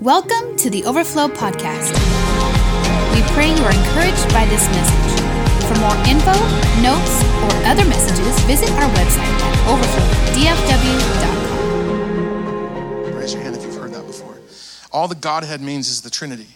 Welcome 0.00 0.56
to 0.56 0.70
the 0.70 0.82
Overflow 0.84 1.28
Podcast. 1.28 1.92
We 3.12 3.20
pray 3.34 3.50
you 3.54 3.62
are 3.62 3.70
encouraged 3.70 4.32
by 4.32 4.46
this 4.46 4.66
message. 4.68 5.20
For 5.68 5.74
more 5.78 5.94
info, 6.08 6.32
notes, 6.80 7.22
or 7.44 7.52
other 7.68 7.84
messages, 7.84 8.40
visit 8.44 8.70
our 8.70 8.88
website 8.94 9.28
at 9.42 9.54
overflowdfw.com. 13.04 13.14
Raise 13.14 13.34
your 13.34 13.42
hand 13.42 13.56
if 13.56 13.62
you've 13.62 13.74
heard 13.74 13.92
that 13.92 14.06
before. 14.06 14.38
All 14.90 15.06
the 15.06 15.16
Godhead 15.16 15.60
means 15.60 15.90
is 15.90 16.00
the 16.00 16.08
Trinity. 16.08 16.48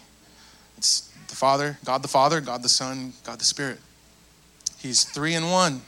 It's 0.78 1.12
the 1.28 1.36
Father, 1.36 1.76
God 1.84 2.00
the 2.00 2.08
Father, 2.08 2.40
God 2.40 2.62
the 2.62 2.70
Son, 2.70 3.12
God 3.24 3.40
the 3.40 3.44
Spirit. 3.44 3.78
He's 4.78 5.04
three 5.04 5.34
in 5.34 5.50
one. 5.50 5.82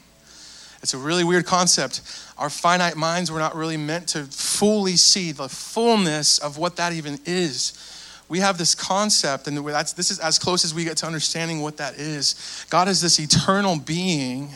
It's 0.83 0.95
a 0.95 0.99
really 0.99 1.25
weird 1.25 1.47
concept. 1.47 2.03
Our 2.39 2.51
finite 2.51 2.97
minds 2.97 3.31
were 3.31 3.39
not 3.39 3.57
really 3.57 3.77
meant 3.77 4.09
to 4.09 4.25
fully 4.25 4.97
see 4.97 5.33
the 5.33 5.49
fullness 5.49 6.39
of 6.39 6.59
what 6.59 6.77
that 6.77 6.93
even 6.93 7.19
is. 7.25 7.93
We 8.29 8.41
have 8.41 8.59
this 8.59 8.75
concept, 8.75 9.47
and 9.47 9.57
that's, 9.67 9.93
this 9.93 10.11
is 10.11 10.19
as 10.19 10.39
close 10.39 10.65
as 10.65 10.75
we 10.75 10.84
get 10.84 10.97
to 10.98 11.07
understanding 11.07 11.61
what 11.61 11.77
that 11.77 11.95
is. 11.95 12.67
God 12.70 12.89
is 12.89 13.01
this 13.01 13.20
eternal 13.20 13.79
being 13.79 14.51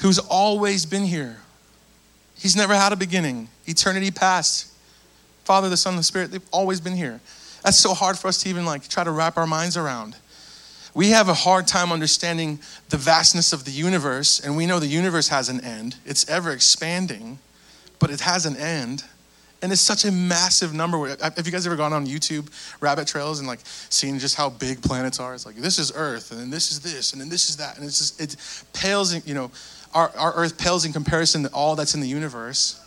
who's 0.00 0.18
always 0.18 0.86
been 0.86 1.04
here. 1.04 1.38
He's 2.36 2.56
never 2.56 2.74
had 2.74 2.92
a 2.92 2.96
beginning, 2.96 3.48
eternity 3.66 4.10
past. 4.10 4.72
Father, 5.44 5.68
the 5.68 5.76
Son, 5.76 5.96
the 5.96 6.02
Spirit, 6.02 6.30
they've 6.30 6.42
always 6.52 6.80
been 6.80 6.96
here. 6.96 7.20
That's 7.62 7.78
so 7.78 7.94
hard 7.94 8.18
for 8.18 8.28
us 8.28 8.38
to 8.42 8.48
even 8.48 8.64
like 8.64 8.88
try 8.88 9.04
to 9.04 9.10
wrap 9.10 9.36
our 9.36 9.46
minds 9.46 9.76
around. 9.76 10.16
We 10.94 11.10
have 11.10 11.28
a 11.28 11.34
hard 11.34 11.66
time 11.66 11.90
understanding 11.90 12.60
the 12.88 12.96
vastness 12.96 13.52
of 13.52 13.64
the 13.64 13.72
universe, 13.72 14.38
and 14.38 14.56
we 14.56 14.64
know 14.64 14.78
the 14.78 14.86
universe 14.86 15.28
has 15.28 15.48
an 15.48 15.60
end. 15.60 15.96
It's 16.06 16.28
ever 16.28 16.52
expanding, 16.52 17.40
but 17.98 18.10
it 18.10 18.20
has 18.20 18.46
an 18.46 18.56
end. 18.56 19.04
And 19.60 19.72
it's 19.72 19.80
such 19.80 20.04
a 20.04 20.12
massive 20.12 20.72
number. 20.72 21.08
Have 21.08 21.46
you 21.46 21.50
guys 21.50 21.66
ever 21.66 21.74
gone 21.74 21.92
on 21.92 22.06
YouTube 22.06 22.48
rabbit 22.80 23.08
trails 23.08 23.38
and 23.40 23.48
like 23.48 23.60
seen 23.64 24.18
just 24.18 24.36
how 24.36 24.50
big 24.50 24.82
planets 24.82 25.18
are? 25.18 25.34
It's 25.34 25.46
like 25.46 25.56
this 25.56 25.78
is 25.78 25.90
Earth, 25.96 26.30
and 26.30 26.38
then 26.38 26.50
this 26.50 26.70
is 26.70 26.80
this, 26.80 27.12
and 27.12 27.20
then 27.20 27.28
this 27.28 27.48
is 27.48 27.56
that, 27.56 27.76
and 27.76 27.84
it's 27.84 27.98
just 27.98 28.20
it 28.20 28.36
pales 28.72 29.14
in 29.14 29.22
you 29.24 29.34
know 29.34 29.50
our, 29.94 30.12
our 30.16 30.34
Earth 30.34 30.58
pales 30.58 30.84
in 30.84 30.92
comparison 30.92 31.44
to 31.44 31.48
all 31.48 31.76
that's 31.76 31.94
in 31.94 32.00
the 32.00 32.08
universe, 32.08 32.78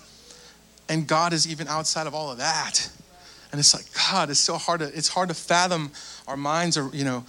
and 0.88 1.08
God 1.08 1.34
is 1.34 1.50
even 1.50 1.68
outside 1.68 2.06
of 2.06 2.14
all 2.14 2.32
of 2.32 2.38
that. 2.38 2.90
And 3.52 3.60
it's 3.60 3.74
like 3.74 3.86
God, 4.10 4.30
it's 4.30 4.40
so 4.40 4.56
hard 4.56 4.82
to 4.82 4.86
it's 4.96 5.08
hard 5.08 5.30
to 5.30 5.36
fathom. 5.36 5.92
Our 6.28 6.38
minds 6.38 6.78
are 6.78 6.90
you 6.94 7.06
know 7.06 7.26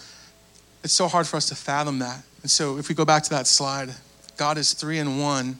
it's 0.89 0.95
so 0.95 1.07
hard 1.07 1.27
for 1.27 1.37
us 1.37 1.45
to 1.51 1.55
fathom 1.55 1.99
that. 1.99 2.23
And 2.41 2.51
so 2.51 2.79
if 2.79 2.89
we 2.89 2.95
go 2.95 3.05
back 3.05 3.23
to 3.25 3.31
that 3.31 3.47
slide, 3.47 3.91
God 4.39 4.57
is 4.57 4.73
three 4.73 4.99
in 4.99 5.19
one. 5.19 5.59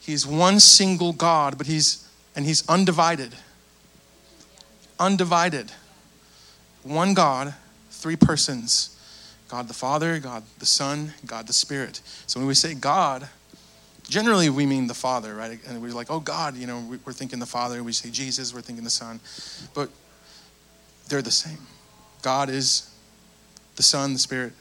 He's 0.00 0.26
one 0.26 0.58
single 0.58 1.12
God, 1.12 1.58
but 1.58 1.66
he's 1.66 2.08
and 2.34 2.46
he's 2.46 2.66
undivided. 2.66 3.34
Undivided. 4.98 5.70
One 6.82 7.12
God, 7.12 7.52
three 7.90 8.16
persons. 8.16 8.98
God 9.50 9.68
the 9.68 9.74
Father, 9.74 10.18
God 10.18 10.44
the 10.60 10.64
Son, 10.64 11.12
God 11.26 11.46
the 11.46 11.52
Spirit. 11.52 12.00
So 12.26 12.40
when 12.40 12.46
we 12.46 12.54
say 12.54 12.72
God, 12.72 13.28
generally 14.08 14.48
we 14.48 14.64
mean 14.64 14.86
the 14.86 14.94
Father, 14.94 15.34
right? 15.34 15.60
And 15.68 15.82
we're 15.82 15.92
like, 15.92 16.10
oh 16.10 16.20
God, 16.20 16.56
you 16.56 16.66
know, 16.66 16.82
we're 17.04 17.12
thinking 17.12 17.38
the 17.38 17.44
Father. 17.44 17.84
We 17.84 17.92
say 17.92 18.08
Jesus, 18.08 18.54
we're 18.54 18.62
thinking 18.62 18.84
the 18.84 18.88
Son. 18.88 19.20
But 19.74 19.90
they're 21.10 21.20
the 21.20 21.30
same. 21.30 21.58
God 22.22 22.48
is 22.48 22.89
the 23.76 23.82
Son, 23.82 24.12
the 24.12 24.18
Spirit, 24.18 24.52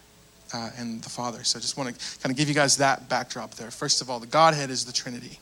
uh, 0.54 0.70
and 0.78 1.02
the 1.02 1.10
Father. 1.10 1.44
So 1.44 1.58
I 1.58 1.62
just 1.62 1.78
want 1.78 1.94
to 1.98 2.20
kind 2.20 2.32
of 2.32 2.38
give 2.38 2.48
you 2.48 2.56
guys 2.56 2.78
that 2.78 3.10
backdrop 3.10 3.56
there. 3.56 3.72
First 3.72 4.02
of 4.02 4.10
all, 4.10 4.20
the 4.20 4.28
Godhead 4.28 4.70
is 4.70 4.86
the 4.86 4.92
Trinity. 4.92 5.40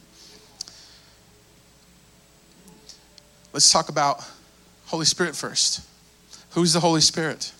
Let's 3.54 3.72
talk 3.72 3.90
about 3.90 4.24
Holy 4.88 5.06
Spirit 5.06 5.36
first. 5.36 5.82
Who's 6.52 6.74
the 6.74 6.80
Holy 6.80 7.02
Spirit? 7.02 7.54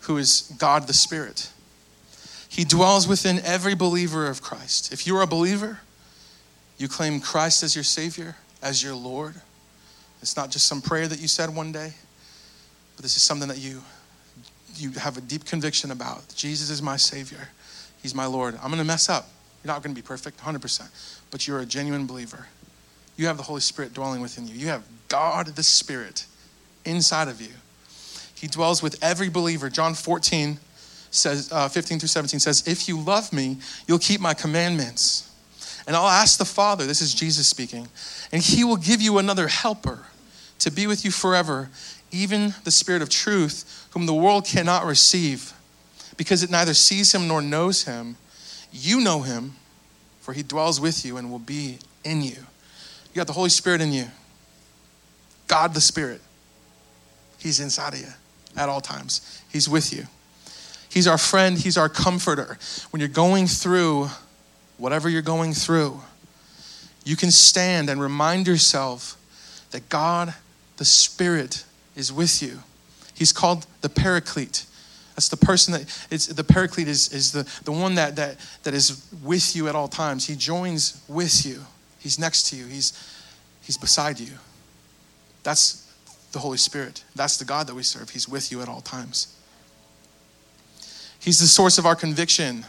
Who 0.00 0.16
is 0.16 0.52
God 0.58 0.86
the 0.86 0.94
Spirit? 0.94 1.50
He 2.48 2.64
dwells 2.64 3.08
within 3.08 3.40
every 3.40 3.74
believer 3.74 4.26
of 4.26 4.42
Christ. 4.42 4.92
If 4.92 5.06
you're 5.06 5.22
a 5.22 5.26
believer, 5.26 5.80
you 6.76 6.88
claim 6.88 7.20
Christ 7.20 7.62
as 7.62 7.74
your 7.74 7.84
Savior, 7.84 8.36
as 8.62 8.82
your 8.82 8.94
Lord. 8.94 9.34
It's 10.20 10.36
not 10.36 10.50
just 10.50 10.66
some 10.66 10.82
prayer 10.82 11.08
that 11.08 11.20
you 11.20 11.28
said 11.28 11.54
one 11.54 11.72
day, 11.72 11.94
but 12.96 13.02
this 13.02 13.16
is 13.16 13.22
something 13.22 13.48
that 13.48 13.58
you 13.58 13.82
you 14.76 14.90
have 14.92 15.16
a 15.16 15.20
deep 15.20 15.44
conviction 15.44 15.90
about 15.90 16.34
Jesus 16.34 16.70
is 16.70 16.82
my 16.82 16.96
Savior, 16.96 17.48
He's 18.02 18.14
my 18.14 18.26
Lord. 18.26 18.54
I'm 18.56 18.68
going 18.68 18.78
to 18.78 18.84
mess 18.84 19.08
up. 19.08 19.28
You're 19.62 19.72
not 19.72 19.82
going 19.82 19.94
to 19.94 20.00
be 20.00 20.04
perfect, 20.04 20.40
100%, 20.40 20.88
but 21.30 21.46
you're 21.46 21.60
a 21.60 21.66
genuine 21.66 22.06
believer. 22.06 22.46
You 23.16 23.26
have 23.26 23.36
the 23.36 23.44
Holy 23.44 23.60
Spirit 23.60 23.92
dwelling 23.92 24.20
within 24.20 24.48
you. 24.48 24.54
You 24.54 24.68
have 24.68 24.82
God 25.08 25.46
the 25.46 25.62
Spirit 25.62 26.26
inside 26.84 27.28
of 27.28 27.40
you. 27.40 27.52
He 28.34 28.48
dwells 28.48 28.82
with 28.82 28.98
every 29.02 29.28
believer. 29.28 29.70
John 29.70 29.94
14 29.94 30.58
says, 31.12 31.52
uh, 31.52 31.68
15 31.68 32.00
through 32.00 32.08
17 32.08 32.40
says, 32.40 32.66
If 32.66 32.88
you 32.88 32.98
love 32.98 33.32
me, 33.32 33.58
you'll 33.86 34.00
keep 34.00 34.20
my 34.20 34.34
commandments. 34.34 35.30
And 35.86 35.94
I'll 35.94 36.08
ask 36.08 36.38
the 36.38 36.44
Father, 36.44 36.86
this 36.86 37.00
is 37.00 37.14
Jesus 37.14 37.46
speaking, 37.46 37.88
and 38.32 38.42
he 38.42 38.64
will 38.64 38.76
give 38.76 39.00
you 39.00 39.18
another 39.18 39.48
helper 39.48 40.06
to 40.60 40.70
be 40.70 40.86
with 40.86 41.04
you 41.04 41.10
forever, 41.10 41.70
even 42.12 42.54
the 42.64 42.70
Spirit 42.70 43.02
of 43.02 43.08
truth, 43.08 43.88
whom 43.92 44.06
the 44.06 44.14
world 44.14 44.44
cannot 44.44 44.84
receive, 44.84 45.52
because 46.16 46.42
it 46.42 46.50
neither 46.50 46.74
sees 46.74 47.12
him 47.12 47.26
nor 47.26 47.42
knows 47.42 47.84
him. 47.84 48.16
You 48.70 49.00
know 49.00 49.22
him, 49.22 49.54
for 50.20 50.32
he 50.32 50.42
dwells 50.42 50.80
with 50.80 51.04
you 51.04 51.16
and 51.16 51.30
will 51.30 51.38
be 51.38 51.78
in 52.04 52.22
you. 52.22 52.36
You 53.12 53.16
got 53.16 53.26
the 53.26 53.32
Holy 53.32 53.50
Spirit 53.50 53.80
in 53.80 53.92
you, 53.92 54.06
God 55.48 55.74
the 55.74 55.80
Spirit. 55.80 56.20
He's 57.38 57.58
inside 57.60 57.94
of 57.94 58.00
you 58.00 58.06
at 58.56 58.68
all 58.68 58.80
times, 58.80 59.42
He's 59.50 59.68
with 59.68 59.92
you. 59.92 60.04
He's 60.88 61.06
our 61.06 61.18
friend, 61.18 61.58
He's 61.58 61.78
our 61.78 61.88
comforter. 61.88 62.58
When 62.90 63.00
you're 63.00 63.08
going 63.08 63.46
through 63.46 64.08
whatever 64.76 65.08
you're 65.08 65.22
going 65.22 65.54
through, 65.54 66.00
you 67.04 67.16
can 67.16 67.30
stand 67.30 67.90
and 67.90 68.00
remind 68.00 68.46
yourself 68.46 69.16
that 69.70 69.88
God, 69.88 70.34
the 70.76 70.84
Spirit, 70.84 71.64
is 71.96 72.12
with 72.12 72.42
you. 72.42 72.60
He's 73.14 73.32
called 73.32 73.66
the 73.80 73.88
Paraclete. 73.88 74.66
That's 75.14 75.28
the 75.28 75.36
person 75.36 75.72
that 75.74 76.06
is 76.10 76.28
the 76.28 76.44
Paraclete 76.44 76.88
is, 76.88 77.12
is 77.12 77.32
the, 77.32 77.48
the 77.64 77.72
one 77.72 77.94
that, 77.96 78.16
that, 78.16 78.36
that 78.62 78.74
is 78.74 79.06
with 79.22 79.54
you 79.54 79.68
at 79.68 79.74
all 79.74 79.88
times. 79.88 80.26
He 80.26 80.34
joins 80.34 81.02
with 81.08 81.44
you. 81.44 81.60
He's 81.98 82.18
next 82.18 82.48
to 82.50 82.56
you. 82.56 82.66
He's 82.66 82.92
he's 83.62 83.76
beside 83.76 84.18
you. 84.18 84.32
That's 85.42 85.92
the 86.32 86.38
Holy 86.38 86.56
Spirit. 86.56 87.04
That's 87.14 87.36
the 87.36 87.44
God 87.44 87.66
that 87.66 87.74
we 87.74 87.82
serve. 87.82 88.10
He's 88.10 88.28
with 88.28 88.50
you 88.50 88.62
at 88.62 88.68
all 88.68 88.80
times. 88.80 89.36
He's 91.20 91.38
the 91.38 91.46
source 91.46 91.78
of 91.78 91.86
our 91.86 91.94
conviction. 91.94 92.64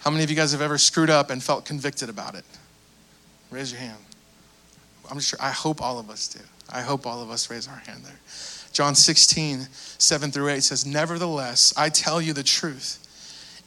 How 0.00 0.10
many 0.10 0.24
of 0.24 0.30
you 0.30 0.36
guys 0.36 0.50
have 0.52 0.62
ever 0.62 0.78
screwed 0.78 1.10
up 1.10 1.30
and 1.30 1.40
felt 1.40 1.64
convicted 1.64 2.08
about 2.08 2.34
it? 2.34 2.44
Raise 3.50 3.70
your 3.70 3.80
hand. 3.80 3.98
I'm 5.08 5.20
sure 5.20 5.38
I 5.40 5.50
hope 5.50 5.80
all 5.80 5.98
of 5.98 6.10
us 6.10 6.26
do. 6.26 6.40
I 6.72 6.80
hope 6.80 7.06
all 7.06 7.22
of 7.22 7.30
us 7.30 7.50
raise 7.50 7.68
our 7.68 7.76
hand 7.76 8.04
there. 8.04 8.18
John 8.72 8.94
16, 8.94 9.68
7 9.70 10.30
through 10.30 10.48
8 10.48 10.62
says, 10.62 10.86
Nevertheless, 10.86 11.74
I 11.76 11.90
tell 11.90 12.22
you 12.22 12.32
the 12.32 12.42
truth. 12.42 12.98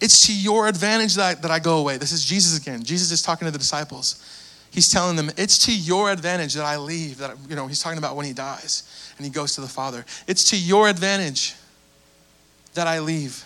It's 0.01 0.25
to 0.27 0.35
your 0.35 0.67
advantage 0.67 1.15
that, 1.15 1.43
that 1.43 1.51
I 1.51 1.59
go 1.59 1.77
away. 1.77 1.97
This 1.97 2.11
is 2.11 2.25
Jesus 2.25 2.59
again. 2.59 2.83
Jesus 2.83 3.11
is 3.11 3.21
talking 3.21 3.45
to 3.45 3.51
the 3.51 3.59
disciples. 3.59 4.23
He's 4.71 4.89
telling 4.89 5.15
them, 5.15 5.29
It's 5.37 5.59
to 5.67 5.75
your 5.75 6.11
advantage 6.11 6.55
that 6.55 6.65
I 6.65 6.77
leave. 6.77 7.19
That, 7.19 7.37
you 7.47 7.55
know, 7.55 7.67
he's 7.67 7.81
talking 7.81 7.99
about 7.99 8.15
when 8.15 8.25
he 8.25 8.33
dies 8.33 9.13
and 9.17 9.25
he 9.25 9.31
goes 9.31 9.55
to 9.55 9.61
the 9.61 9.67
Father. 9.67 10.03
It's 10.27 10.49
to 10.49 10.57
your 10.57 10.89
advantage 10.89 11.53
that 12.73 12.87
I 12.87 12.99
leave, 12.99 13.45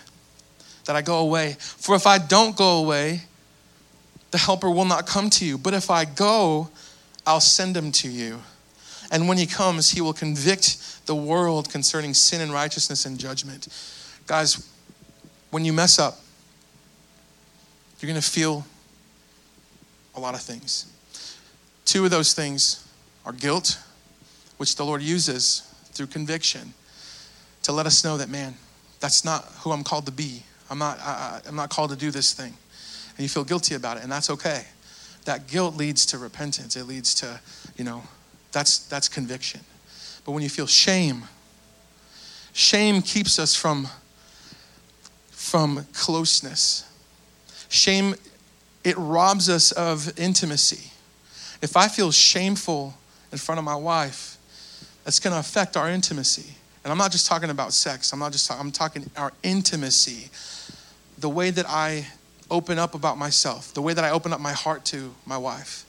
that 0.86 0.96
I 0.96 1.02
go 1.02 1.18
away. 1.18 1.56
For 1.58 1.94
if 1.94 2.06
I 2.06 2.18
don't 2.18 2.56
go 2.56 2.78
away, 2.78 3.22
the 4.30 4.38
helper 4.38 4.70
will 4.70 4.86
not 4.86 5.06
come 5.06 5.30
to 5.30 5.44
you. 5.44 5.58
But 5.58 5.74
if 5.74 5.90
I 5.90 6.04
go, 6.04 6.70
I'll 7.26 7.40
send 7.40 7.76
him 7.76 7.92
to 7.92 8.08
you. 8.08 8.40
And 9.10 9.28
when 9.28 9.38
he 9.38 9.46
comes, 9.46 9.90
he 9.90 10.00
will 10.00 10.12
convict 10.12 11.06
the 11.06 11.14
world 11.14 11.70
concerning 11.70 12.14
sin 12.14 12.40
and 12.40 12.52
righteousness 12.52 13.06
and 13.06 13.18
judgment. 13.18 13.68
Guys, 14.26 14.68
when 15.50 15.64
you 15.64 15.72
mess 15.72 15.98
up, 15.98 16.20
you're 17.98 18.08
going 18.08 18.20
to 18.20 18.28
feel 18.28 18.64
a 20.14 20.20
lot 20.20 20.34
of 20.34 20.40
things. 20.40 20.86
Two 21.84 22.04
of 22.04 22.10
those 22.10 22.34
things 22.34 22.86
are 23.26 23.32
guilt, 23.32 23.78
which 24.58 24.76
the 24.76 24.84
Lord 24.84 25.02
uses 25.02 25.62
through 25.92 26.06
conviction 26.06 26.72
to 27.62 27.72
let 27.72 27.86
us 27.86 28.04
know 28.04 28.16
that, 28.16 28.28
man, 28.28 28.54
that's 29.00 29.24
not 29.24 29.44
who 29.60 29.72
I'm 29.72 29.82
called 29.82 30.06
to 30.06 30.12
be. 30.12 30.44
I'm 30.70 30.78
not, 30.78 30.98
I, 31.00 31.40
I'm 31.46 31.56
not 31.56 31.70
called 31.70 31.90
to 31.90 31.96
do 31.96 32.10
this 32.10 32.32
thing. 32.32 32.54
And 33.16 33.18
you 33.18 33.28
feel 33.28 33.44
guilty 33.44 33.74
about 33.74 33.96
it, 33.96 34.02
and 34.02 34.12
that's 34.12 34.30
okay. 34.30 34.64
That 35.24 35.48
guilt 35.48 35.76
leads 35.76 36.06
to 36.06 36.18
repentance. 36.18 36.76
It 36.76 36.84
leads 36.84 37.14
to, 37.16 37.40
you 37.76 37.84
know, 37.84 38.02
that's, 38.52 38.78
that's 38.78 39.08
conviction. 39.08 39.60
But 40.24 40.32
when 40.32 40.42
you 40.42 40.48
feel 40.48 40.66
shame, 40.66 41.24
shame 42.52 43.02
keeps 43.02 43.38
us 43.38 43.54
from, 43.54 43.88
from 45.30 45.86
closeness. 45.92 46.86
Shame, 47.68 48.14
it 48.84 48.96
robs 48.96 49.48
us 49.48 49.72
of 49.72 50.18
intimacy. 50.18 50.90
If 51.62 51.76
I 51.76 51.88
feel 51.88 52.10
shameful 52.10 52.94
in 53.32 53.38
front 53.38 53.58
of 53.58 53.64
my 53.64 53.76
wife, 53.76 54.38
that's 55.04 55.20
going 55.20 55.32
to 55.32 55.40
affect 55.40 55.76
our 55.76 55.88
intimacy. 55.88 56.54
And 56.82 56.90
I'm 56.90 56.98
not 56.98 57.12
just 57.12 57.26
talking 57.26 57.50
about 57.50 57.72
sex. 57.72 58.12
I'm 58.12 58.18
not 58.18 58.32
just 58.32 58.46
talking, 58.46 58.60
I'm 58.60 58.72
talking 58.72 59.10
our 59.16 59.32
intimacy. 59.42 60.30
The 61.18 61.28
way 61.28 61.50
that 61.50 61.66
I 61.68 62.06
open 62.50 62.78
up 62.78 62.94
about 62.94 63.18
myself, 63.18 63.72
the 63.74 63.82
way 63.82 63.94
that 63.94 64.04
I 64.04 64.10
open 64.10 64.32
up 64.32 64.40
my 64.40 64.52
heart 64.52 64.84
to 64.86 65.14
my 65.26 65.38
wife. 65.38 65.84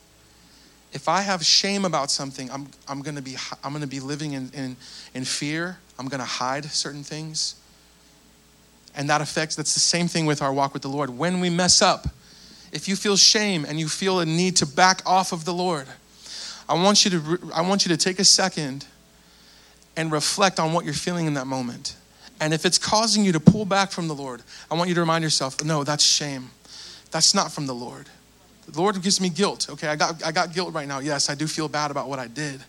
If 0.94 1.08
I 1.08 1.22
have 1.22 1.46
shame 1.46 1.86
about 1.86 2.12
something, 2.12 2.52
I'm, 2.52 2.68
I'm 2.88 3.02
going 3.02 3.16
to 3.16 3.22
be 3.22 3.38
I'm 3.64 3.72
going 3.72 3.82
to 3.82 3.88
be 3.88 4.00
living 4.00 4.34
in, 4.34 4.50
in, 4.54 4.76
in 5.14 5.24
fear. 5.24 5.78
I'm 5.98 6.08
going 6.08 6.20
to 6.20 6.26
hide 6.26 6.66
certain 6.66 7.04
things. 7.04 7.56
And 8.96 9.10
that 9.10 9.22
affects, 9.22 9.56
that's 9.56 9.74
the 9.74 9.80
same 9.80 10.08
thing 10.08 10.26
with 10.26 10.42
our 10.42 10.52
walk 10.52 10.74
with 10.74 10.82
the 10.82 10.90
Lord. 10.90 11.10
When 11.10 11.40
we 11.40 11.50
mess 11.50 11.82
up, 11.82 12.08
if 12.72 12.88
you 12.88 12.96
feel 12.96 13.16
shame 13.16 13.66
and 13.66 13.80
you 13.80 13.88
feel 13.88 14.20
a 14.20 14.26
need 14.26 14.58
to 14.58 14.66
back 14.66 15.02
off 15.06 15.32
of 15.32 15.46
the 15.46 15.54
Lord, 15.54 15.88
I 16.68 16.74
want 16.74 17.06
you 17.06 17.12
to, 17.12 17.52
I 17.54 17.62
want 17.62 17.86
you 17.86 17.90
to 17.90 17.98
take 17.98 18.20
a 18.20 18.24
second 18.26 18.86
and 19.96 20.12
reflect 20.12 20.60
on 20.60 20.74
what 20.74 20.86
you're 20.86 20.94
feeling 20.94 21.26
in 21.26 21.34
that 21.36 21.48
moment. 21.48 21.96
And 22.40 22.54
if 22.54 22.66
it's 22.66 22.78
causing 22.78 23.24
you 23.24 23.32
to 23.34 23.40
pull 23.40 23.66
back 23.66 23.92
from 23.92 24.08
the 24.08 24.16
Lord, 24.16 24.42
I 24.70 24.76
want 24.76 24.90
you 24.90 24.96
to 24.96 25.02
remind 25.02 25.24
yourself, 25.24 25.64
no, 25.64 25.84
that's 25.84 26.04
shame. 26.04 26.50
That's 27.12 27.36
not 27.36 27.52
from 27.52 27.68
the 27.68 27.76
Lord. 27.76 28.08
The 28.68 28.80
Lord 28.80 29.02
gives 29.02 29.20
me 29.20 29.30
guilt. 29.30 29.70
Okay, 29.70 29.88
I 29.88 29.96
got, 29.96 30.24
I 30.24 30.32
got 30.32 30.54
guilt 30.54 30.74
right 30.74 30.88
now. 30.88 31.00
Yes, 31.00 31.30
I 31.30 31.36
do 31.36 31.48
feel 31.48 31.68
bad 31.68 31.92
about 31.92 32.08
what 32.08 32.20
I 32.20 32.28
did. 32.28 32.62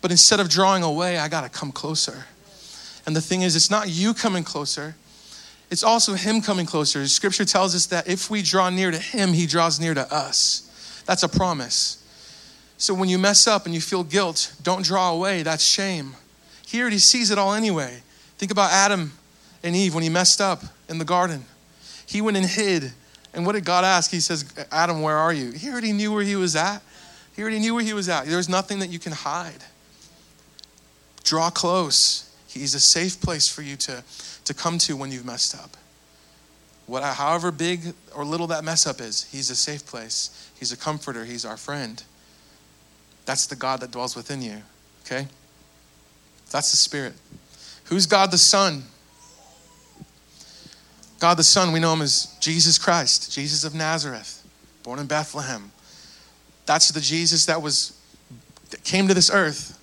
But 0.00 0.10
instead 0.10 0.40
of 0.40 0.48
drawing 0.48 0.82
away, 0.82 1.18
I 1.18 1.28
got 1.28 1.42
to 1.42 1.48
come 1.48 1.72
closer. 1.72 2.24
And 3.06 3.14
the 3.14 3.20
thing 3.20 3.42
is, 3.42 3.56
it's 3.56 3.70
not 3.70 3.88
you 3.88 4.14
coming 4.14 4.44
closer, 4.44 4.94
it's 5.70 5.84
also 5.84 6.14
Him 6.14 6.40
coming 6.40 6.66
closer. 6.66 7.06
Scripture 7.06 7.44
tells 7.44 7.74
us 7.74 7.86
that 7.86 8.08
if 8.08 8.30
we 8.30 8.42
draw 8.42 8.70
near 8.70 8.90
to 8.90 8.98
Him, 8.98 9.32
He 9.32 9.46
draws 9.46 9.78
near 9.78 9.94
to 9.94 10.12
us. 10.12 11.02
That's 11.06 11.22
a 11.22 11.28
promise. 11.28 11.96
So 12.76 12.94
when 12.94 13.08
you 13.08 13.18
mess 13.18 13.46
up 13.46 13.66
and 13.66 13.74
you 13.74 13.80
feel 13.80 14.02
guilt, 14.02 14.54
don't 14.62 14.84
draw 14.84 15.12
away. 15.12 15.42
That's 15.42 15.62
shame. 15.62 16.14
He 16.66 16.80
already 16.80 16.98
sees 16.98 17.30
it 17.30 17.38
all 17.38 17.52
anyway. 17.52 18.02
Think 18.38 18.50
about 18.50 18.72
Adam 18.72 19.12
and 19.62 19.76
Eve 19.76 19.94
when 19.94 20.02
he 20.02 20.08
messed 20.08 20.40
up 20.40 20.62
in 20.88 20.98
the 20.98 21.04
garden. 21.04 21.44
He 22.06 22.20
went 22.20 22.36
and 22.36 22.46
hid. 22.46 22.92
And 23.32 23.46
what 23.46 23.52
did 23.52 23.64
God 23.64 23.84
ask? 23.84 24.10
He 24.10 24.20
says, 24.20 24.52
Adam, 24.72 25.02
where 25.02 25.16
are 25.16 25.32
you? 25.32 25.52
He 25.52 25.70
already 25.70 25.92
knew 25.92 26.12
where 26.12 26.24
he 26.24 26.36
was 26.36 26.56
at. 26.56 26.82
He 27.34 27.42
already 27.42 27.60
knew 27.60 27.74
where 27.74 27.84
he 27.84 27.92
was 27.92 28.08
at. 28.08 28.26
There's 28.26 28.48
nothing 28.48 28.80
that 28.80 28.90
you 28.90 28.98
can 28.98 29.12
hide. 29.12 29.64
Draw 31.22 31.50
close. 31.50 32.34
He's 32.48 32.74
a 32.74 32.80
safe 32.80 33.20
place 33.20 33.48
for 33.48 33.62
you 33.62 33.76
to, 33.76 34.02
to 34.44 34.54
come 34.54 34.78
to 34.78 34.96
when 34.96 35.12
you've 35.12 35.24
messed 35.24 35.54
up. 35.54 35.76
What, 36.86 37.04
however 37.04 37.52
big 37.52 37.94
or 38.16 38.24
little 38.24 38.48
that 38.48 38.64
mess 38.64 38.84
up 38.84 39.00
is, 39.00 39.28
He's 39.30 39.48
a 39.50 39.54
safe 39.54 39.86
place. 39.86 40.50
He's 40.58 40.72
a 40.72 40.76
comforter. 40.76 41.24
He's 41.24 41.44
our 41.44 41.56
friend. 41.56 42.02
That's 43.26 43.46
the 43.46 43.54
God 43.54 43.80
that 43.80 43.92
dwells 43.92 44.16
within 44.16 44.42
you, 44.42 44.62
okay? 45.06 45.28
That's 46.50 46.72
the 46.72 46.76
Spirit. 46.76 47.14
Who's 47.84 48.06
God 48.06 48.32
the 48.32 48.38
Son? 48.38 48.82
God 51.20 51.36
the 51.36 51.44
Son, 51.44 51.70
we 51.70 51.80
know 51.80 51.92
him 51.92 52.02
as 52.02 52.34
Jesus 52.40 52.78
Christ, 52.78 53.32
Jesus 53.32 53.62
of 53.62 53.74
Nazareth, 53.74 54.42
born 54.82 54.98
in 54.98 55.06
Bethlehem. 55.06 55.70
That's 56.64 56.88
the 56.88 57.00
Jesus 57.00 57.46
that 57.46 57.62
was 57.62 57.96
that 58.70 58.82
came 58.84 59.06
to 59.06 59.14
this 59.14 59.30
earth, 59.32 59.78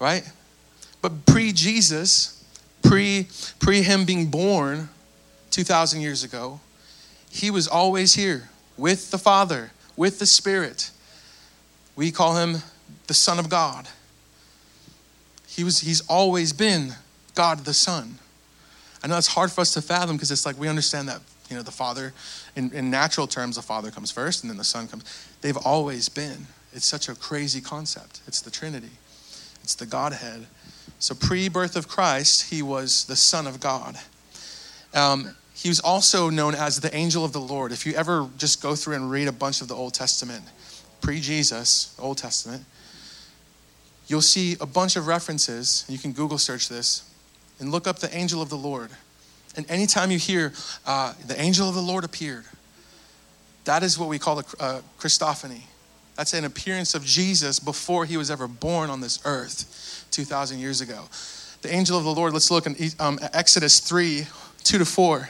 right? 0.00 0.28
But 1.02 1.26
pre-Jesus, 1.26 2.42
pre 2.82 3.28
pre 3.58 3.82
him 3.82 4.04
being 4.04 4.26
born 4.26 4.88
2000 5.50 6.00
years 6.00 6.24
ago, 6.24 6.60
he 7.30 7.50
was 7.50 7.68
always 7.68 8.14
here 8.14 8.48
with 8.78 9.10
the 9.10 9.18
Father, 9.18 9.72
with 9.94 10.18
the 10.18 10.26
Spirit. 10.26 10.90
We 11.96 12.10
call 12.10 12.36
him 12.36 12.62
the 13.08 13.14
Son 13.14 13.38
of 13.38 13.50
God. 13.50 13.88
He 15.46 15.64
was, 15.64 15.80
he's 15.80 16.00
always 16.08 16.52
been 16.52 16.94
God 17.34 17.60
the 17.60 17.74
Son. 17.74 18.18
I 19.06 19.08
know 19.08 19.18
it's 19.18 19.28
hard 19.28 19.52
for 19.52 19.60
us 19.60 19.72
to 19.74 19.82
fathom 19.82 20.16
because 20.16 20.32
it's 20.32 20.44
like 20.44 20.58
we 20.58 20.66
understand 20.66 21.08
that, 21.08 21.20
you 21.48 21.54
know, 21.54 21.62
the 21.62 21.70
Father, 21.70 22.12
in, 22.56 22.72
in 22.72 22.90
natural 22.90 23.28
terms, 23.28 23.54
the 23.54 23.62
Father 23.62 23.92
comes 23.92 24.10
first 24.10 24.42
and 24.42 24.50
then 24.50 24.56
the 24.56 24.64
Son 24.64 24.88
comes. 24.88 25.04
They've 25.42 25.56
always 25.56 26.08
been. 26.08 26.48
It's 26.72 26.86
such 26.86 27.08
a 27.08 27.14
crazy 27.14 27.60
concept. 27.60 28.20
It's 28.26 28.40
the 28.40 28.50
Trinity, 28.50 28.90
it's 29.62 29.76
the 29.76 29.86
Godhead. 29.86 30.48
So, 30.98 31.14
pre 31.14 31.48
birth 31.48 31.76
of 31.76 31.86
Christ, 31.86 32.50
he 32.50 32.62
was 32.62 33.04
the 33.04 33.14
Son 33.14 33.46
of 33.46 33.60
God. 33.60 33.96
Um, 34.92 35.36
he 35.54 35.68
was 35.68 35.78
also 35.78 36.28
known 36.28 36.56
as 36.56 36.80
the 36.80 36.92
angel 36.92 37.24
of 37.24 37.32
the 37.32 37.40
Lord. 37.40 37.70
If 37.70 37.86
you 37.86 37.92
ever 37.94 38.28
just 38.36 38.60
go 38.60 38.74
through 38.74 38.96
and 38.96 39.08
read 39.08 39.28
a 39.28 39.32
bunch 39.32 39.60
of 39.60 39.68
the 39.68 39.76
Old 39.76 39.94
Testament, 39.94 40.42
pre 41.00 41.20
Jesus, 41.20 41.94
Old 42.00 42.18
Testament, 42.18 42.64
you'll 44.08 44.20
see 44.20 44.56
a 44.60 44.66
bunch 44.66 44.96
of 44.96 45.06
references. 45.06 45.84
You 45.88 45.96
can 45.96 46.10
Google 46.10 46.38
search 46.38 46.68
this 46.68 47.08
and 47.58 47.70
look 47.70 47.86
up 47.86 47.98
the 47.98 48.14
angel 48.16 48.42
of 48.42 48.48
the 48.48 48.56
Lord. 48.56 48.90
And 49.56 49.68
anytime 49.70 50.10
you 50.10 50.18
hear 50.18 50.52
uh, 50.86 51.14
the 51.26 51.40
angel 51.40 51.68
of 51.68 51.74
the 51.74 51.80
Lord 51.80 52.04
appeared, 52.04 52.44
that 53.64 53.82
is 53.82 53.98
what 53.98 54.08
we 54.08 54.18
call 54.18 54.38
a 54.38 54.44
uh, 54.60 54.80
Christophany. 54.98 55.62
That's 56.16 56.32
an 56.32 56.44
appearance 56.44 56.94
of 56.94 57.04
Jesus 57.04 57.58
before 57.58 58.04
he 58.04 58.16
was 58.16 58.30
ever 58.30 58.48
born 58.48 58.90
on 58.90 59.00
this 59.00 59.20
earth 59.24 60.06
2,000 60.12 60.58
years 60.58 60.80
ago. 60.80 61.04
The 61.62 61.72
angel 61.72 61.98
of 61.98 62.04
the 62.04 62.14
Lord, 62.14 62.32
let's 62.32 62.50
look 62.50 62.66
in 62.66 62.76
um, 63.00 63.18
Exodus 63.32 63.80
3 63.80 64.26
2 64.62 64.78
to 64.78 64.84
4. 64.84 65.28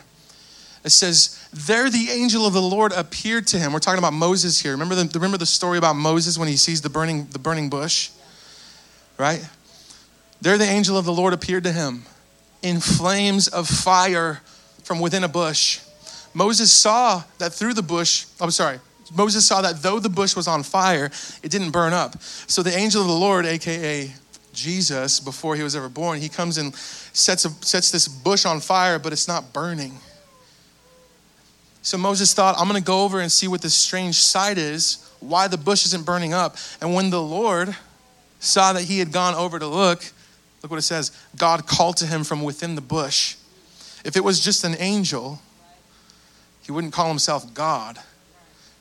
It 0.84 0.90
says, 0.90 1.48
There 1.52 1.90
the 1.90 2.10
angel 2.10 2.46
of 2.46 2.52
the 2.52 2.62
Lord 2.62 2.92
appeared 2.92 3.46
to 3.48 3.58
him. 3.58 3.72
We're 3.72 3.80
talking 3.80 3.98
about 3.98 4.12
Moses 4.12 4.60
here. 4.60 4.72
Remember 4.72 4.94
the, 4.94 5.10
remember 5.14 5.36
the 5.36 5.46
story 5.46 5.78
about 5.78 5.94
Moses 5.96 6.38
when 6.38 6.48
he 6.48 6.56
sees 6.56 6.80
the 6.80 6.90
burning, 6.90 7.26
the 7.26 7.38
burning 7.38 7.68
bush? 7.68 8.10
Right? 9.18 9.46
There 10.40 10.56
the 10.58 10.64
angel 10.64 10.96
of 10.96 11.04
the 11.04 11.12
Lord 11.12 11.32
appeared 11.32 11.64
to 11.64 11.72
him 11.72 12.04
in 12.62 12.80
flames 12.80 13.48
of 13.48 13.68
fire 13.68 14.40
from 14.82 15.00
within 15.00 15.24
a 15.24 15.28
bush. 15.28 15.80
Moses 16.34 16.72
saw 16.72 17.22
that 17.38 17.52
through 17.52 17.74
the 17.74 17.82
bush, 17.82 18.26
I'm 18.40 18.50
sorry, 18.50 18.78
Moses 19.14 19.46
saw 19.46 19.62
that 19.62 19.82
though 19.82 20.00
the 20.00 20.08
bush 20.08 20.34
was 20.34 20.48
on 20.48 20.62
fire, 20.62 21.10
it 21.42 21.50
didn't 21.50 21.70
burn 21.70 21.92
up. 21.92 22.20
So 22.22 22.62
the 22.62 22.76
angel 22.76 23.02
of 23.02 23.08
the 23.08 23.14
Lord, 23.14 23.46
aka 23.46 24.12
Jesus, 24.52 25.20
before 25.20 25.54
he 25.54 25.62
was 25.62 25.76
ever 25.76 25.88
born, 25.88 26.20
he 26.20 26.28
comes 26.28 26.58
and 26.58 26.74
sets, 26.74 27.44
a, 27.44 27.50
sets 27.64 27.90
this 27.90 28.08
bush 28.08 28.44
on 28.44 28.60
fire, 28.60 28.98
but 28.98 29.12
it's 29.12 29.28
not 29.28 29.52
burning. 29.52 29.98
So 31.82 31.96
Moses 31.96 32.34
thought, 32.34 32.56
I'm 32.58 32.66
going 32.66 32.80
to 32.80 32.84
go 32.84 33.04
over 33.04 33.20
and 33.20 33.30
see 33.30 33.46
what 33.46 33.62
this 33.62 33.74
strange 33.74 34.16
sight 34.16 34.58
is, 34.58 35.08
why 35.20 35.46
the 35.46 35.58
bush 35.58 35.84
isn't 35.86 36.04
burning 36.04 36.34
up. 36.34 36.56
And 36.80 36.94
when 36.94 37.10
the 37.10 37.22
Lord 37.22 37.76
saw 38.40 38.72
that 38.72 38.82
he 38.82 38.98
had 38.98 39.12
gone 39.12 39.34
over 39.34 39.58
to 39.58 39.66
look, 39.66 40.04
look 40.66 40.72
what 40.72 40.78
it 40.78 40.82
says 40.82 41.12
God 41.36 41.68
called 41.68 41.96
to 41.98 42.06
him 42.06 42.24
from 42.24 42.42
within 42.42 42.74
the 42.74 42.80
bush. 42.80 43.36
If 44.04 44.16
it 44.16 44.24
was 44.24 44.40
just 44.40 44.64
an 44.64 44.74
angel, 44.80 45.40
he 46.62 46.72
wouldn't 46.72 46.92
call 46.92 47.08
himself 47.08 47.54
God, 47.54 47.98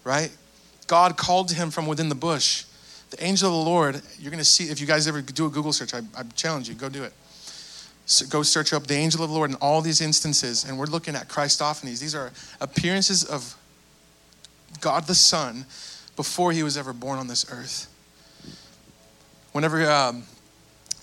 right? 0.03 0.35
God 0.87 1.15
called 1.15 1.49
to 1.49 1.55
him 1.55 1.69
from 1.69 1.85
within 1.85 2.09
the 2.09 2.15
bush. 2.15 2.65
The 3.11 3.23
angel 3.23 3.49
of 3.49 3.63
the 3.63 3.69
Lord, 3.69 4.01
you're 4.17 4.31
going 4.31 4.39
to 4.39 4.45
see, 4.45 4.65
if 4.65 4.81
you 4.81 4.87
guys 4.87 5.07
ever 5.07 5.21
do 5.21 5.45
a 5.45 5.49
Google 5.49 5.71
search, 5.73 5.93
I, 5.93 5.99
I 6.17 6.23
challenge 6.35 6.67
you, 6.67 6.73
go 6.73 6.89
do 6.89 7.03
it. 7.03 7.13
So 8.07 8.25
go 8.25 8.41
search 8.41 8.73
up 8.73 8.87
the 8.87 8.95
angel 8.95 9.23
of 9.23 9.29
the 9.29 9.35
Lord 9.35 9.51
in 9.51 9.55
all 9.57 9.81
these 9.81 10.01
instances, 10.01 10.65
and 10.65 10.79
we're 10.79 10.85
looking 10.85 11.15
at 11.15 11.27
Christophanies. 11.27 11.99
These 11.99 12.15
are 12.15 12.31
appearances 12.61 13.23
of 13.23 13.55
God 14.81 15.05
the 15.05 15.15
Son 15.15 15.65
before 16.15 16.51
he 16.51 16.63
was 16.63 16.77
ever 16.77 16.93
born 16.93 17.19
on 17.19 17.27
this 17.27 17.45
earth. 17.51 17.87
Whenever, 19.51 19.89
um, 19.89 20.23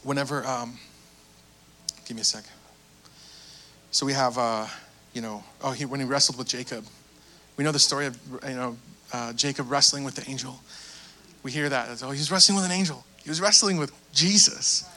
whenever, 0.03 0.47
um, 0.47 0.79
give 2.05 2.17
me 2.17 2.21
a 2.21 2.25
second. 2.25 2.51
So 3.91 4.07
we 4.07 4.13
have, 4.13 4.39
uh, 4.39 4.67
you 5.13 5.21
know, 5.21 5.45
oh, 5.63 5.73
he, 5.73 5.85
when 5.85 6.01
he 6.01 6.07
wrestled 6.07 6.39
with 6.39 6.49
Jacob, 6.49 6.85
we 7.57 7.65
know 7.65 7.73
the 7.73 7.79
story 7.79 8.07
of, 8.07 8.19
you 8.49 8.55
know, 8.55 8.77
uh, 9.13 9.33
Jacob 9.35 9.71
wrestling 9.71 10.05
with 10.05 10.15
the 10.15 10.29
angel. 10.31 10.59
We 11.43 11.51
hear 11.51 11.69
that. 11.69 12.03
Oh, 12.03 12.11
he's 12.11 12.31
wrestling 12.31 12.57
with 12.57 12.65
an 12.65 12.71
angel. 12.71 13.05
He 13.23 13.29
was 13.29 13.41
wrestling 13.41 13.77
with 13.77 13.93
Jesus 14.13 14.89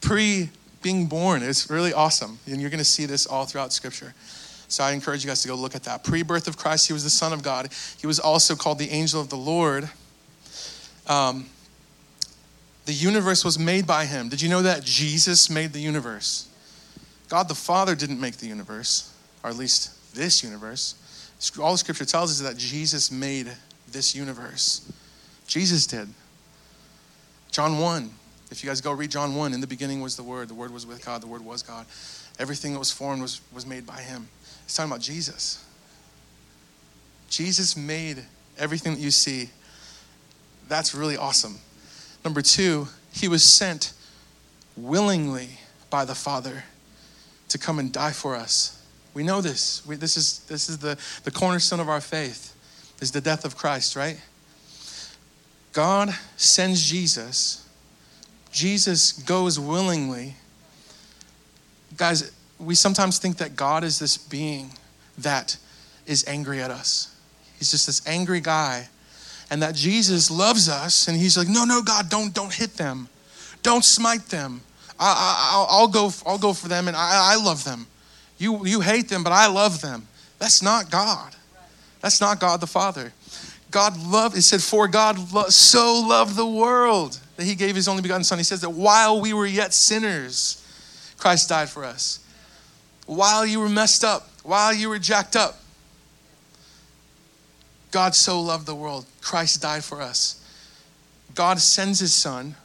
pre 0.00 0.48
being 0.82 1.06
born. 1.06 1.42
It's 1.42 1.70
really 1.70 1.92
awesome. 1.92 2.38
And 2.46 2.60
you're 2.60 2.70
going 2.70 2.78
to 2.78 2.84
see 2.84 3.06
this 3.06 3.26
all 3.26 3.44
throughout 3.44 3.72
Scripture. 3.72 4.14
So 4.68 4.82
I 4.82 4.92
encourage 4.92 5.22
you 5.22 5.28
guys 5.28 5.42
to 5.42 5.48
go 5.48 5.54
look 5.54 5.74
at 5.74 5.84
that. 5.84 6.02
Pre 6.02 6.22
birth 6.22 6.48
of 6.48 6.56
Christ, 6.56 6.86
he 6.86 6.92
was 6.92 7.04
the 7.04 7.10
Son 7.10 7.32
of 7.32 7.42
God. 7.42 7.68
He 7.98 8.06
was 8.06 8.18
also 8.18 8.54
called 8.54 8.78
the 8.78 8.90
angel 8.90 9.20
of 9.20 9.28
the 9.28 9.36
Lord. 9.36 9.88
Um, 11.06 11.46
the 12.84 12.92
universe 12.92 13.44
was 13.44 13.58
made 13.58 13.86
by 13.86 14.06
him. 14.06 14.28
Did 14.28 14.42
you 14.42 14.48
know 14.48 14.62
that 14.62 14.84
Jesus 14.84 15.48
made 15.48 15.72
the 15.72 15.80
universe? 15.80 16.48
God 17.28 17.48
the 17.48 17.54
Father 17.54 17.94
didn't 17.94 18.20
make 18.20 18.36
the 18.36 18.46
universe, 18.46 19.12
or 19.42 19.50
at 19.50 19.56
least 19.56 20.14
this 20.14 20.42
universe. 20.42 20.96
All 21.60 21.72
the 21.72 21.78
scripture 21.78 22.04
tells 22.04 22.30
us 22.30 22.46
that 22.46 22.58
Jesus 22.58 23.10
made 23.10 23.50
this 23.90 24.14
universe. 24.14 24.90
Jesus 25.46 25.86
did. 25.86 26.08
John 27.50 27.78
1, 27.78 28.10
if 28.50 28.62
you 28.62 28.70
guys 28.70 28.80
go 28.80 28.92
read 28.92 29.10
John 29.10 29.34
1, 29.34 29.52
in 29.52 29.60
the 29.60 29.66
beginning 29.66 30.00
was 30.00 30.16
the 30.16 30.22
Word, 30.22 30.48
the 30.48 30.54
Word 30.54 30.72
was 30.72 30.86
with 30.86 31.04
God, 31.04 31.22
the 31.22 31.26
Word 31.26 31.44
was 31.44 31.62
God. 31.62 31.86
Everything 32.38 32.72
that 32.72 32.78
was 32.78 32.90
formed 32.90 33.22
was, 33.22 33.40
was 33.52 33.66
made 33.66 33.86
by 33.86 34.00
Him. 34.00 34.28
It's 34.64 34.74
talking 34.74 34.90
about 34.90 35.02
Jesus. 35.02 35.64
Jesus 37.28 37.76
made 37.76 38.24
everything 38.58 38.94
that 38.94 39.00
you 39.00 39.10
see. 39.10 39.50
That's 40.68 40.94
really 40.94 41.16
awesome. 41.16 41.58
Number 42.24 42.42
two, 42.42 42.88
He 43.12 43.28
was 43.28 43.42
sent 43.42 43.92
willingly 44.76 45.58
by 45.90 46.04
the 46.04 46.14
Father 46.14 46.64
to 47.48 47.58
come 47.58 47.78
and 47.78 47.92
die 47.92 48.12
for 48.12 48.34
us. 48.34 48.82
We 49.14 49.22
know 49.22 49.40
this. 49.40 49.84
We, 49.86 49.96
this 49.96 50.16
is, 50.16 50.38
this 50.40 50.68
is 50.68 50.78
the, 50.78 50.98
the 51.24 51.30
cornerstone 51.30 51.80
of 51.80 51.88
our 51.88 52.00
faith, 52.00 52.54
is 53.00 53.12
the 53.12 53.20
death 53.20 53.44
of 53.44 53.56
Christ, 53.56 53.94
right? 53.94 54.20
God 55.72 56.14
sends 56.36 56.88
Jesus. 56.88 57.68
Jesus 58.50 59.12
goes 59.12 59.58
willingly. 59.58 60.36
Guys, 61.96 62.32
we 62.58 62.74
sometimes 62.74 63.18
think 63.18 63.38
that 63.38 63.56
God 63.56 63.84
is 63.84 63.98
this 63.98 64.16
being 64.16 64.70
that 65.18 65.56
is 66.06 66.24
angry 66.26 66.62
at 66.62 66.70
us. 66.70 67.14
He's 67.58 67.70
just 67.70 67.86
this 67.86 68.06
angry 68.06 68.40
guy. 68.40 68.88
And 69.52 69.60
that 69.60 69.74
Jesus 69.74 70.30
loves 70.30 70.66
us 70.70 71.08
and 71.08 71.16
he's 71.16 71.36
like, 71.36 71.46
no, 71.46 71.64
no, 71.64 71.82
God, 71.82 72.08
don't, 72.08 72.32
don't 72.32 72.54
hit 72.54 72.72
them. 72.78 73.06
Don't 73.62 73.84
smite 73.84 74.24
them. 74.28 74.62
I, 74.98 75.66
will 75.78 75.88
go, 75.88 76.10
I'll 76.24 76.38
go 76.38 76.54
for 76.54 76.68
them 76.68 76.88
and 76.88 76.96
I, 76.96 77.34
I 77.34 77.36
love 77.36 77.62
them. 77.62 77.86
You, 78.38 78.64
you 78.64 78.80
hate 78.80 79.10
them, 79.10 79.22
but 79.22 79.34
I 79.34 79.48
love 79.48 79.82
them. 79.82 80.08
That's 80.38 80.62
not 80.62 80.90
God. 80.90 81.36
That's 82.00 82.18
not 82.18 82.40
God 82.40 82.62
the 82.62 82.66
Father. 82.66 83.12
God 83.70 84.02
loved, 84.02 84.38
it 84.38 84.42
said, 84.42 84.62
for 84.62 84.88
God 84.88 85.18
lo- 85.34 85.50
so 85.50 86.00
loved 86.00 86.34
the 86.34 86.46
world 86.46 87.20
that 87.36 87.44
he 87.44 87.54
gave 87.54 87.76
his 87.76 87.88
only 87.88 88.00
begotten 88.00 88.24
son. 88.24 88.38
He 88.38 88.44
says 88.44 88.62
that 88.62 88.70
while 88.70 89.20
we 89.20 89.34
were 89.34 89.44
yet 89.44 89.74
sinners, 89.74 90.66
Christ 91.18 91.50
died 91.50 91.68
for 91.68 91.84
us. 91.84 92.20
While 93.04 93.44
you 93.44 93.60
were 93.60 93.68
messed 93.68 94.02
up, 94.02 94.30
while 94.44 94.72
you 94.72 94.88
were 94.88 94.98
jacked 94.98 95.36
up, 95.36 95.61
God 97.92 98.14
so 98.14 98.40
loved 98.40 98.66
the 98.66 98.74
world. 98.74 99.06
Christ 99.20 99.62
died 99.62 99.84
for 99.84 100.02
us. 100.02 100.44
God 101.34 101.60
sends 101.60 102.00
his 102.00 102.12
son 102.12 102.56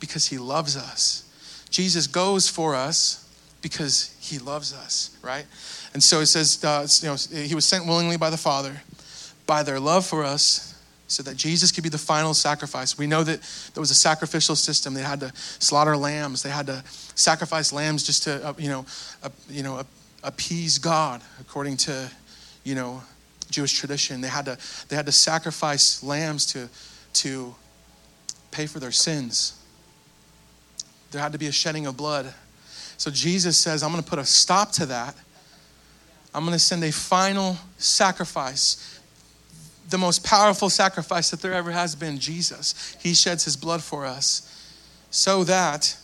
because 0.00 0.26
he 0.26 0.38
loves 0.38 0.76
us. 0.76 1.24
Jesus 1.70 2.06
goes 2.06 2.48
for 2.48 2.74
us 2.74 3.28
because 3.62 4.16
he 4.18 4.38
loves 4.38 4.74
us, 4.74 5.16
right? 5.22 5.44
And 5.92 6.02
so 6.02 6.20
it 6.20 6.26
says, 6.26 6.62
uh, 6.64 6.86
you 7.00 7.08
know, 7.08 7.44
he 7.46 7.54
was 7.54 7.64
sent 7.64 7.86
willingly 7.86 8.16
by 8.16 8.30
the 8.30 8.36
Father 8.36 8.82
by 9.46 9.62
their 9.62 9.80
love 9.80 10.06
for 10.06 10.24
us 10.24 10.74
so 11.08 11.24
that 11.24 11.36
Jesus 11.36 11.72
could 11.72 11.82
be 11.82 11.90
the 11.90 11.98
final 11.98 12.34
sacrifice. 12.34 12.96
We 12.96 13.08
know 13.08 13.24
that 13.24 13.40
there 13.74 13.80
was 13.80 13.90
a 13.90 13.96
sacrificial 13.96 14.54
system. 14.54 14.94
They 14.94 15.02
had 15.02 15.20
to 15.20 15.32
slaughter 15.34 15.96
lambs. 15.96 16.42
They 16.42 16.50
had 16.50 16.66
to 16.68 16.84
sacrifice 17.16 17.72
lambs 17.72 18.04
just 18.04 18.22
to, 18.24 18.46
uh, 18.46 18.54
you 18.56 18.68
know, 18.68 18.86
uh, 19.22 19.30
you 19.48 19.64
know, 19.64 19.82
appease 20.22 20.78
God 20.78 21.20
according 21.40 21.78
to, 21.78 22.08
you 22.62 22.76
know, 22.76 23.02
Jewish 23.50 23.72
tradition. 23.72 24.20
They 24.20 24.28
had 24.28 24.46
to, 24.46 24.58
they 24.88 24.96
had 24.96 25.06
to 25.06 25.12
sacrifice 25.12 26.02
lambs 26.02 26.46
to, 26.46 26.68
to 27.14 27.54
pay 28.50 28.66
for 28.66 28.80
their 28.80 28.92
sins. 28.92 29.56
There 31.10 31.20
had 31.20 31.32
to 31.32 31.38
be 31.38 31.46
a 31.46 31.52
shedding 31.52 31.86
of 31.86 31.96
blood. 31.96 32.32
So 32.96 33.10
Jesus 33.10 33.56
says, 33.58 33.82
I'm 33.82 33.90
going 33.90 34.02
to 34.02 34.08
put 34.08 34.18
a 34.18 34.24
stop 34.24 34.72
to 34.72 34.86
that. 34.86 35.14
I'm 36.34 36.44
going 36.44 36.52
to 36.52 36.58
send 36.58 36.84
a 36.84 36.92
final 36.92 37.56
sacrifice, 37.78 39.00
the 39.88 39.98
most 39.98 40.22
powerful 40.22 40.70
sacrifice 40.70 41.30
that 41.30 41.40
there 41.40 41.54
ever 41.54 41.72
has 41.72 41.96
been 41.96 42.18
Jesus. 42.18 42.96
He 43.00 43.14
sheds 43.14 43.44
his 43.44 43.56
blood 43.56 43.82
for 43.82 44.06
us 44.06 44.46
so 45.10 45.42
that 45.44 45.96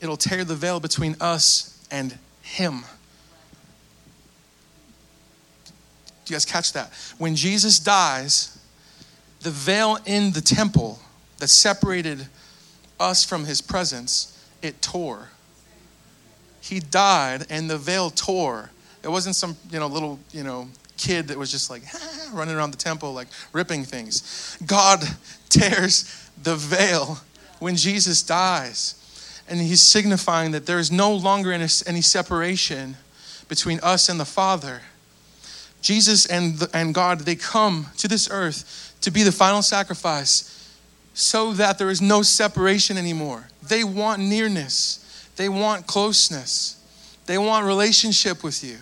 it'll 0.00 0.18
tear 0.18 0.44
the 0.44 0.54
veil 0.54 0.80
between 0.80 1.16
us 1.20 1.86
and 1.90 2.18
him. 2.42 2.84
Do 6.24 6.32
you 6.32 6.36
guys 6.36 6.44
catch 6.44 6.72
that? 6.72 6.92
When 7.18 7.36
Jesus 7.36 7.78
dies, 7.78 8.58
the 9.40 9.50
veil 9.50 9.98
in 10.06 10.32
the 10.32 10.40
temple 10.40 10.98
that 11.38 11.48
separated 11.48 12.26
us 12.98 13.24
from 13.24 13.44
his 13.44 13.60
presence, 13.60 14.30
it 14.62 14.80
tore. 14.80 15.28
He 16.60 16.80
died 16.80 17.46
and 17.50 17.68
the 17.68 17.76
veil 17.76 18.08
tore. 18.10 18.70
It 19.02 19.08
wasn't 19.08 19.36
some, 19.36 19.56
you 19.70 19.78
know, 19.78 19.86
little, 19.86 20.18
you 20.32 20.42
know, 20.42 20.68
kid 20.96 21.28
that 21.28 21.36
was 21.36 21.50
just 21.50 21.68
like 21.68 21.82
running 22.32 22.54
around 22.54 22.70
the 22.70 22.78
temple 22.78 23.12
like 23.12 23.28
ripping 23.52 23.84
things. 23.84 24.56
God 24.66 25.02
tears 25.48 26.30
the 26.42 26.56
veil 26.56 27.18
when 27.58 27.76
Jesus 27.76 28.22
dies. 28.22 29.00
And 29.46 29.60
he's 29.60 29.82
signifying 29.82 30.52
that 30.52 30.64
there 30.64 30.78
is 30.78 30.90
no 30.90 31.14
longer 31.14 31.52
any 31.52 31.68
separation 31.68 32.96
between 33.46 33.78
us 33.82 34.08
and 34.08 34.18
the 34.18 34.24
Father. 34.24 34.80
Jesus 35.84 36.24
and, 36.24 36.56
the, 36.58 36.70
and 36.74 36.94
God, 36.94 37.20
they 37.20 37.36
come 37.36 37.86
to 37.98 38.08
this 38.08 38.28
earth 38.30 38.96
to 39.02 39.10
be 39.10 39.22
the 39.22 39.30
final 39.30 39.60
sacrifice 39.60 40.50
so 41.12 41.52
that 41.52 41.78
there 41.78 41.90
is 41.90 42.00
no 42.00 42.22
separation 42.22 42.96
anymore. 42.96 43.48
They 43.62 43.84
want 43.84 44.22
nearness, 44.22 45.28
they 45.36 45.50
want 45.50 45.86
closeness, 45.86 46.82
they 47.26 47.36
want 47.36 47.66
relationship 47.66 48.42
with 48.42 48.64
you, 48.64 48.78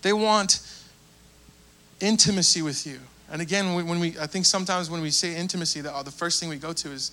they 0.00 0.14
want 0.14 0.60
intimacy 2.00 2.62
with 2.62 2.86
you. 2.86 2.98
And 3.30 3.42
again, 3.42 3.74
when 3.74 4.00
we, 4.00 4.18
I 4.18 4.26
think 4.26 4.46
sometimes 4.46 4.88
when 4.88 5.02
we 5.02 5.10
say 5.10 5.36
intimacy, 5.36 5.82
the, 5.82 5.94
uh, 5.94 6.02
the 6.02 6.10
first 6.10 6.40
thing 6.40 6.48
we 6.48 6.56
go 6.56 6.72
to 6.72 6.90
is 6.90 7.10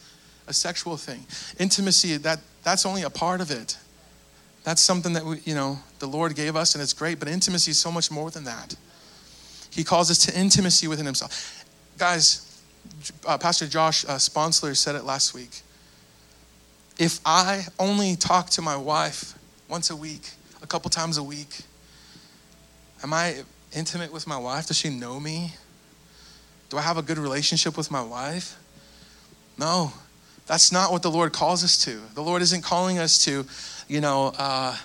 a 0.47 0.53
sexual 0.53 0.95
thing. 0.95 1.25
Intimacy, 1.59 2.15
that, 2.17 2.39
that's 2.63 2.85
only 2.85 3.01
a 3.03 3.09
part 3.09 3.41
of 3.41 3.51
it. 3.51 3.77
That's 4.63 4.81
something 4.81 5.13
that 5.13 5.25
we, 5.25 5.39
you 5.43 5.55
know, 5.55 5.79
the 5.99 6.07
Lord 6.07 6.35
gave 6.35 6.55
us 6.55 6.75
and 6.75 6.81
it's 6.81 6.93
great, 6.93 7.19
but 7.19 7.27
intimacy 7.27 7.71
is 7.71 7.77
so 7.77 7.91
much 7.91 8.09
more 8.09 8.31
than 8.31 8.45
that. 8.45 8.75
He 9.69 9.83
calls 9.83 10.09
us 10.09 10.19
to 10.25 10.39
intimacy 10.39 10.87
within 10.87 11.05
himself. 11.05 11.65
Guys, 11.97 12.61
uh, 13.27 13.37
Pastor 13.37 13.67
Josh 13.67 14.05
uh, 14.05 14.17
Sponsler 14.17 14.75
said 14.75 14.95
it 14.95 15.03
last 15.03 15.33
week. 15.33 15.61
If 16.97 17.19
I 17.25 17.65
only 17.79 18.15
talk 18.15 18.49
to 18.51 18.61
my 18.61 18.77
wife 18.77 19.33
once 19.67 19.89
a 19.89 19.95
week, 19.95 20.29
a 20.61 20.67
couple 20.67 20.89
times 20.89 21.17
a 21.17 21.23
week, 21.23 21.61
am 23.03 23.13
I 23.13 23.43
intimate 23.75 24.13
with 24.13 24.27
my 24.27 24.37
wife? 24.37 24.67
Does 24.67 24.77
she 24.77 24.89
know 24.89 25.19
me? 25.19 25.53
Do 26.69 26.77
I 26.77 26.81
have 26.81 26.97
a 26.97 27.01
good 27.01 27.17
relationship 27.17 27.75
with 27.75 27.89
my 27.91 28.01
wife? 28.01 28.57
No, 29.57 29.91
that's 30.45 30.71
not 30.71 30.91
what 30.91 31.01
the 31.01 31.11
Lord 31.11 31.33
calls 31.33 31.63
us 31.63 31.83
to. 31.85 32.01
The 32.15 32.21
Lord 32.21 32.41
isn't 32.41 32.63
calling 32.63 32.99
us 32.99 33.23
to 33.25 33.45
you 33.87 34.01
know, 34.01 34.33
uh, 34.37 34.75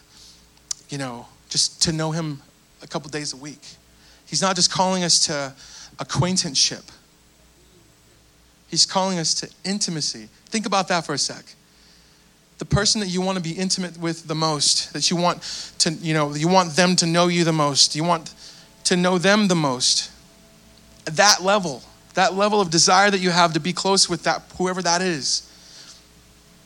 you 0.88 0.98
know, 0.98 1.26
just 1.48 1.82
to 1.82 1.92
know 1.92 2.10
him 2.10 2.42
a 2.82 2.86
couple 2.86 3.08
days 3.10 3.32
a 3.32 3.36
week. 3.36 3.62
He's 4.26 4.42
not 4.42 4.56
just 4.56 4.70
calling 4.70 5.04
us 5.04 5.26
to 5.26 5.54
acquaintanceship. 5.98 6.84
He's 8.68 8.84
calling 8.84 9.18
us 9.18 9.34
to 9.34 9.50
intimacy. 9.64 10.28
Think 10.46 10.66
about 10.66 10.88
that 10.88 11.06
for 11.06 11.14
a 11.14 11.18
sec. 11.18 11.44
The 12.58 12.64
person 12.64 13.00
that 13.00 13.06
you 13.06 13.20
want 13.20 13.36
to 13.38 13.42
be 13.42 13.52
intimate 13.52 13.96
with 13.98 14.26
the 14.26 14.34
most, 14.34 14.92
that 14.92 15.10
you 15.10 15.16
want 15.16 15.42
to, 15.78 15.92
you 15.92 16.12
know, 16.12 16.34
you 16.34 16.48
want 16.48 16.76
them 16.76 16.96
to 16.96 17.06
know 17.06 17.28
you 17.28 17.44
the 17.44 17.52
most, 17.52 17.96
you 17.96 18.04
want 18.04 18.34
to 18.84 18.96
know 18.96 19.16
them 19.16 19.48
the 19.48 19.54
most. 19.54 20.10
That 21.04 21.42
level, 21.42 21.82
that 22.14 22.34
level 22.34 22.60
of 22.60 22.68
desire 22.68 23.10
that 23.10 23.20
you 23.20 23.30
have 23.30 23.54
to 23.54 23.60
be 23.60 23.72
close 23.72 24.08
with 24.08 24.24
that 24.24 24.42
whoever 24.58 24.82
that 24.82 25.00
is. 25.00 25.47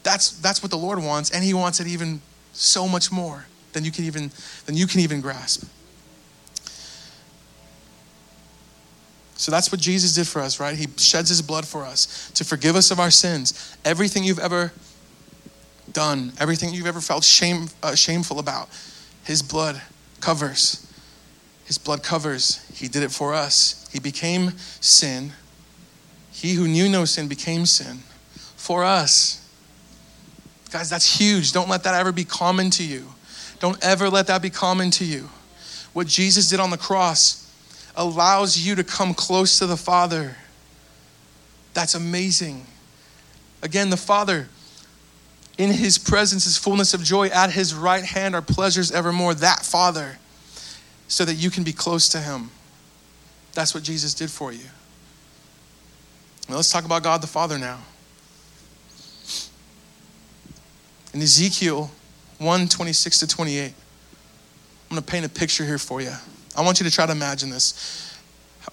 That's 0.02 0.30
that's 0.30 0.62
what 0.62 0.70
the 0.70 0.78
Lord 0.78 1.02
wants, 1.02 1.30
and 1.30 1.44
He 1.44 1.54
wants 1.54 1.80
it 1.80 1.86
even 1.86 2.20
so 2.52 2.86
much 2.86 3.10
more 3.10 3.46
than 3.72 3.84
you 3.84 3.90
can 3.90 4.04
even 4.04 4.30
than 4.66 4.76
you 4.76 4.86
can 4.86 5.00
even 5.00 5.20
grasp. 5.20 5.64
So 9.36 9.50
that's 9.50 9.72
what 9.72 9.80
Jesus 9.80 10.14
did 10.14 10.28
for 10.28 10.40
us, 10.40 10.60
right? 10.60 10.76
He 10.76 10.86
sheds 10.98 11.28
his 11.28 11.42
blood 11.42 11.66
for 11.66 11.84
us 11.84 12.30
to 12.34 12.44
forgive 12.44 12.76
us 12.76 12.92
of 12.92 13.00
our 13.00 13.10
sins. 13.10 13.76
Everything 13.84 14.22
you've 14.22 14.38
ever 14.38 14.72
done, 15.92 16.32
everything 16.38 16.72
you've 16.72 16.86
ever 16.86 17.00
felt 17.00 17.24
shame, 17.24 17.66
uh, 17.82 17.96
shameful 17.96 18.38
about, 18.38 18.68
his 19.24 19.42
blood 19.42 19.82
covers. 20.20 20.86
His 21.64 21.76
blood 21.76 22.04
covers. 22.04 22.64
He 22.72 22.86
did 22.86 23.02
it 23.02 23.10
for 23.10 23.34
us. 23.34 23.88
He 23.92 23.98
became 23.98 24.52
sin. 24.80 25.32
He 26.30 26.54
who 26.54 26.68
knew 26.68 26.88
no 26.88 27.04
sin 27.04 27.26
became 27.26 27.66
sin 27.66 27.98
for 28.56 28.84
us 28.84 29.41
Guys, 30.72 30.88
that's 30.88 31.20
huge. 31.20 31.52
Don't 31.52 31.68
let 31.68 31.84
that 31.84 31.94
ever 31.94 32.12
be 32.12 32.24
common 32.24 32.70
to 32.70 32.82
you. 32.82 33.04
Don't 33.60 33.78
ever 33.84 34.08
let 34.08 34.26
that 34.28 34.40
be 34.40 34.48
common 34.48 34.90
to 34.92 35.04
you. 35.04 35.28
What 35.92 36.06
Jesus 36.06 36.48
did 36.48 36.60
on 36.60 36.70
the 36.70 36.78
cross 36.78 37.46
allows 37.94 38.58
you 38.58 38.74
to 38.76 38.82
come 38.82 39.12
close 39.12 39.58
to 39.58 39.66
the 39.66 39.76
Father. 39.76 40.34
That's 41.74 41.94
amazing. 41.94 42.64
Again, 43.62 43.90
the 43.90 43.98
Father, 43.98 44.48
in 45.58 45.70
his 45.70 45.98
presence 45.98 46.46
is 46.46 46.56
fullness 46.56 46.94
of 46.94 47.02
joy. 47.02 47.26
At 47.26 47.52
his 47.52 47.74
right 47.74 48.02
hand 48.02 48.34
are 48.34 48.40
pleasures 48.40 48.90
evermore. 48.90 49.34
That 49.34 49.66
Father, 49.66 50.16
so 51.06 51.26
that 51.26 51.34
you 51.34 51.50
can 51.50 51.64
be 51.64 51.74
close 51.74 52.08
to 52.08 52.18
him. 52.18 52.50
That's 53.52 53.74
what 53.74 53.84
Jesus 53.84 54.14
did 54.14 54.30
for 54.30 54.52
you. 54.52 54.64
Now 56.48 56.56
let's 56.56 56.72
talk 56.72 56.86
about 56.86 57.02
God 57.02 57.20
the 57.20 57.26
Father 57.26 57.58
now. 57.58 57.80
In 61.12 61.20
Ezekiel 61.20 61.90
1 62.38 62.68
26 62.68 63.18
to 63.20 63.26
28, 63.26 63.64
I'm 63.64 63.72
going 64.88 65.02
to 65.02 65.10
paint 65.10 65.26
a 65.26 65.28
picture 65.28 65.64
here 65.64 65.78
for 65.78 66.00
you. 66.00 66.12
I 66.56 66.62
want 66.62 66.80
you 66.80 66.84
to 66.84 66.92
try 66.92 67.06
to 67.06 67.12
imagine 67.12 67.50
this. 67.50 68.18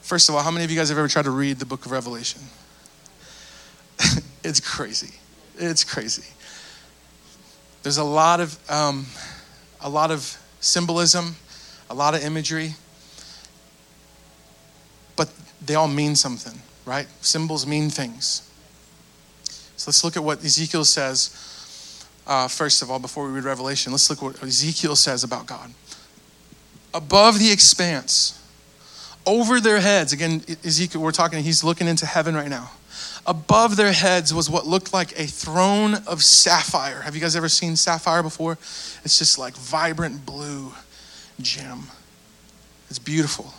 First 0.02 0.30
of 0.30 0.36
all, 0.36 0.42
how 0.42 0.52
many 0.52 0.64
of 0.64 0.72
you 0.72 0.78
guys 0.78 0.90
have 0.90 0.98
ever 0.98 1.08
tried 1.08 1.26
to 1.26 1.32
read 1.32 1.60
the 1.60 1.66
book 1.66 1.86
of 1.86 1.92
Revelation? 1.92 2.42
it's 4.44 4.60
crazy. 4.60 5.16
It's 5.58 5.84
crazy. 5.84 6.28
There's 7.84 7.98
a 7.98 8.04
lot 8.04 8.40
of 8.40 8.58
um, 8.70 9.06
a 9.82 9.90
lot 9.90 10.12
of 10.12 10.38
symbolism, 10.62 11.36
a 11.90 11.94
lot 11.94 12.16
of 12.16 12.24
imagery, 12.24 12.76
but 15.16 15.30
they 15.66 15.76
all 15.76 15.88
mean 15.88 16.16
something, 16.16 16.60
right? 16.86 17.08
Symbols 17.22 17.66
mean 17.66 17.90
things. 17.90 18.50
So 19.76 19.90
let's 19.90 20.04
look 20.04 20.18
at 20.18 20.24
what 20.24 20.44
Ezekiel 20.44 20.86
says. 20.86 21.59
Uh, 22.30 22.48
first 22.48 22.84
of 22.84 22.92
all, 22.92 23.00
before 23.00 23.26
we 23.26 23.32
read 23.32 23.44
Revelation, 23.44 23.92
let's 23.92 24.08
look 24.08 24.22
what 24.22 24.44
Ezekiel 24.44 24.96
says 24.96 25.24
about 25.24 25.48
God. 25.48 25.72
Above 26.94 27.40
the 27.40 27.52
expanse, 27.52 28.40
over 29.26 29.60
their 29.60 29.80
heads, 29.80 30.14
again, 30.14 30.44
Ezekiel, 30.64 31.02
we're 31.02 31.12
talking, 31.12 31.44
he's 31.44 31.64
looking 31.64 31.88
into 31.88 32.06
heaven 32.06 32.36
right 32.36 32.48
now. 32.48 32.70
Above 33.26 33.78
their 33.78 33.92
heads 33.92 34.32
was 34.32 34.48
what 34.48 34.68
looked 34.68 34.94
like 34.94 35.20
a 35.20 35.26
throne 35.26 35.96
of 36.06 36.22
sapphire. 36.22 37.02
Have 37.02 37.16
you 37.16 37.22
guys 37.22 37.36
ever 37.36 37.50
seen 37.50 37.76
sapphire 37.76 38.22
before? 38.22 38.54
It's 39.04 39.18
just 39.18 39.40
like 39.40 39.56
vibrant 39.56 40.24
blue 40.24 40.72
gem. 41.42 41.88
It's 42.92 43.00
beautiful. 43.00 43.56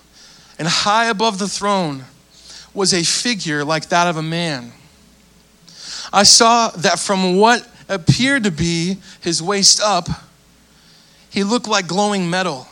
And 0.60 0.68
high 0.68 1.06
above 1.06 1.40
the 1.40 1.48
throne 1.48 2.04
was 2.72 2.94
a 2.94 3.02
figure 3.02 3.64
like 3.64 3.88
that 3.88 4.06
of 4.06 4.16
a 4.16 4.22
man. 4.22 4.72
I 6.12 6.22
saw 6.22 6.68
that 6.68 7.00
from 7.00 7.36
what 7.36 7.66
appeared 7.90 8.44
to 8.44 8.50
be 8.50 8.97
his 9.20 9.42
waist 9.42 9.80
up, 9.82 10.09
he 11.28 11.44
looked 11.44 11.68
like 11.68 11.87
glowing 11.87 12.30
metal. 12.30 12.66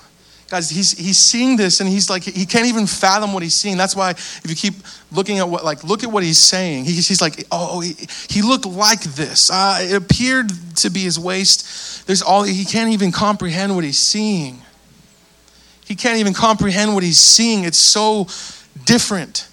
Guys, 0.48 0.70
he's, 0.70 0.92
he's 0.92 1.18
seeing 1.18 1.56
this 1.56 1.80
and 1.80 1.88
he's 1.88 2.08
like, 2.08 2.22
he 2.22 2.46
can't 2.46 2.66
even 2.66 2.86
fathom 2.86 3.34
what 3.34 3.42
he's 3.42 3.54
seeing. 3.54 3.76
That's 3.76 3.94
why 3.94 4.10
if 4.12 4.42
you 4.48 4.56
keep 4.56 4.74
looking 5.12 5.38
at 5.38 5.48
what, 5.48 5.62
like, 5.62 5.84
look 5.84 6.02
at 6.04 6.10
what 6.10 6.22
he's 6.22 6.38
saying. 6.38 6.86
He, 6.86 6.92
he's 6.92 7.20
like, 7.20 7.44
oh, 7.52 7.80
he, 7.80 7.94
he 8.30 8.40
looked 8.40 8.64
like 8.64 9.02
this. 9.02 9.50
Uh, 9.50 9.80
it 9.82 9.94
appeared 9.94 10.50
to 10.76 10.88
be 10.88 11.00
his 11.00 11.18
waist. 11.18 12.06
There's 12.06 12.22
all, 12.22 12.44
he 12.44 12.64
can't 12.64 12.90
even 12.92 13.12
comprehend 13.12 13.74
what 13.74 13.84
he's 13.84 13.98
seeing. 13.98 14.62
He 15.84 15.94
can't 15.94 16.18
even 16.18 16.32
comprehend 16.32 16.94
what 16.94 17.02
he's 17.02 17.20
seeing. 17.20 17.64
It's 17.64 17.78
so 17.78 18.26
different. 18.86 19.48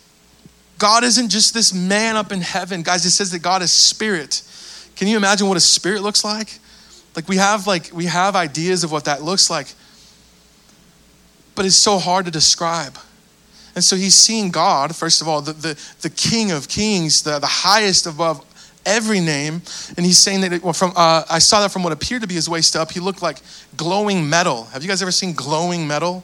God 0.78 1.04
isn't 1.04 1.30
just 1.30 1.54
this 1.54 1.74
man 1.74 2.16
up 2.16 2.32
in 2.32 2.40
heaven. 2.42 2.84
Guys, 2.84 3.06
it 3.06 3.12
says 3.12 3.32
that 3.32 3.40
God 3.40 3.62
is 3.62 3.72
spirit. 3.72 4.44
Can 4.96 5.08
you 5.08 5.18
imagine 5.18 5.48
what 5.48 5.58
a 5.58 5.62
spirit 5.62 6.02
looks 6.02 6.24
like? 6.24 6.60
Like 7.16 7.28
we 7.28 7.38
have 7.38 7.68
like 7.68 7.92
we 7.94 8.06
have 8.06 8.36
ideas 8.36 8.84
of 8.84 8.92
what 8.92 9.06
that 9.06 9.22
looks 9.22 9.50
like 9.50 9.68
but 11.56 11.66
it's 11.66 11.76
so 11.76 11.98
hard 11.98 12.26
to 12.26 12.32
describe. 12.32 12.98
And 13.74 13.84
so 13.84 13.96
he's 13.96 14.16
seeing 14.16 14.52
God, 14.52 14.96
first 14.96 15.22
of 15.22 15.28
all, 15.28 15.42
the, 15.42 15.54
the, 15.54 15.80
the 16.02 16.10
King 16.10 16.52
of 16.52 16.68
Kings, 16.68 17.24
the, 17.24 17.40
the 17.40 17.48
highest 17.48 18.06
above 18.06 18.46
every 18.86 19.20
name. 19.20 19.62
And 19.98 20.06
he's 20.06 20.20
saying 20.20 20.42
that, 20.42 20.54
it, 20.54 20.64
well, 20.64 20.74
from, 20.74 20.92
uh, 20.96 21.24
I 21.30 21.40
saw 21.40 21.62
that 21.62 21.72
from 21.72 21.84
what 21.84 21.92
appeared 21.92 22.22
to 22.22 22.28
be 22.28 22.36
his 22.36 22.48
waist 22.48 22.76
up. 22.76 22.92
He 22.92 23.00
looked 23.00 23.22
like 23.22 23.40
glowing 23.76 24.30
metal. 24.30 24.66
Have 24.66 24.84
you 24.84 24.90
guys 24.90 25.02
ever 25.02 25.12
seen 25.12 25.34
glowing 25.34 25.88
metal? 25.88 26.24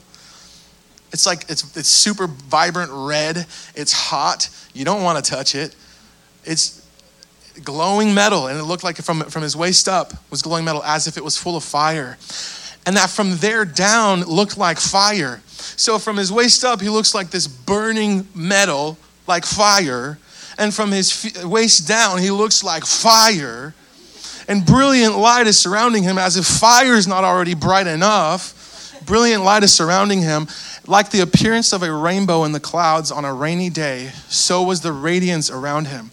It's 1.12 1.26
like, 1.26 1.50
it's, 1.50 1.76
it's 1.76 1.90
super 1.90 2.28
vibrant 2.28 2.92
red. 2.94 3.38
It's 3.76 3.92
hot. 3.92 4.50
You 4.74 4.86
don't 4.86 5.04
want 5.04 5.24
to 5.24 5.32
touch 5.32 5.56
it. 5.56 5.76
It's 6.46 6.81
glowing 7.64 8.14
metal. 8.14 8.48
And 8.48 8.60
it 8.60 8.64
looked 8.64 8.84
like 8.84 8.98
from, 8.98 9.22
from 9.24 9.44
his 9.44 9.56
waist 9.56 9.88
up 9.88 10.14
was 10.30 10.42
glowing 10.42 10.66
metal 10.66 10.84
as 10.84 11.08
if 11.08 11.18
it 11.18 11.24
was 11.24 11.38
full 11.38 11.56
of 11.56 11.64
fire 11.64 12.18
and 12.86 12.96
that 12.98 13.10
from 13.10 13.38
there 13.38 13.66
down 13.66 14.22
looked 14.22 14.58
like 14.58 14.80
fire. 14.80 15.42
So 15.46 16.00
from 16.00 16.18
his 16.18 16.32
waist 16.32 16.64
up, 16.64 16.82
he 16.82 16.90
looks 16.90 17.14
like 17.14 17.30
this 17.30 17.48
burning 17.48 18.28
metal, 18.34 18.98
like 19.28 19.46
fire. 19.46 20.18
And 20.58 20.74
from 20.74 20.92
his 20.92 21.32
waist 21.44 21.88
down, 21.88 22.20
he 22.20 22.32
looks 22.32 22.64
like 22.64 22.86
fire. 22.86 23.74
And 24.48 24.66
brilliant 24.66 25.18
light 25.18 25.48
is 25.48 25.60
surrounding 25.60 26.04
him 26.04 26.18
as 26.18 26.38
if 26.38 26.46
fire 26.46 26.96
is 26.96 27.08
not 27.08 27.24
already 27.24 27.54
bright 27.54 27.88
enough. 27.88 28.58
Brilliant 29.06 29.44
light 29.44 29.64
is 29.64 29.74
surrounding 29.74 30.22
him. 30.22 30.48
Like 30.88 31.12
the 31.12 31.22
appearance 31.22 31.74
of 31.74 31.84
a 31.84 31.94
rainbow 31.94 32.44
in 32.44 32.52
the 32.52 32.60
clouds 32.60 33.12
on 33.12 33.24
a 33.24 33.34
rainy 33.34 33.70
day, 33.70 34.12
so 34.28 34.64
was 34.64 34.82
the 34.82 34.92
radiance 34.92 35.52
around 35.52 35.88
him. 35.88 36.10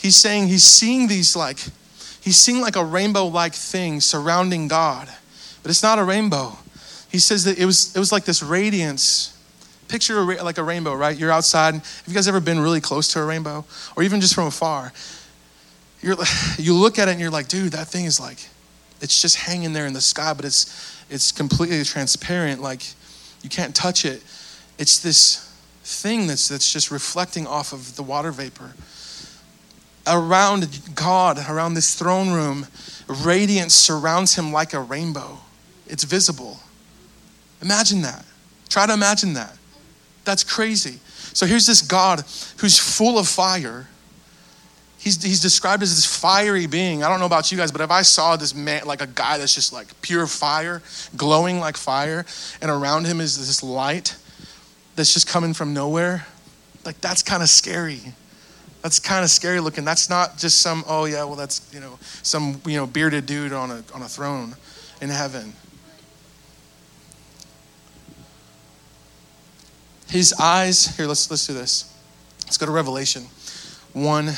He's 0.00 0.16
saying 0.16 0.48
he's 0.48 0.64
seeing 0.64 1.08
these 1.08 1.36
like, 1.36 1.58
he's 2.20 2.36
seeing 2.36 2.60
like 2.60 2.76
a 2.76 2.84
rainbow 2.84 3.26
like 3.26 3.54
thing 3.54 4.00
surrounding 4.00 4.68
God 4.68 5.08
but 5.62 5.70
it's 5.70 5.82
not 5.82 5.98
a 5.98 6.04
rainbow. 6.04 6.56
He 7.10 7.18
says 7.18 7.44
that 7.44 7.58
it 7.58 7.64
was, 7.64 7.94
it 7.94 7.98
was 7.98 8.12
like 8.12 8.24
this 8.24 8.42
radiance. 8.42 9.36
Picture 9.88 10.18
a, 10.18 10.42
like 10.42 10.58
a 10.58 10.62
rainbow, 10.62 10.94
right? 10.94 11.16
You're 11.16 11.32
outside. 11.32 11.74
Have 11.74 12.04
you 12.06 12.14
guys 12.14 12.28
ever 12.28 12.40
been 12.40 12.60
really 12.60 12.80
close 12.80 13.08
to 13.12 13.20
a 13.20 13.24
rainbow? 13.24 13.64
Or 13.96 14.02
even 14.02 14.20
just 14.20 14.34
from 14.34 14.46
afar? 14.46 14.92
You're, 16.00 16.16
you 16.58 16.74
look 16.74 16.98
at 16.98 17.08
it 17.08 17.12
and 17.12 17.20
you're 17.20 17.30
like, 17.30 17.48
dude, 17.48 17.72
that 17.72 17.88
thing 17.88 18.04
is 18.04 18.20
like, 18.20 18.38
it's 19.00 19.20
just 19.20 19.36
hanging 19.36 19.72
there 19.72 19.86
in 19.86 19.92
the 19.92 20.00
sky, 20.00 20.32
but 20.34 20.44
it's, 20.44 21.04
it's 21.10 21.32
completely 21.32 21.82
transparent. 21.84 22.62
Like, 22.62 22.82
you 23.42 23.50
can't 23.50 23.74
touch 23.74 24.04
it. 24.04 24.22
It's 24.78 24.98
this 25.00 25.46
thing 25.82 26.26
that's, 26.26 26.48
that's 26.48 26.72
just 26.72 26.90
reflecting 26.90 27.46
off 27.46 27.72
of 27.72 27.96
the 27.96 28.02
water 28.02 28.30
vapor. 28.30 28.72
Around 30.10 30.94
God, 30.96 31.38
around 31.48 31.74
this 31.74 31.94
throne 31.94 32.32
room, 32.32 32.66
radiance 33.06 33.74
surrounds 33.74 34.34
him 34.34 34.52
like 34.52 34.74
a 34.74 34.80
rainbow. 34.80 35.38
It's 35.86 36.04
visible. 36.04 36.58
Imagine 37.62 38.02
that. 38.02 38.24
Try 38.68 38.86
to 38.86 38.92
imagine 38.92 39.34
that. 39.34 39.56
That's 40.24 40.42
crazy. 40.42 40.98
So 41.32 41.46
here's 41.46 41.66
this 41.66 41.82
God 41.82 42.24
who's 42.58 42.78
full 42.78 43.18
of 43.18 43.28
fire. 43.28 43.88
He's, 44.98 45.22
he's 45.22 45.40
described 45.40 45.82
as 45.82 45.94
this 45.94 46.04
fiery 46.04 46.66
being. 46.66 47.02
I 47.02 47.08
don't 47.08 47.20
know 47.20 47.26
about 47.26 47.50
you 47.50 47.56
guys, 47.56 47.72
but 47.72 47.80
if 47.80 47.90
I 47.90 48.02
saw 48.02 48.36
this 48.36 48.54
man, 48.54 48.84
like 48.84 49.00
a 49.00 49.06
guy 49.06 49.38
that's 49.38 49.54
just 49.54 49.72
like 49.72 50.00
pure 50.02 50.26
fire, 50.26 50.82
glowing 51.16 51.58
like 51.58 51.76
fire, 51.76 52.26
and 52.60 52.70
around 52.70 53.06
him 53.06 53.20
is 53.20 53.38
this 53.38 53.62
light 53.62 54.16
that's 54.96 55.14
just 55.14 55.26
coming 55.26 55.54
from 55.54 55.72
nowhere, 55.72 56.26
like 56.84 57.00
that's 57.00 57.22
kind 57.22 57.42
of 57.42 57.48
scary. 57.48 58.00
That's 58.82 58.98
kind 58.98 59.24
of 59.24 59.30
scary 59.30 59.60
looking. 59.60 59.84
That's 59.84 60.08
not 60.08 60.38
just 60.38 60.60
some, 60.60 60.84
oh 60.88 61.04
yeah, 61.04 61.24
well 61.24 61.36
that's, 61.36 61.68
you 61.72 61.80
know, 61.80 61.98
some, 62.22 62.60
you 62.66 62.76
know, 62.76 62.86
bearded 62.86 63.26
dude 63.26 63.52
on 63.52 63.70
a, 63.70 63.84
on 63.94 64.02
a 64.02 64.08
throne 64.08 64.56
in 65.00 65.10
heaven. 65.10 65.52
His 70.08 70.32
eyes, 70.40 70.96
here, 70.96 71.06
let's, 71.06 71.30
let's 71.30 71.46
do 71.46 71.52
this. 71.52 71.94
Let's 72.44 72.56
go 72.56 72.66
to 72.66 72.72
Revelation 72.72 73.24
1 73.92 74.30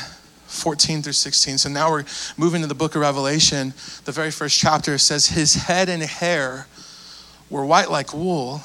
14 0.53 1.01
through 1.01 1.13
16. 1.13 1.57
So 1.57 1.69
now 1.69 1.89
we're 1.89 2.05
moving 2.37 2.61
to 2.61 2.67
the 2.67 2.75
book 2.75 2.93
of 2.93 3.01
Revelation. 3.01 3.73
The 4.05 4.11
very 4.11 4.29
first 4.29 4.59
chapter 4.59 4.99
says, 4.99 5.27
His 5.27 5.55
head 5.55 5.89
and 5.89 6.03
hair 6.03 6.67
were 7.49 7.65
white 7.65 7.89
like 7.89 8.13
wool, 8.13 8.61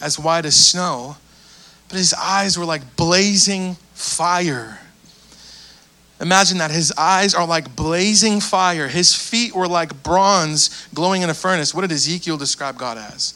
as 0.00 0.18
white 0.18 0.44
as 0.44 0.54
snow, 0.54 1.16
but 1.88 1.98
his 1.98 2.14
eyes 2.14 2.56
were 2.56 2.64
like 2.64 2.96
blazing 2.96 3.76
fire. 3.94 4.78
Imagine 6.22 6.58
that. 6.58 6.70
His 6.70 6.92
eyes 6.96 7.34
are 7.34 7.46
like 7.46 7.76
blazing 7.76 8.40
fire. 8.40 8.88
His 8.88 9.14
feet 9.14 9.54
were 9.54 9.68
like 9.68 10.02
bronze 10.02 10.86
glowing 10.94 11.22
in 11.22 11.28
a 11.28 11.34
furnace. 11.34 11.74
What 11.74 11.82
did 11.82 11.92
Ezekiel 11.92 12.38
describe 12.38 12.78
God 12.78 12.96
as? 12.96 13.34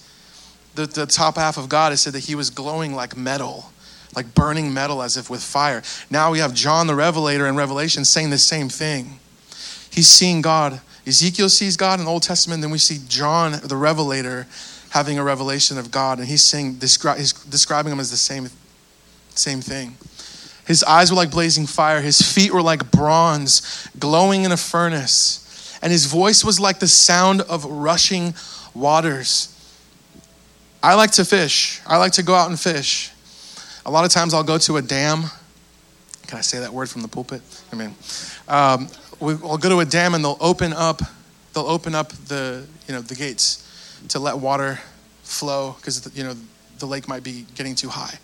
the, 0.76 0.86
the 0.86 1.06
top 1.06 1.36
half 1.36 1.56
of 1.56 1.68
God, 1.68 1.92
it 1.92 1.96
said 1.96 2.12
that 2.12 2.24
he 2.24 2.34
was 2.34 2.50
glowing 2.50 2.94
like 2.94 3.16
metal, 3.16 3.72
like 4.14 4.34
burning 4.34 4.72
metal 4.72 5.02
as 5.02 5.16
if 5.16 5.28
with 5.28 5.42
fire. 5.42 5.82
Now 6.10 6.30
we 6.30 6.38
have 6.38 6.54
John 6.54 6.86
the 6.86 6.94
Revelator 6.94 7.46
in 7.46 7.56
Revelation 7.56 8.04
saying 8.04 8.30
the 8.30 8.38
same 8.38 8.68
thing. 8.68 9.18
He's 9.90 10.08
seeing 10.08 10.42
God. 10.42 10.80
Ezekiel 11.06 11.48
sees 11.48 11.76
God 11.76 11.98
in 11.98 12.04
the 12.04 12.10
Old 12.10 12.22
Testament, 12.22 12.62
then 12.62 12.70
we 12.70 12.78
see 12.78 12.98
John 13.08 13.52
the 13.64 13.76
Revelator 13.76 14.46
having 14.90 15.18
a 15.18 15.24
revelation 15.24 15.78
of 15.78 15.90
God, 15.90 16.18
and 16.18 16.28
he's 16.28 16.42
saying, 16.42 16.74
descri- 16.76 17.16
he's 17.18 17.32
describing 17.32 17.92
him 17.92 18.00
as 18.00 18.10
the 18.10 18.16
same, 18.16 18.48
same 19.30 19.60
thing. 19.60 19.96
His 20.66 20.82
eyes 20.82 21.10
were 21.10 21.16
like 21.16 21.30
blazing 21.30 21.66
fire, 21.66 22.00
his 22.00 22.20
feet 22.20 22.52
were 22.52 22.62
like 22.62 22.90
bronze, 22.90 23.88
glowing 23.98 24.44
in 24.44 24.52
a 24.52 24.56
furnace, 24.56 25.78
and 25.80 25.92
his 25.92 26.06
voice 26.06 26.44
was 26.44 26.58
like 26.58 26.80
the 26.80 26.88
sound 26.88 27.42
of 27.42 27.64
rushing 27.64 28.34
waters. 28.74 29.52
I 30.82 30.94
like 30.94 31.12
to 31.12 31.24
fish. 31.24 31.80
I 31.86 31.96
like 31.96 32.12
to 32.12 32.22
go 32.22 32.34
out 32.34 32.48
and 32.48 32.58
fish. 32.58 33.10
A 33.84 33.90
lot 33.90 34.04
of 34.04 34.10
times 34.10 34.34
I'll 34.34 34.44
go 34.44 34.58
to 34.58 34.76
a 34.76 34.82
dam. 34.82 35.24
Can 36.26 36.38
I 36.38 36.42
say 36.42 36.58
that 36.58 36.72
word 36.72 36.90
from 36.90 37.02
the 37.02 37.08
pulpit? 37.08 37.42
I 37.72 37.76
mean, 37.76 37.94
um, 38.48 38.88
we'll 39.20 39.58
go 39.58 39.68
to 39.68 39.80
a 39.80 39.84
dam 39.84 40.14
and 40.14 40.24
they'll 40.24 40.38
open 40.40 40.72
up, 40.72 41.00
they'll 41.54 41.66
open 41.66 41.94
up 41.94 42.10
the, 42.28 42.66
you 42.88 42.94
know, 42.94 43.00
the 43.00 43.14
gates 43.14 43.62
to 44.08 44.18
let 44.18 44.38
water 44.38 44.80
flow 45.22 45.76
because, 45.78 46.10
you 46.16 46.24
know, 46.24 46.34
the 46.78 46.86
lake 46.86 47.08
might 47.08 47.22
be 47.22 47.46
getting 47.54 47.74
too 47.74 47.88
high. 47.88 48.18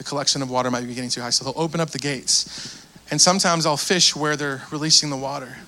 The 0.00 0.04
collection 0.04 0.40
of 0.40 0.48
water 0.48 0.70
might 0.70 0.86
be 0.86 0.94
getting 0.94 1.10
too 1.10 1.20
high. 1.20 1.28
So 1.28 1.44
they'll 1.44 1.62
open 1.62 1.78
up 1.78 1.90
the 1.90 1.98
gates. 1.98 2.86
And 3.10 3.20
sometimes 3.20 3.66
I'll 3.66 3.76
fish 3.76 4.16
where 4.16 4.34
they're 4.34 4.62
releasing 4.70 5.10
the 5.10 5.16
water. 5.16 5.58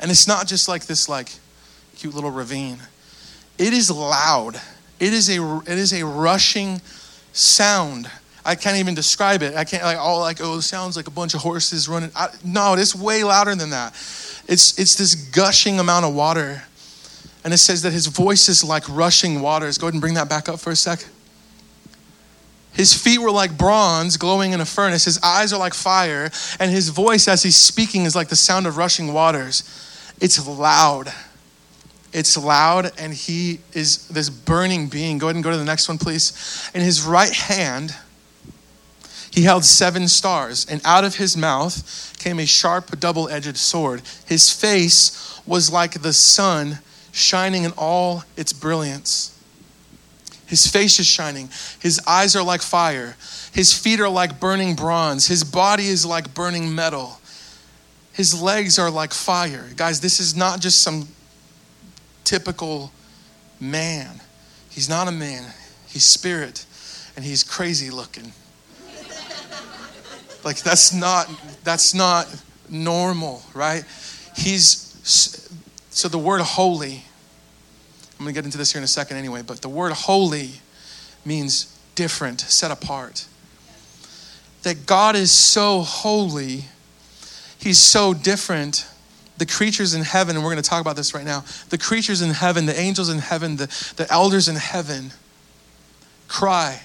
And 0.00 0.10
it's 0.10 0.26
not 0.26 0.46
just 0.46 0.66
like 0.66 0.86
this 0.86 1.10
like 1.10 1.28
cute 1.96 2.14
little 2.14 2.30
ravine. 2.30 2.78
It 3.58 3.74
is 3.74 3.90
loud 3.90 4.58
it 5.02 5.12
is 5.12 5.28
a, 5.36 5.60
it 5.66 5.78
is 5.78 5.92
a 5.92 6.06
rushing 6.06 6.80
sound. 7.32 8.08
I 8.44 8.54
can't 8.54 8.76
even 8.76 8.94
describe 8.94 9.42
it. 9.42 9.56
I 9.56 9.64
can't 9.64 9.82
like 9.82 9.98
all 9.98 10.20
like 10.20 10.38
oh, 10.40 10.58
it 10.58 10.62
sounds 10.62 10.96
like 10.96 11.08
a 11.08 11.10
bunch 11.10 11.34
of 11.34 11.40
horses 11.40 11.88
running. 11.88 12.12
I, 12.14 12.28
no, 12.44 12.74
it's 12.74 12.94
way 12.94 13.24
louder 13.24 13.56
than 13.56 13.70
that. 13.70 13.94
It's, 14.46 14.78
it's 14.78 14.94
this 14.94 15.16
gushing 15.16 15.80
amount 15.80 16.04
of 16.04 16.14
water. 16.14 16.62
And 17.44 17.52
it 17.52 17.58
says 17.58 17.82
that 17.82 17.92
his 17.92 18.06
voice 18.06 18.48
is 18.48 18.62
like 18.62 18.88
rushing 18.88 19.40
waters. 19.40 19.76
Go 19.76 19.88
ahead 19.88 19.94
and 19.94 20.00
bring 20.00 20.14
that 20.14 20.28
back 20.28 20.48
up 20.48 20.60
for 20.60 20.70
a 20.70 20.76
sec. 20.76 21.04
His 22.72 22.94
feet 22.94 23.18
were 23.18 23.30
like 23.30 23.58
bronze 23.58 24.16
glowing 24.16 24.52
in 24.52 24.60
a 24.60 24.64
furnace. 24.64 25.04
His 25.04 25.18
eyes 25.22 25.52
are 25.52 25.58
like 25.58 25.74
fire. 25.74 26.30
And 26.58 26.70
his 26.70 26.88
voice, 26.88 27.28
as 27.28 27.42
he's 27.42 27.56
speaking, 27.56 28.04
is 28.04 28.16
like 28.16 28.28
the 28.28 28.36
sound 28.36 28.66
of 28.66 28.76
rushing 28.76 29.12
waters. 29.12 29.62
It's 30.20 30.46
loud. 30.46 31.12
It's 32.12 32.36
loud, 32.36 32.92
and 32.98 33.14
he 33.14 33.60
is 33.72 34.06
this 34.08 34.28
burning 34.28 34.88
being. 34.88 35.18
Go 35.18 35.28
ahead 35.28 35.36
and 35.36 35.44
go 35.44 35.50
to 35.50 35.56
the 35.56 35.64
next 35.64 35.88
one, 35.88 35.98
please. 35.98 36.70
In 36.74 36.82
his 36.82 37.02
right 37.02 37.32
hand, 37.32 37.94
he 39.30 39.42
held 39.42 39.64
seven 39.64 40.08
stars, 40.08 40.66
and 40.68 40.82
out 40.84 41.04
of 41.04 41.16
his 41.16 41.36
mouth 41.38 42.14
came 42.18 42.38
a 42.38 42.44
sharp, 42.44 43.00
double 43.00 43.30
edged 43.30 43.56
sword. 43.56 44.02
His 44.26 44.50
face 44.50 45.40
was 45.46 45.72
like 45.72 46.02
the 46.02 46.12
sun 46.12 46.80
shining 47.12 47.64
in 47.64 47.72
all 47.78 48.24
its 48.36 48.52
brilliance. 48.52 49.31
His 50.52 50.66
face 50.66 51.00
is 51.00 51.06
shining. 51.06 51.48
His 51.80 51.98
eyes 52.06 52.36
are 52.36 52.42
like 52.42 52.60
fire. 52.60 53.16
His 53.54 53.72
feet 53.72 54.00
are 54.00 54.08
like 54.10 54.38
burning 54.38 54.74
bronze. 54.76 55.26
His 55.26 55.44
body 55.44 55.86
is 55.86 56.04
like 56.04 56.34
burning 56.34 56.74
metal. 56.74 57.18
His 58.12 58.38
legs 58.42 58.78
are 58.78 58.90
like 58.90 59.14
fire. 59.14 59.70
Guys, 59.76 60.02
this 60.02 60.20
is 60.20 60.36
not 60.36 60.60
just 60.60 60.82
some 60.82 61.08
typical 62.24 62.92
man. 63.60 64.20
He's 64.68 64.90
not 64.90 65.08
a 65.08 65.10
man, 65.10 65.50
he's 65.88 66.04
spirit, 66.04 66.66
and 67.16 67.24
he's 67.24 67.42
crazy 67.42 67.88
looking. 67.88 68.34
like 70.44 70.58
that's 70.58 70.92
not 70.92 71.30
that's 71.64 71.94
not 71.94 72.28
normal, 72.68 73.40
right? 73.54 73.84
He's 74.36 74.98
so 75.88 76.08
the 76.08 76.18
word 76.18 76.42
holy 76.42 77.04
I'm 78.18 78.24
going 78.24 78.34
to 78.34 78.38
get 78.38 78.44
into 78.44 78.58
this 78.58 78.72
here 78.72 78.78
in 78.78 78.84
a 78.84 78.88
second 78.88 79.16
anyway, 79.16 79.42
but 79.42 79.62
the 79.62 79.68
word 79.68 79.92
holy 79.92 80.50
means 81.24 81.76
different, 81.94 82.40
set 82.40 82.70
apart. 82.70 83.26
That 84.62 84.86
God 84.86 85.16
is 85.16 85.32
so 85.32 85.80
holy, 85.80 86.64
He's 87.58 87.78
so 87.78 88.14
different. 88.14 88.86
The 89.38 89.46
creatures 89.46 89.94
in 89.94 90.02
heaven, 90.02 90.36
and 90.36 90.44
we're 90.44 90.52
going 90.52 90.62
to 90.62 90.68
talk 90.68 90.80
about 90.80 90.94
this 90.94 91.14
right 91.14 91.24
now, 91.24 91.44
the 91.70 91.78
creatures 91.78 92.22
in 92.22 92.30
heaven, 92.30 92.66
the 92.66 92.78
angels 92.78 93.08
in 93.08 93.18
heaven, 93.18 93.56
the, 93.56 93.66
the 93.96 94.06
elders 94.10 94.46
in 94.46 94.56
heaven 94.56 95.12
cry 96.28 96.82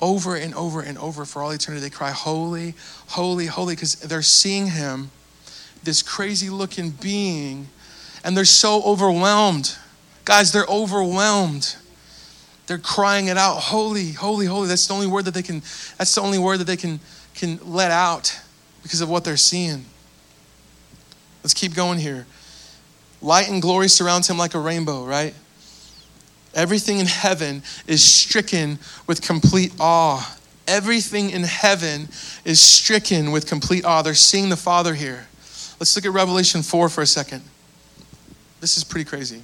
over 0.00 0.36
and 0.36 0.54
over 0.54 0.80
and 0.80 0.96
over 0.98 1.24
for 1.24 1.42
all 1.42 1.50
eternity. 1.50 1.82
They 1.82 1.90
cry, 1.90 2.10
Holy, 2.10 2.74
holy, 3.08 3.46
holy, 3.46 3.74
because 3.74 3.96
they're 3.96 4.22
seeing 4.22 4.68
Him, 4.68 5.10
this 5.82 6.02
crazy 6.02 6.50
looking 6.50 6.90
being, 6.90 7.68
and 8.24 8.36
they're 8.36 8.44
so 8.44 8.82
overwhelmed 8.82 9.76
Guys, 10.28 10.52
they're 10.52 10.66
overwhelmed. 10.68 11.74
They're 12.66 12.76
crying 12.76 13.28
it 13.28 13.38
out, 13.38 13.54
holy, 13.54 14.12
holy, 14.12 14.44
holy. 14.44 14.68
That's 14.68 14.86
the 14.86 14.92
only 14.92 15.06
word 15.06 15.24
that 15.24 15.32
they 15.32 15.42
can, 15.42 15.60
that's 15.96 16.14
the 16.14 16.20
only 16.20 16.38
word 16.38 16.58
that 16.58 16.66
they 16.66 16.76
can, 16.76 17.00
can 17.34 17.58
let 17.64 17.90
out 17.90 18.38
because 18.82 19.00
of 19.00 19.08
what 19.08 19.24
they're 19.24 19.38
seeing. 19.38 19.86
Let's 21.42 21.54
keep 21.54 21.72
going 21.72 21.98
here. 21.98 22.26
Light 23.22 23.48
and 23.48 23.62
glory 23.62 23.88
surrounds 23.88 24.28
him 24.28 24.36
like 24.36 24.52
a 24.52 24.58
rainbow, 24.58 25.02
right? 25.02 25.34
Everything 26.54 26.98
in 26.98 27.06
heaven 27.06 27.62
is 27.86 28.04
stricken 28.04 28.78
with 29.06 29.22
complete 29.22 29.72
awe. 29.80 30.36
Everything 30.66 31.30
in 31.30 31.44
heaven 31.44 32.06
is 32.44 32.60
stricken 32.60 33.32
with 33.32 33.46
complete 33.46 33.86
awe. 33.86 34.02
They're 34.02 34.12
seeing 34.12 34.50
the 34.50 34.58
Father 34.58 34.92
here. 34.92 35.26
Let's 35.80 35.96
look 35.96 36.04
at 36.04 36.12
Revelation 36.12 36.60
4 36.62 36.90
for 36.90 37.00
a 37.00 37.06
second. 37.06 37.44
This 38.60 38.76
is 38.76 38.84
pretty 38.84 39.08
crazy. 39.08 39.42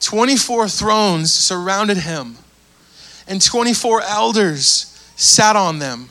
24 0.00 0.68
thrones 0.68 1.32
surrounded 1.32 1.98
him, 1.98 2.36
and 3.28 3.44
24 3.44 4.02
elders 4.02 4.86
sat 5.16 5.56
on 5.56 5.78
them. 5.78 6.08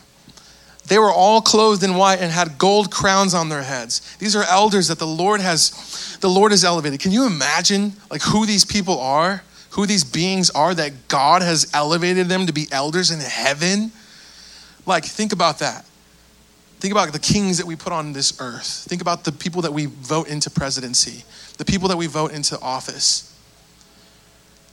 They 0.88 0.98
were 0.98 1.12
all 1.12 1.42
clothed 1.42 1.84
in 1.84 1.96
white 1.96 2.20
and 2.20 2.32
had 2.32 2.58
gold 2.58 2.92
crowns 2.92 3.34
on 3.34 3.50
their 3.50 3.62
heads. 3.62 4.18
These 4.18 4.36
are 4.36 4.44
elders 4.44 4.88
that 4.88 4.98
the 4.98 5.08
Lord 5.08 5.40
has 5.40 6.18
the 6.20 6.30
Lord 6.30 6.52
has 6.52 6.66
elevated. 6.66 7.00
Can 7.00 7.12
you 7.12 7.26
imagine 7.26 7.94
like 8.10 8.22
who 8.22 8.46
these 8.46 8.66
people 8.66 9.00
are? 9.00 9.44
Who 9.72 9.86
these 9.86 10.04
beings 10.04 10.50
are 10.50 10.74
that 10.74 11.08
God 11.08 11.44
has 11.44 11.70
elevated 11.76 12.28
them 12.28 12.48
to 12.48 12.54
be 12.54 12.68
elders 12.72 13.12
in 13.12 13.20
heaven? 13.20 13.92
Like 14.86 15.06
think 15.06 15.32
about 15.32 15.60
that. 15.60 15.86
Think 16.80 16.92
about 16.92 17.12
the 17.14 17.20
kings 17.20 17.58
that 17.58 17.68
we 17.68 17.76
put 17.76 17.94
on 17.94 18.14
this 18.14 18.40
earth. 18.42 18.86
Think 18.88 19.02
about 19.02 19.26
the 19.26 19.32
people 19.32 19.62
that 19.62 19.74
we 19.74 19.86
vote 19.86 20.28
into 20.28 20.50
presidency, 20.50 21.24
the 21.58 21.66
people 21.66 21.90
that 21.90 21.98
we 21.98 22.08
vote 22.08 22.32
into 22.32 22.60
office. 22.62 23.29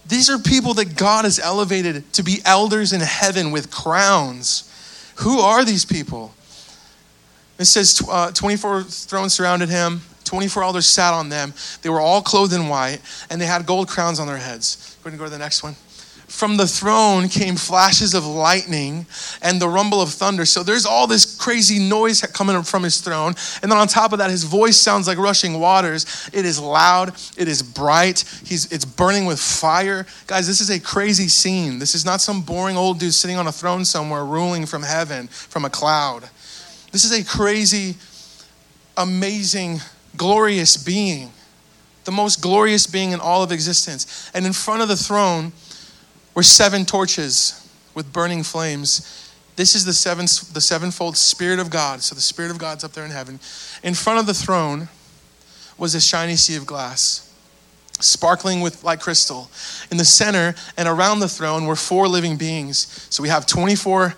These 0.09 0.31
are 0.31 0.38
people 0.38 0.75
that 0.75 0.97
God 0.97 1.25
has 1.25 1.38
elevated 1.38 2.12
to 2.14 2.23
be 2.23 2.40
elders 2.45 2.92
in 2.92 3.01
heaven 3.01 3.51
with 3.51 3.71
crowns. 3.71 4.73
Who 5.16 5.40
are 5.40 5.64
these 5.64 5.85
people? 5.85 6.33
It 7.59 7.64
says 7.64 8.03
uh, 8.09 8.31
24 8.33 8.83
thrones 8.83 9.35
surrounded 9.35 9.69
him, 9.69 10.03
24 10.25 10.62
elders 10.62 10.87
sat 10.87 11.14
on 11.14 11.29
them. 11.29 11.55
They 11.83 11.88
were 11.88 12.01
all 12.01 12.21
clothed 12.21 12.53
in 12.53 12.69
white, 12.69 13.01
and 13.31 13.40
they 13.40 13.47
had 13.47 13.64
gold 13.64 13.88
crowns 13.88 14.21
on 14.21 14.27
their 14.27 14.37
heads. 14.37 14.97
Go 15.03 15.09
ahead 15.09 15.12
and 15.14 15.19
go 15.19 15.25
to 15.25 15.31
the 15.31 15.38
next 15.38 15.62
one 15.62 15.75
from 16.29 16.57
the 16.57 16.67
throne 16.67 17.29
came 17.29 17.57
flashes 17.57 18.12
of 18.12 18.27
lightning 18.27 19.07
and 19.43 19.61
the 19.61 19.69
rumble 19.69 20.03
of 20.03 20.11
thunder. 20.11 20.45
So 20.45 20.62
there's 20.62 20.85
all 20.85 21.07
this 21.07 21.37
crazy 21.37 21.79
noise 21.79 22.21
coming 22.21 22.61
from 22.62 22.83
his 22.83 23.01
throne. 23.01 23.35
And 23.62 23.71
then 23.71 23.79
on 23.79 23.87
top 23.87 24.12
of 24.12 24.19
that, 24.19 24.31
his 24.31 24.45
voice 24.45 24.77
sounds 24.77 25.07
like 25.07 25.19
rushing 25.19 25.61
waters. 25.61 26.29
It 26.33 26.45
is 26.45 26.61
loud, 26.61 27.15
it 27.37 27.49
is 27.49 27.62
bright, 27.62 28.25
He's, 28.45 28.71
it's 28.73 28.85
burning 28.85 29.27
with 29.27 29.39
fire. 29.39 30.07
Guys, 30.27 30.47
this 30.47 30.61
is 30.61 30.71
a 30.71 30.81
crazy 30.81 31.29
scene. 31.29 31.79
This 31.79 31.95
is 31.95 32.05
not 32.05 32.21
some 32.21 32.43
boring 32.43 32.77
old 32.77 32.99
dude 32.99 33.15
sitting 33.15 33.37
on 33.37 33.47
a 33.47 33.53
throne 33.53 33.85
somewhere 33.85 34.25
ruling 34.25 34.67
from 34.67 34.83
heaven 34.83 35.29
from 35.29 35.65
a 35.65 35.71
cloud. 35.71 36.29
This 36.93 37.05
is 37.05 37.12
a 37.12 37.25
crazy, 37.25 37.95
amazing, 38.97 39.81
glorious 40.17 40.77
being, 40.77 41.31
the 42.05 42.12
most 42.12 42.41
glorious 42.41 42.87
being 42.87 43.12
in 43.12 43.21
all 43.21 43.43
of 43.43 43.53
existence. 43.53 44.31
And 44.35 44.45
in 44.47 44.53
front 44.53 44.83
of 44.83 44.89
the 44.89 44.97
throne, 44.97 45.53
were 46.37 46.42
seven 46.42 46.85
torches 46.85 47.68
with 47.94 48.12
burning 48.12 48.44
flames. 48.44 49.33
This 49.57 49.75
is 49.75 49.87
the, 49.87 49.94
seven, 49.94 50.27
the 50.53 50.61
sevenfold 50.61 51.16
Spirit 51.16 51.59
of 51.59 51.70
God. 51.70 52.03
So 52.03 52.14
the 52.14 52.20
Spirit 52.20 52.51
of 52.51 52.59
God's 52.59 52.85
up 52.85 52.92
there 52.92 53.07
in 53.07 53.11
heaven. 53.11 53.40
In 53.83 53.94
front 53.94 54.20
of 54.20 54.27
the 54.27 54.35
throne 54.35 54.88
was 55.79 55.94
a 55.94 56.01
shiny 56.01 56.37
sea 56.37 56.57
of 56.57 56.66
glass, 56.66 57.35
sparkling 58.01 58.61
with 58.61 58.85
like 58.85 59.01
crystal. 59.01 59.51
In 59.90 59.96
the 59.96 60.05
center 60.05 60.55
and 60.77 60.87
around 60.87 61.20
the 61.20 61.29
throne 61.29 61.64
were 61.64 61.75
four 61.75 62.07
living 62.07 62.37
beings. 62.37 63.07
So 63.09 63.22
we 63.22 63.31
have 63.31 63.46
24, 63.46 64.14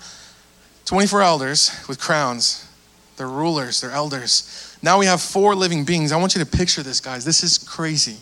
24 0.86 1.22
elders 1.22 1.70
with 1.88 2.00
crowns. 2.00 2.68
They're 3.16 3.28
rulers, 3.28 3.80
they're 3.80 3.92
elders. 3.92 4.76
Now 4.82 4.98
we 4.98 5.06
have 5.06 5.20
four 5.20 5.54
living 5.54 5.84
beings. 5.84 6.10
I 6.10 6.16
want 6.16 6.34
you 6.34 6.44
to 6.44 6.50
picture 6.50 6.82
this, 6.82 6.98
guys. 7.00 7.24
This 7.24 7.44
is 7.44 7.58
crazy. 7.58 8.16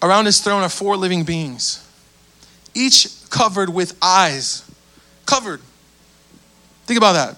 Around 0.00 0.24
his 0.24 0.40
throne 0.40 0.62
are 0.62 0.70
four 0.70 0.96
living 0.96 1.24
beings 1.24 1.83
each 2.74 3.08
covered 3.30 3.68
with 3.68 3.96
eyes. 4.02 4.68
Covered. 5.26 5.60
Think 6.86 6.98
about 6.98 7.14
that. 7.14 7.36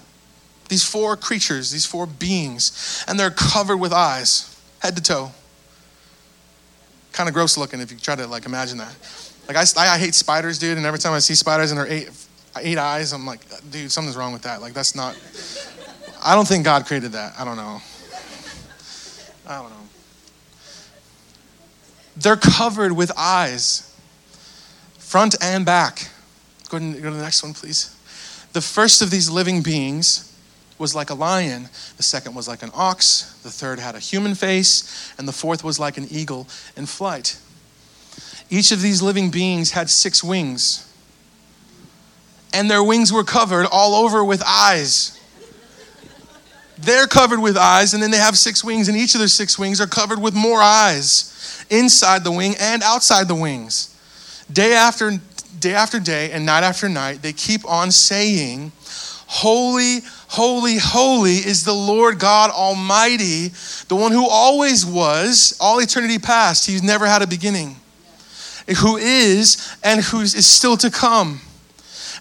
These 0.69 0.83
four 0.83 1.15
creatures, 1.15 1.71
these 1.71 1.85
four 1.85 2.05
beings, 2.05 3.05
and 3.07 3.19
their 3.19 3.31
covered 3.31 3.77
with 3.77 3.93
eyes, 3.93 4.59
head 4.79 4.95
to 4.97 5.01
toe. 5.01 5.31
Kind 7.13 7.29
of 7.29 7.33
gross 7.33 7.57
looking 7.57 7.79
if 7.79 7.91
you 7.91 7.97
try 7.97 8.15
to 8.15 8.27
like 8.27 8.45
imagine 8.45 8.77
that. 8.79 8.93
Like 9.47 9.55
I, 9.55 9.63
I 9.77 9.97
hate 9.97 10.13
spiders, 10.13 10.59
dude, 10.59 10.77
and 10.77 10.85
every 10.85 10.99
time 10.99 11.13
I 11.13 11.19
see 11.19 11.35
spiders 11.35 11.71
and 11.71 11.79
they're 11.79 11.87
eight, 11.87 12.09
eight 12.59 12.77
eyes, 12.77 13.13
I'm 13.13 13.25
like, 13.25 13.39
dude, 13.71 13.91
something's 13.91 14.17
wrong 14.17 14.33
with 14.33 14.41
that. 14.41 14.61
Like 14.61 14.73
that's 14.73 14.93
not. 14.93 15.17
I 16.21 16.35
don't 16.35 16.47
think 16.47 16.65
God 16.65 16.85
created 16.85 17.13
that. 17.13 17.33
I 17.39 17.45
don't 17.45 17.55
know. 17.55 17.81
I 19.47 19.61
don't 19.61 19.69
know. 19.69 19.75
They're 22.17 22.35
covered 22.35 22.91
with 22.91 23.11
eyes 23.17 23.86
front 25.07 25.35
and 25.41 25.65
back. 25.65 26.09
Go, 26.67 26.75
ahead 26.75 26.95
and 26.95 27.01
go 27.01 27.09
to 27.09 27.15
the 27.15 27.21
next 27.21 27.41
one, 27.41 27.53
please. 27.53 27.95
The 28.51 28.59
first 28.59 29.01
of 29.01 29.09
these 29.09 29.29
living 29.29 29.61
beings 29.61 30.35
was 30.77 30.93
like 30.93 31.09
a 31.09 31.13
lion, 31.13 31.69
the 31.95 32.03
second 32.03 32.35
was 32.35 32.47
like 32.47 32.61
an 32.61 32.71
ox, 32.73 33.39
the 33.41 33.49
third 33.49 33.79
had 33.79 33.95
a 33.95 33.99
human 33.99 34.35
face, 34.35 35.13
and 35.17 35.25
the 35.27 35.31
fourth 35.31 35.63
was 35.63 35.79
like 35.79 35.97
an 35.97 36.07
eagle 36.11 36.45
in 36.75 36.85
flight. 36.85 37.39
Each 38.49 38.71
of 38.71 38.81
these 38.81 39.01
living 39.01 39.31
beings 39.31 39.71
had 39.71 39.89
six 39.89 40.23
wings, 40.23 40.93
and 42.53 42.69
their 42.69 42.83
wings 42.83 43.11
were 43.11 43.23
covered 43.23 43.65
all 43.71 43.95
over 43.95 44.23
with 44.23 44.43
eyes. 44.45 45.19
They're 46.77 47.07
covered 47.07 47.39
with 47.39 47.57
eyes, 47.57 47.93
and 47.93 48.03
then 48.03 48.11
they 48.11 48.17
have 48.17 48.37
six 48.37 48.61
wings, 48.61 48.89
and 48.89 48.97
each 48.97 49.15
of 49.15 49.19
their 49.19 49.29
six 49.29 49.57
wings 49.57 49.79
are 49.79 49.87
covered 49.87 50.21
with 50.21 50.35
more 50.35 50.61
eyes 50.61 51.65
inside 51.69 52.25
the 52.25 52.31
wing 52.31 52.55
and 52.59 52.83
outside 52.83 53.29
the 53.29 53.35
wings. 53.35 53.96
Day 54.51 54.73
after 54.73 55.11
day 55.59 55.73
after 55.73 55.99
day 55.99 56.31
and 56.31 56.45
night 56.45 56.63
after 56.63 56.87
night, 56.87 57.21
they 57.21 57.33
keep 57.33 57.67
on 57.69 57.91
saying, 57.91 58.71
Holy, 59.29 59.99
holy, 60.29 60.77
holy 60.77 61.35
is 61.35 61.65
the 61.65 61.73
Lord 61.73 62.19
God 62.19 62.49
Almighty, 62.49 63.49
the 63.89 63.95
one 63.95 64.11
who 64.11 64.27
always 64.27 64.85
was, 64.85 65.57
all 65.59 65.79
eternity 65.79 66.17
past. 66.17 66.65
He's 66.65 66.81
never 66.81 67.05
had 67.05 67.21
a 67.21 67.27
beginning, 67.27 67.75
who 68.81 68.95
is 68.95 69.75
and 69.83 70.01
who 70.01 70.21
is 70.21 70.45
still 70.45 70.77
to 70.77 70.89
come. 70.89 71.41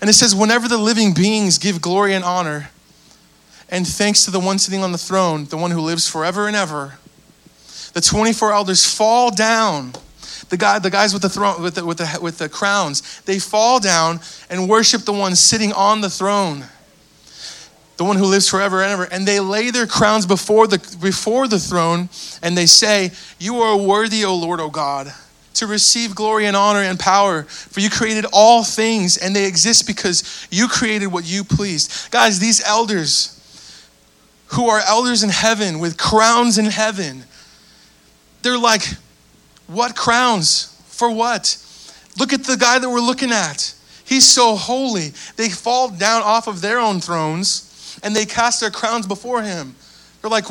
And 0.01 0.11
it 0.11 0.15
says, 0.15 0.35
whenever 0.35 0.69
the 0.69 0.79
living 0.79 1.15
beings 1.15 1.59
give 1.59 1.81
glory 1.81 2.15
and 2.15 2.25
honor, 2.25 2.71
and 3.69 3.87
thanks 3.87 4.25
to 4.25 4.31
the 4.31 4.41
one 4.41 4.59
sitting 4.59 4.83
on 4.83 4.93
the 4.93 4.99
throne, 4.99 5.45
the 5.45 5.57
one 5.57 5.71
who 5.71 5.81
lives 5.81 6.09
forever 6.09 6.47
and 6.49 6.57
ever, 6.57 6.99
the 7.95 8.01
24 8.01 8.53
elders 8.53 8.85
fall 8.85 9.31
down 9.31 9.93
the, 10.49 10.57
guy, 10.57 10.79
the 10.79 10.90
guys 10.90 11.12
with 11.12 11.22
the, 11.22 11.29
throne, 11.29 11.62
with, 11.62 11.75
the, 11.77 11.85
with, 11.85 11.99
the, 11.99 12.18
with 12.20 12.38
the 12.38 12.49
crowns, 12.49 13.20
they 13.22 13.38
fall 13.38 13.81
down 13.81 14.20
and 14.51 14.68
worship 14.68 15.03
the 15.03 15.12
one 15.12 15.35
sitting 15.35 15.72
on 15.72 16.01
the 16.01 16.11
throne, 16.11 16.64
the 17.96 18.05
one 18.05 18.16
who 18.16 18.27
lives 18.27 18.49
forever 18.49 18.83
and 18.83 18.92
ever. 18.92 19.05
And 19.05 19.27
they 19.27 19.40
lay 19.40 19.70
their 19.70 19.87
crowns 19.87 20.27
before 20.27 20.66
the, 20.66 20.79
before 21.01 21.49
the 21.49 21.59
throne 21.59 22.09
and 22.42 22.57
they 22.57 22.66
say, 22.66 23.11
You 23.38 23.57
are 23.59 23.77
worthy, 23.77 24.25
O 24.25 24.35
Lord, 24.35 24.61
O 24.61 24.70
God, 24.70 25.12
to 25.55 25.66
receive 25.66 26.14
glory 26.14 26.46
and 26.46 26.57
honor 26.57 26.83
and 26.83 26.99
power, 26.99 27.44
for 27.44 27.81
you 27.81 27.90
created 27.90 28.27
all 28.33 28.62
things 28.64 29.16
and 29.16 29.35
they 29.35 29.46
exist 29.46 29.87
because 29.87 30.46
you 30.51 30.68
created 30.68 31.09
what 31.09 31.25
you 31.25 31.44
pleased. 31.44 32.11
Guys, 32.11 32.38
these 32.38 32.62
elders 32.62 33.33
who 34.49 34.68
are 34.68 34.81
elders 34.81 35.22
in 35.22 35.31
heaven 35.31 35.79
with 35.79 35.96
crowns 35.96 36.59
in 36.59 36.66
heaven, 36.66 37.25
they're 38.42 38.59
like, 38.59 38.83
what 39.66 39.96
crowns? 39.96 40.72
For 40.88 41.11
what? 41.11 41.59
Look 42.18 42.33
at 42.33 42.44
the 42.44 42.57
guy 42.57 42.79
that 42.79 42.88
we're 42.88 43.00
looking 43.00 43.33
at. 43.33 43.74
He's 44.05 44.26
so 44.26 44.55
holy. 44.55 45.12
They 45.37 45.48
fall 45.48 45.90
down 45.90 46.22
off 46.22 46.46
of 46.46 46.61
their 46.61 46.79
own 46.79 47.00
thrones 47.00 47.98
and 48.02 48.14
they 48.14 48.24
cast 48.24 48.61
their 48.61 48.70
crowns 48.70 49.07
before 49.07 49.42
him. 49.42 49.74
They're 50.20 50.31
like, 50.31 50.46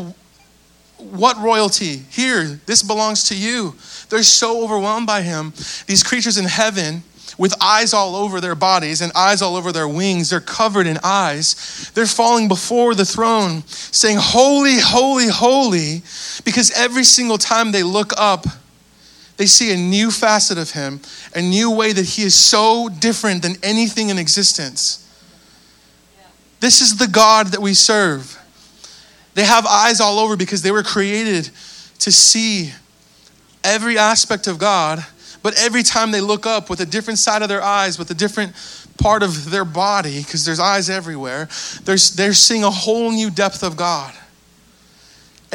What 0.98 1.38
royalty? 1.38 1.98
Here, 2.10 2.60
this 2.66 2.84
belongs 2.84 3.30
to 3.30 3.36
you. 3.36 3.76
They're 4.10 4.24
so 4.24 4.64
overwhelmed 4.64 5.08
by 5.08 5.22
him. 5.22 5.54
These 5.88 6.04
creatures 6.04 6.38
in 6.38 6.46
heaven, 6.46 7.04
with 7.38 7.56
eyes 7.62 7.94
all 7.94 8.16
over 8.16 8.40
their 8.40 8.56
bodies 8.56 9.02
and 9.02 9.12
eyes 9.14 9.42
all 9.42 9.56
over 9.56 9.72
their 9.72 9.88
wings, 9.88 10.30
they're 10.30 10.40
covered 10.40 10.88
in 10.88 10.98
eyes. 11.04 11.92
They're 11.94 12.06
falling 12.06 12.48
before 12.48 12.96
the 12.96 13.06
throne, 13.06 13.64
saying, 13.68 14.18
Holy, 14.22 14.80
holy, 14.80 15.28
holy, 15.28 16.02
because 16.44 16.72
every 16.72 17.04
single 17.04 17.38
time 17.38 17.72
they 17.72 17.84
look 17.84 18.12
up, 18.18 18.46
they 19.38 19.46
see 19.46 19.74
a 19.74 19.78
new 19.78 20.12
facet 20.12 20.58
of 20.58 20.72
him, 20.72 21.02
a 21.34 21.42
new 21.42 21.70
way 21.72 21.92
that 21.92 22.06
he 22.06 22.24
is 22.24 22.36
so 22.36 22.88
different 22.88 23.42
than 23.42 23.56
anything 23.64 24.10
in 24.10 24.18
existence. 24.18 25.02
This 26.62 26.82
is 26.82 26.98
the 26.98 27.08
God 27.08 27.48
that 27.48 27.62
we 27.62 27.74
serve. 27.74 28.42
They 29.34 29.44
have 29.44 29.66
eyes 29.66 30.00
all 30.00 30.20
over 30.20 30.38
because 30.38 30.62
they 30.62 30.72
were 30.72 30.84
created 30.84 31.50
to 32.00 32.12
see 32.12 32.72
every 33.64 33.98
aspect 33.98 34.48
of 34.48 34.58
God, 34.58 35.06
but 35.44 35.54
every 35.60 35.84
time 35.84 36.12
they 36.12 36.22
look 36.22 36.46
up 36.46 36.70
with 36.70 36.80
a 36.80 36.86
different 36.86 37.20
side 37.20 37.42
of 37.42 37.50
their 37.50 37.62
eyes, 37.62 38.00
with 38.00 38.10
a 38.12 38.14
different 38.14 38.54
part 38.98 39.22
of 39.22 39.52
their 39.52 39.66
body, 39.66 40.20
because 40.20 40.46
there's 40.46 40.60
eyes 40.60 40.90
everywhere, 40.90 41.50
they're, 41.84 41.98
they're 42.16 42.34
seeing 42.34 42.64
a 42.64 42.72
whole 42.72 43.12
new 43.12 43.30
depth 43.30 43.64
of 43.64 43.76
God 43.76 44.14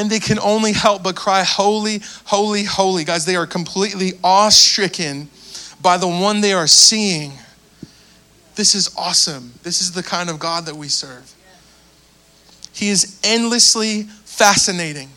and 0.01 0.09
they 0.09 0.19
can 0.19 0.39
only 0.39 0.73
help 0.73 1.03
but 1.03 1.15
cry, 1.15 1.43
Holy, 1.43 2.01
holy, 2.25 2.65
holy. 2.65 3.05
Guys, 3.05 3.27
they 3.27 3.37
are 3.37 3.47
completely 3.47 4.13
awe-stricken 4.25 5.29
by 5.83 5.99
the 5.99 6.09
one 6.09 6.41
they 6.41 6.55
are 6.55 6.67
seeing. 6.67 7.33
This 8.55 8.75
is 8.75 8.95
awesome. 8.97 9.53
This 9.63 9.83
is 9.83 9.93
the 9.93 10.03
kind 10.03 10.31
of 10.31 10.39
God 10.39 10.65
that 10.65 10.75
we 10.75 10.89
serve. 10.89 11.31
He 12.73 12.89
is 12.89 13.21
endlessly 13.23 14.05
fascinating. 14.25 15.11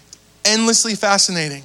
Endlessly 0.44 0.96
fascinating. 0.96 1.64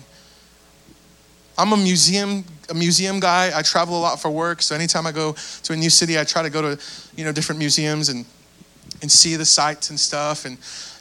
I'm 1.58 1.72
a 1.72 1.76
museum 1.76 2.44
a 2.70 2.74
museum 2.74 3.18
guy. 3.18 3.50
I 3.52 3.62
travel 3.62 3.98
a 3.98 4.02
lot 4.02 4.20
for 4.20 4.30
work, 4.30 4.62
so 4.62 4.76
anytime 4.76 5.08
I 5.08 5.12
go 5.12 5.34
to 5.64 5.72
a 5.72 5.76
new 5.76 5.90
city, 5.90 6.20
I 6.20 6.24
try 6.24 6.42
to 6.42 6.50
go 6.50 6.62
to 6.62 6.80
you 7.16 7.24
know 7.24 7.32
different 7.32 7.58
museums 7.58 8.10
and 8.10 8.24
and 9.02 9.10
see 9.10 9.34
the 9.34 9.44
sights 9.44 9.90
and 9.90 9.98
stuff. 9.98 10.44
And 10.44 10.56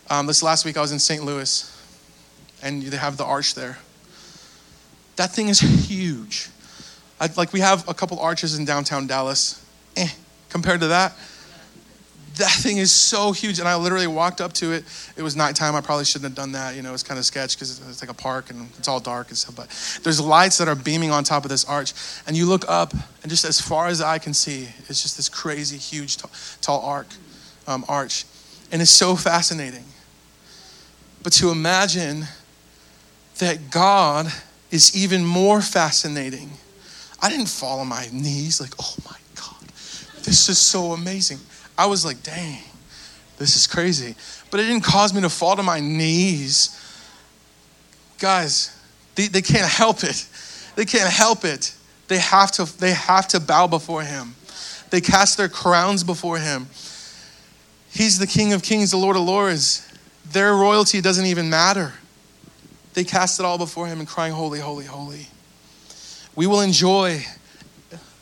um, 0.10 0.26
this 0.26 0.42
last 0.42 0.66
week 0.66 0.78
I 0.78 0.82
was 0.82 0.92
in 0.92 0.98
St. 0.98 1.24
Louis, 1.24 1.77
and 2.68 2.84
they 2.84 2.98
have 2.98 3.18
the 3.18 3.26
arch 3.26 3.56
there. 3.56 3.78
That 5.16 5.32
thing 5.32 5.48
is 5.48 5.60
huge. 5.60 6.50
I, 7.20 7.30
like 7.36 7.54
we 7.54 7.62
have 7.62 7.88
a 7.88 7.94
couple 7.94 8.20
arches 8.20 8.58
in 8.58 8.66
downtown 8.66 9.08
Dallas. 9.08 9.64
Eh, 9.96 10.10
compared 10.50 10.82
to 10.82 10.88
that, 10.88 11.14
that 12.36 12.52
thing 12.52 12.78
is 12.78 12.92
so 12.92 13.32
huge. 13.32 13.60
And 13.60 13.68
I 13.68 13.76
literally 13.76 14.06
walked 14.06 14.42
up 14.42 14.54
to 14.54 14.74
it. 14.74 14.84
It 15.16 15.24
was 15.24 15.36
nighttime. 15.36 15.76
I 15.76 15.82
probably 15.82 16.06
shouldn't 16.06 16.30
have 16.30 16.36
done 16.36 16.52
that. 16.52 16.76
You 16.76 16.84
know, 16.84 16.94
it's 16.94 17.04
kind 17.04 17.18
of 17.18 17.26
sketch 17.26 17.56
because 17.56 17.80
it's 17.90 18.02
like 18.02 18.12
a 18.12 18.14
park 18.14 18.52
and 18.52 18.70
it's 18.78 18.88
all 18.88 19.00
dark 19.00 19.30
and 19.30 19.38
stuff. 19.38 19.56
But 19.56 19.70
there's 20.04 20.20
lights 20.20 20.60
that 20.60 20.68
are 20.68 20.76
beaming 20.76 21.10
on 21.10 21.24
top 21.24 21.46
of 21.46 21.50
this 21.50 21.66
arch. 21.66 21.94
And 22.28 22.38
you 22.38 22.46
look 22.46 22.66
up, 22.68 22.94
and 22.94 23.30
just 23.30 23.46
as 23.46 23.60
far 23.60 23.88
as 23.88 24.02
I 24.02 24.20
can 24.20 24.34
see, 24.34 24.68
it's 24.88 25.02
just 25.02 25.16
this 25.18 25.30
crazy, 25.30 25.78
huge, 25.78 26.18
tall, 26.62 26.82
arc, 26.82 27.08
um, 27.66 27.86
arch. 27.88 28.26
And 28.72 28.82
it's 28.82 28.92
so 28.92 29.16
fascinating. 29.16 29.86
But 31.24 31.34
to 31.34 31.50
imagine 31.50 32.26
that 33.40 33.72
God 33.72 34.32
is 34.72 34.96
even 34.96 35.26
more 35.26 35.62
fascinating. 35.62 36.50
I 37.22 37.30
didn't 37.30 37.50
fall 37.50 37.80
on 37.80 37.88
my 37.88 38.08
knees 38.12 38.62
like, 38.62 38.74
oh 38.80 38.96
my 39.06 39.18
God, 39.36 39.70
this 40.24 40.50
is 40.50 40.58
so 40.58 40.94
amazing. 40.94 41.40
I 41.78 41.86
was 41.86 42.06
like, 42.06 42.22
dang, 42.24 42.62
this 43.38 43.56
is 43.56 43.68
crazy. 43.68 44.16
But 44.52 44.60
it 44.60 44.64
didn't 44.64 44.84
cause 44.84 45.14
me 45.14 45.22
to 45.22 45.30
fall 45.30 45.56
to 45.56 45.64
my 45.64 45.80
knees. 45.80 46.74
Guys, 48.20 48.78
they, 49.16 49.28
they 49.28 49.42
can't 49.42 49.70
help 49.70 50.04
it. 50.04 50.28
They 50.76 50.86
can't 50.86 51.12
help 51.12 51.44
it. 51.44 51.76
They 52.08 52.20
have 52.20 52.52
to, 52.54 52.80
they 52.80 52.94
have 52.94 53.28
to 53.30 53.40
bow 53.40 53.68
before 53.68 54.04
him. 54.04 54.36
They 54.90 55.02
cast 55.02 55.38
their 55.38 55.50
crowns 55.50 56.04
before 56.04 56.38
him. 56.38 56.68
He's 57.92 58.20
the 58.20 58.28
King 58.28 58.54
of 58.54 58.64
Kings, 58.64 58.92
the 58.92 58.98
Lord 58.98 59.16
of 59.16 59.24
Lords. 59.24 59.88
Their 60.32 60.54
royalty 60.54 61.02
doesn't 61.02 61.26
even 61.26 61.50
matter. 61.50 61.94
They 62.98 63.04
cast 63.04 63.40
it 63.40 63.46
all 63.46 63.60
before 63.60 63.86
him 63.86 64.00
and 64.00 64.08
crying, 64.08 64.34
Holy, 64.34 64.60
holy, 64.60 64.86
holy. 64.86 65.28
We 66.36 66.48
will 66.48 66.62
enjoy, 66.62 67.24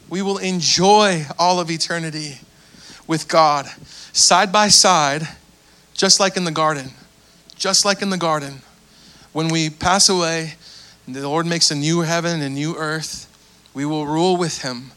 we 0.10 0.22
will 0.22 0.38
enjoy 0.38 1.26
all 1.40 1.62
of 1.62 1.72
eternity 1.72 2.40
with 3.08 3.30
God, 3.30 3.68
side 4.12 4.52
by 4.52 4.68
side, 4.68 5.30
just 5.94 6.20
like 6.20 6.36
in 6.36 6.44
the 6.44 6.52
garden. 6.52 6.90
Just 7.56 7.86
like 7.86 8.02
in 8.02 8.10
the 8.10 8.18
garden. 8.18 8.64
When 9.32 9.48
we 9.48 9.70
pass 9.70 10.10
away, 10.10 10.56
the 11.08 11.22
Lord 11.22 11.46
makes 11.46 11.72
a 11.72 11.76
new 11.76 12.02
heaven 12.02 12.34
and 12.34 12.44
a 12.44 12.50
new 12.50 12.76
earth. 12.76 13.32
We 13.74 13.86
will 13.86 14.06
rule 14.06 14.36
with 14.36 14.62
him. 14.62 14.92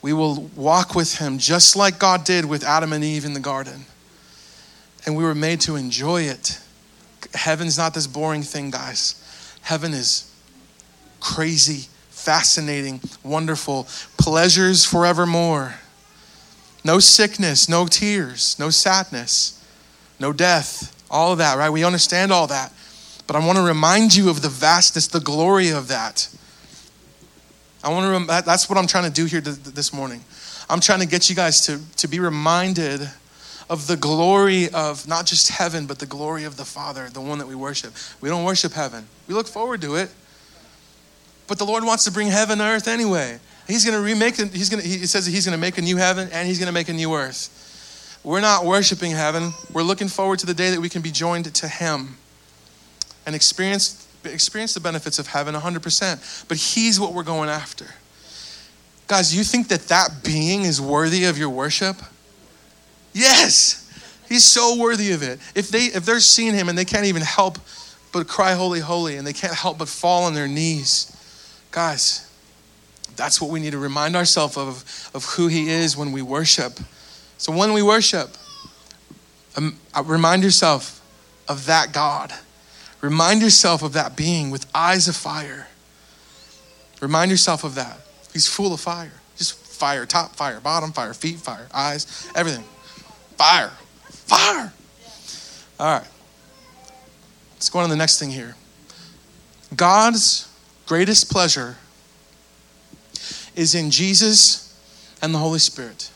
We 0.00 0.14
will 0.14 0.48
walk 0.56 0.94
with 0.94 1.18
him 1.18 1.36
just 1.36 1.76
like 1.76 1.98
God 1.98 2.24
did 2.24 2.46
with 2.46 2.64
Adam 2.64 2.94
and 2.94 3.04
Eve 3.04 3.26
in 3.26 3.34
the 3.34 3.40
garden. 3.40 3.84
And 5.04 5.18
we 5.18 5.22
were 5.22 5.34
made 5.34 5.60
to 5.62 5.76
enjoy 5.76 6.22
it. 6.22 6.60
Heaven's 7.34 7.76
not 7.76 7.94
this 7.94 8.06
boring 8.06 8.42
thing, 8.42 8.70
guys. 8.70 9.22
Heaven 9.62 9.92
is 9.92 10.32
crazy, 11.20 11.88
fascinating, 12.10 13.00
wonderful, 13.22 13.86
pleasures 14.16 14.84
forevermore. 14.84 15.74
No 16.84 16.98
sickness, 16.98 17.68
no 17.68 17.86
tears, 17.86 18.58
no 18.58 18.70
sadness, 18.70 19.64
no 20.18 20.32
death, 20.32 20.94
all 21.10 21.32
of 21.32 21.38
that, 21.38 21.58
right? 21.58 21.70
We 21.70 21.84
understand 21.84 22.32
all 22.32 22.46
that. 22.46 22.72
But 23.26 23.36
I 23.36 23.44
want 23.44 23.58
to 23.58 23.64
remind 23.64 24.14
you 24.14 24.30
of 24.30 24.40
the 24.40 24.48
vastness, 24.48 25.06
the 25.06 25.20
glory 25.20 25.70
of 25.70 25.88
that. 25.88 26.28
I 27.84 27.90
want 27.90 28.06
to, 28.06 28.10
rem- 28.10 28.26
that's 28.44 28.68
what 28.68 28.78
I'm 28.78 28.86
trying 28.86 29.04
to 29.04 29.10
do 29.10 29.26
here 29.26 29.40
this 29.40 29.92
morning. 29.92 30.24
I'm 30.70 30.80
trying 30.80 31.00
to 31.00 31.06
get 31.06 31.28
you 31.28 31.36
guys 31.36 31.60
to, 31.66 31.80
to 31.96 32.08
be 32.08 32.20
reminded 32.20 33.08
of 33.70 33.86
the 33.86 33.96
glory 33.96 34.68
of 34.70 35.06
not 35.06 35.26
just 35.26 35.48
heaven, 35.48 35.86
but 35.86 35.98
the 35.98 36.06
glory 36.06 36.44
of 36.44 36.56
the 36.56 36.64
Father, 36.64 37.08
the 37.10 37.20
one 37.20 37.38
that 37.38 37.46
we 37.46 37.54
worship. 37.54 37.92
We 38.20 38.28
don't 38.28 38.44
worship 38.44 38.72
heaven, 38.72 39.06
we 39.26 39.34
look 39.34 39.46
forward 39.46 39.80
to 39.82 39.96
it. 39.96 40.10
But 41.46 41.58
the 41.58 41.64
Lord 41.64 41.82
wants 41.82 42.04
to 42.04 42.12
bring 42.12 42.28
heaven 42.28 42.60
and 42.60 42.68
earth 42.68 42.86
anyway. 42.86 43.40
He's 43.66 43.84
going 43.84 43.96
to 43.96 44.02
remake. 44.02 44.36
He's 44.36 44.68
going 44.68 44.82
to, 44.82 44.88
he 44.88 45.06
says 45.06 45.26
he's 45.26 45.46
going 45.46 45.56
to 45.56 45.60
make 45.60 45.78
a 45.78 45.82
new 45.82 45.96
heaven 45.96 46.28
and 46.30 46.46
he's 46.46 46.58
going 46.58 46.66
to 46.66 46.72
make 46.72 46.88
a 46.88 46.92
new 46.92 47.14
earth. 47.14 48.20
We're 48.22 48.40
not 48.40 48.64
worshiping 48.64 49.12
heaven. 49.12 49.52
We're 49.72 49.82
looking 49.82 50.08
forward 50.08 50.38
to 50.40 50.46
the 50.46 50.54
day 50.54 50.70
that 50.70 50.80
we 50.80 50.88
can 50.88 51.00
be 51.00 51.10
joined 51.10 51.54
to 51.54 51.68
him 51.68 52.16
and 53.24 53.34
experience, 53.34 54.06
experience 54.24 54.74
the 54.74 54.80
benefits 54.80 55.18
of 55.18 55.28
heaven 55.28 55.54
100%. 55.54 56.48
But 56.48 56.56
he's 56.56 56.98
what 56.98 57.14
we're 57.14 57.22
going 57.22 57.48
after. 57.48 57.86
Guys, 59.06 59.34
you 59.34 59.44
think 59.44 59.68
that 59.68 59.82
that 59.88 60.22
being 60.22 60.62
is 60.62 60.80
worthy 60.80 61.24
of 61.24 61.38
your 61.38 61.48
worship? 61.48 61.96
Yes. 63.12 63.84
He's 64.28 64.44
so 64.44 64.76
worthy 64.76 65.12
of 65.12 65.22
it. 65.22 65.40
If 65.54 65.68
they 65.68 65.84
if 65.84 66.04
they're 66.04 66.20
seeing 66.20 66.54
him 66.54 66.68
and 66.68 66.76
they 66.76 66.84
can't 66.84 67.06
even 67.06 67.22
help 67.22 67.58
but 68.12 68.28
cry 68.28 68.52
holy 68.54 68.80
holy 68.80 69.16
and 69.16 69.26
they 69.26 69.32
can't 69.32 69.54
help 69.54 69.78
but 69.78 69.88
fall 69.88 70.24
on 70.24 70.34
their 70.34 70.48
knees. 70.48 71.14
Guys, 71.70 72.30
that's 73.16 73.40
what 73.40 73.50
we 73.50 73.60
need 73.60 73.72
to 73.72 73.78
remind 73.78 74.16
ourselves 74.16 74.56
of 74.56 75.10
of 75.14 75.24
who 75.24 75.48
he 75.48 75.68
is 75.70 75.96
when 75.96 76.12
we 76.12 76.22
worship. 76.22 76.78
So 77.38 77.52
when 77.52 77.72
we 77.72 77.82
worship, 77.82 78.36
Um, 79.56 79.78
uh, 79.94 80.04
remind 80.06 80.44
yourself 80.44 81.00
of 81.48 81.66
that 81.66 81.92
God. 81.92 82.32
Remind 83.00 83.42
yourself 83.42 83.82
of 83.82 83.92
that 83.94 84.14
being 84.16 84.50
with 84.50 84.66
eyes 84.74 85.08
of 85.08 85.16
fire. 85.16 85.66
Remind 87.00 87.30
yourself 87.30 87.64
of 87.64 87.74
that. 87.74 87.98
He's 88.32 88.46
full 88.46 88.72
of 88.72 88.80
fire. 88.80 89.12
Just 89.36 89.54
fire, 89.54 90.06
top 90.06 90.36
fire, 90.36 90.60
bottom 90.60 90.92
fire, 90.92 91.14
feet 91.14 91.38
fire, 91.38 91.66
eyes, 91.72 92.06
everything. 92.34 92.64
Fire. 93.38 93.70
Fire. 94.26 94.72
All 95.78 95.98
right. 95.98 96.08
Let's 97.54 97.70
go 97.70 97.78
on 97.78 97.84
to 97.84 97.90
the 97.90 97.96
next 97.96 98.18
thing 98.18 98.30
here. 98.30 98.56
God's 99.74 100.48
greatest 100.86 101.30
pleasure 101.30 101.76
is 103.54 103.74
in 103.74 103.90
Jesus 103.90 104.76
and 105.22 105.32
the 105.32 105.38
Holy 105.38 105.58
Spirit. 105.60 106.10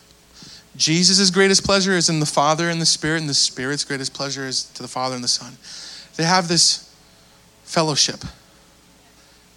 Jesus' 0.75 1.29
greatest 1.29 1.63
pleasure 1.63 1.93
is 1.93 2.09
in 2.09 2.19
the 2.19 2.25
Father 2.25 2.69
and 2.69 2.81
the 2.81 2.85
Spirit, 2.85 3.21
and 3.21 3.29
the 3.29 3.33
Spirit's 3.33 3.83
greatest 3.83 4.13
pleasure 4.13 4.45
is 4.45 4.65
to 4.65 4.81
the 4.81 4.87
Father 4.87 5.15
and 5.15 5.23
the 5.23 5.27
Son. 5.27 5.57
They 6.15 6.23
have 6.23 6.47
this 6.47 6.93
fellowship. 7.63 8.19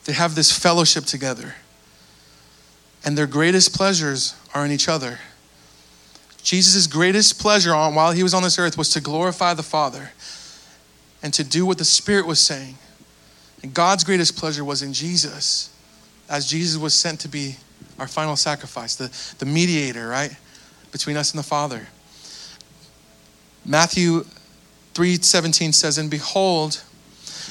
They 0.04 0.12
have 0.12 0.34
this 0.34 0.56
fellowship 0.56 1.04
together. 1.04 1.54
And 3.04 3.16
their 3.16 3.26
greatest 3.26 3.74
pleasures 3.74 4.34
are 4.54 4.64
in 4.64 4.72
each 4.72 4.88
other. 4.88 5.18
Jesus' 6.46 6.86
greatest 6.86 7.40
pleasure 7.40 7.74
on, 7.74 7.96
while 7.96 8.12
he 8.12 8.22
was 8.22 8.32
on 8.32 8.44
this 8.44 8.56
earth 8.56 8.78
was 8.78 8.90
to 8.90 9.00
glorify 9.00 9.52
the 9.52 9.64
Father 9.64 10.12
and 11.20 11.34
to 11.34 11.42
do 11.42 11.66
what 11.66 11.76
the 11.76 11.84
Spirit 11.84 12.24
was 12.24 12.38
saying. 12.38 12.76
And 13.64 13.74
God's 13.74 14.04
greatest 14.04 14.36
pleasure 14.36 14.64
was 14.64 14.80
in 14.80 14.92
Jesus, 14.92 15.70
as 16.30 16.46
Jesus 16.46 16.80
was 16.80 16.94
sent 16.94 17.18
to 17.20 17.28
be 17.28 17.56
our 17.98 18.06
final 18.06 18.36
sacrifice, 18.36 18.94
the, 18.94 19.10
the 19.38 19.44
mediator, 19.44 20.06
right, 20.06 20.36
between 20.92 21.16
us 21.16 21.32
and 21.32 21.38
the 21.40 21.46
Father. 21.46 21.88
Matthew 23.64 24.24
3:17 24.94 25.74
says, 25.74 25.98
And 25.98 26.08
behold, 26.08 26.80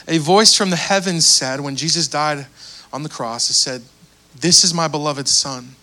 a 0.08 0.20
voice 0.20 0.54
from 0.56 0.70
the 0.70 0.78
heavens 0.78 1.26
said, 1.26 1.60
when 1.60 1.76
Jesus 1.76 2.08
died 2.08 2.48
on 2.94 3.04
the 3.04 3.10
cross, 3.10 3.50
it 3.50 3.56
said, 3.56 3.82
This 4.40 4.64
is 4.64 4.74
my 4.74 4.88
beloved 4.88 5.28
Son, 5.28 5.76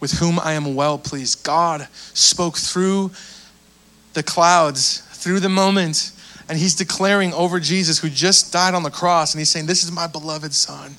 with 0.00 0.12
whom 0.12 0.38
I 0.38 0.52
am 0.52 0.74
well 0.74 0.98
pleased. 0.98 1.44
God 1.44 1.88
spoke 1.92 2.56
through 2.56 3.10
the 4.14 4.22
clouds, 4.22 5.00
through 5.12 5.40
the 5.40 5.48
moment, 5.48 6.12
and 6.48 6.58
he's 6.58 6.74
declaring 6.74 7.32
over 7.32 7.58
Jesus, 7.58 7.98
who 7.98 8.08
just 8.08 8.52
died 8.52 8.74
on 8.74 8.82
the 8.82 8.90
cross, 8.90 9.34
and 9.34 9.40
he's 9.40 9.48
saying, 9.48 9.66
This 9.66 9.82
is 9.82 9.90
my 9.90 10.06
beloved 10.06 10.54
Son. 10.54 10.94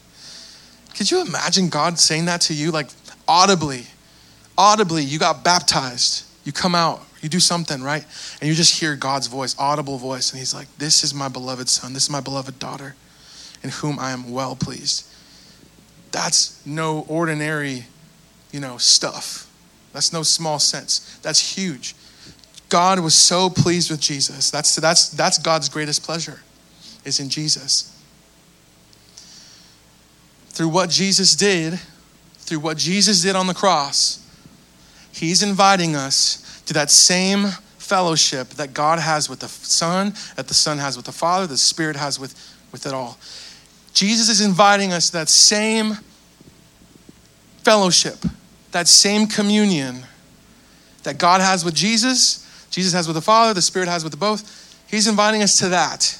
Could 0.96 1.12
you 1.12 1.22
imagine 1.22 1.70
God 1.70 2.00
saying 2.00 2.26
that 2.26 2.42
to 2.42 2.54
you, 2.54 2.72
like 2.72 2.88
audibly? 3.28 3.86
Audibly, 4.58 5.04
you 5.04 5.20
got 5.20 5.44
baptized, 5.44 6.26
you 6.44 6.52
come 6.52 6.74
out, 6.74 7.02
you 7.22 7.30
do 7.30 7.40
something, 7.40 7.84
right? 7.84 8.04
And 8.42 8.50
you 8.50 8.56
just 8.56 8.80
hear 8.80 8.96
God's 8.96 9.28
voice, 9.28 9.56
audible 9.60 9.98
voice, 9.98 10.32
and 10.32 10.40
He's 10.40 10.54
like, 10.54 10.68
This 10.78 11.04
is 11.04 11.14
my 11.14 11.28
beloved 11.28 11.70
son, 11.70 11.94
this 11.94 12.04
is 12.04 12.10
my 12.10 12.22
beloved 12.22 12.60
daughter, 12.60 12.96
in 13.64 13.70
whom 13.70 14.00
I 14.00 14.12
am 14.12 14.32
well 14.32 14.56
pleased. 14.56 15.08
That's 16.12 16.66
no 16.66 17.06
ordinary, 17.08 17.86
you 18.52 18.60
know, 18.60 18.78
stuff. 18.78 19.52
That's 19.94 20.14
no 20.14 20.24
small 20.24 20.60
sense. 20.60 21.18
That's 21.22 21.56
huge. 21.56 21.96
God 22.70 23.00
was 23.00 23.16
so 23.16 23.50
pleased 23.50 23.90
with 23.90 24.00
Jesus. 24.00 24.52
That's, 24.52 24.76
that's, 24.76 25.10
that's 25.10 25.38
God's 25.38 25.70
greatest 25.70 26.04
pleasure, 26.04 26.42
is 27.06 27.20
in 27.20 27.30
Jesus. 27.30 27.94
Through 30.50 30.70
what 30.70 30.90
Jesus 30.90 31.36
did, 31.36 31.80
through 32.40 32.60
what 32.60 32.78
Jesus 32.78 33.22
did 33.22 33.36
on 33.36 33.48
the 33.48 33.54
cross, 33.54 34.24
He's 35.12 35.42
inviting 35.42 35.96
us 35.96 36.62
to 36.66 36.74
that 36.74 36.92
same 36.92 37.48
fellowship 37.78 38.50
that 38.50 38.74
God 38.74 39.00
has 39.00 39.30
with 39.30 39.40
the 39.40 39.48
Son, 39.48 40.14
that 40.36 40.48
the 40.48 40.54
Son 40.54 40.78
has 40.78 40.98
with 40.98 41.06
the 41.06 41.12
Father, 41.12 41.48
the 41.48 41.58
Spirit 41.58 41.96
has 41.96 42.20
with, 42.20 42.36
with 42.72 42.86
it 42.86 42.94
all. 42.94 43.18
Jesus 43.94 44.30
is 44.30 44.42
inviting 44.42 44.94
us 44.94 45.08
to 45.08 45.14
that 45.14 45.30
same 45.30 45.98
fellowship, 47.64 48.18
that 48.72 48.88
same 48.88 49.28
communion 49.28 50.04
that 51.04 51.18
God 51.18 51.42
has 51.42 51.64
with 51.64 51.74
Jesus, 51.74 52.46
Jesus 52.70 52.94
has 52.94 53.08
with 53.08 53.16
the 53.16 53.22
Father, 53.22 53.54
the 53.54 53.62
Spirit 53.62 53.88
has 53.88 54.04
with 54.04 54.12
the 54.12 54.18
both. 54.18 54.84
He's 54.88 55.08
inviting 55.08 55.42
us 55.42 55.60
to 55.60 55.70
that. 55.70 56.18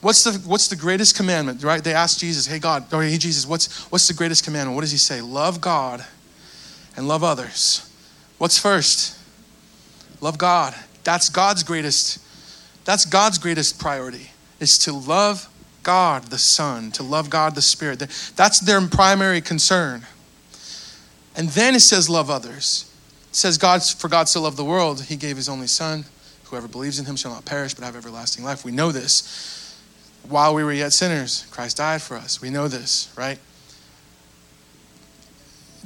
What's 0.00 0.24
the 0.24 0.32
what's 0.48 0.68
the 0.68 0.76
greatest 0.76 1.16
commandment? 1.16 1.62
Right? 1.62 1.82
They 1.82 1.94
asked 1.94 2.18
Jesus, 2.18 2.46
"Hey 2.46 2.58
God, 2.58 2.92
or 2.92 3.02
hey 3.02 3.16
Jesus, 3.16 3.46
what's 3.46 3.90
what's 3.90 4.06
the 4.06 4.14
greatest 4.14 4.44
commandment?" 4.44 4.74
What 4.74 4.82
does 4.82 4.90
he 4.90 4.98
say? 4.98 5.20
Love 5.20 5.60
God 5.60 6.04
and 6.96 7.08
love 7.08 7.24
others. 7.24 7.88
What's 8.38 8.58
first? 8.58 9.16
Love 10.20 10.36
God. 10.36 10.74
That's 11.04 11.28
God's 11.28 11.62
greatest 11.62 12.18
that's 12.84 13.06
God's 13.06 13.38
greatest 13.38 13.78
priority 13.78 14.30
is 14.60 14.76
to 14.78 14.92
love 14.92 15.48
God 15.82 16.24
the 16.24 16.38
Son, 16.38 16.90
to 16.92 17.02
love 17.02 17.30
God 17.30 17.54
the 17.54 17.62
Spirit. 17.62 17.98
That's 18.36 18.60
their 18.60 18.80
primary 18.88 19.40
concern. 19.40 20.06
And 21.36 21.48
then 21.50 21.74
it 21.74 21.80
says 21.80 22.08
love 22.08 22.30
others. 22.30 22.90
It 23.30 23.36
says 23.36 23.58
God 23.58 23.82
for 23.82 24.08
God 24.08 24.28
so 24.28 24.42
loved 24.42 24.56
the 24.56 24.64
world, 24.64 25.02
he 25.02 25.16
gave 25.16 25.36
his 25.36 25.48
only 25.48 25.66
son. 25.66 26.04
Whoever 26.44 26.68
believes 26.68 26.98
in 26.98 27.04
him 27.04 27.16
shall 27.16 27.32
not 27.32 27.44
perish 27.44 27.74
but 27.74 27.84
have 27.84 27.96
everlasting 27.96 28.44
life. 28.44 28.64
We 28.64 28.70
know 28.72 28.92
this. 28.92 29.76
While 30.28 30.54
we 30.54 30.64
were 30.64 30.72
yet 30.72 30.92
sinners, 30.92 31.46
Christ 31.50 31.78
died 31.78 32.00
for 32.00 32.16
us. 32.16 32.40
We 32.40 32.50
know 32.50 32.68
this, 32.68 33.12
right? 33.16 33.38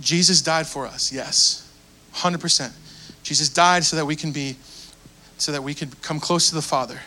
Jesus 0.01 0.43
died 0.43 0.67
for 0.67 0.87
us, 0.87 1.13
yes. 1.13 1.69
100%. 2.15 2.73
Jesus 3.23 3.49
died 3.49 3.85
so 3.85 3.97
that 3.97 4.05
we 4.05 4.15
can 4.15 4.31
be, 4.31 4.57
so 5.39 5.53
that 5.53 5.63
we 5.63 5.75
could 5.75 6.01
come 6.03 6.21
close 6.21 6.49
to 6.51 6.55
the 6.55 6.63
Father. 6.63 7.01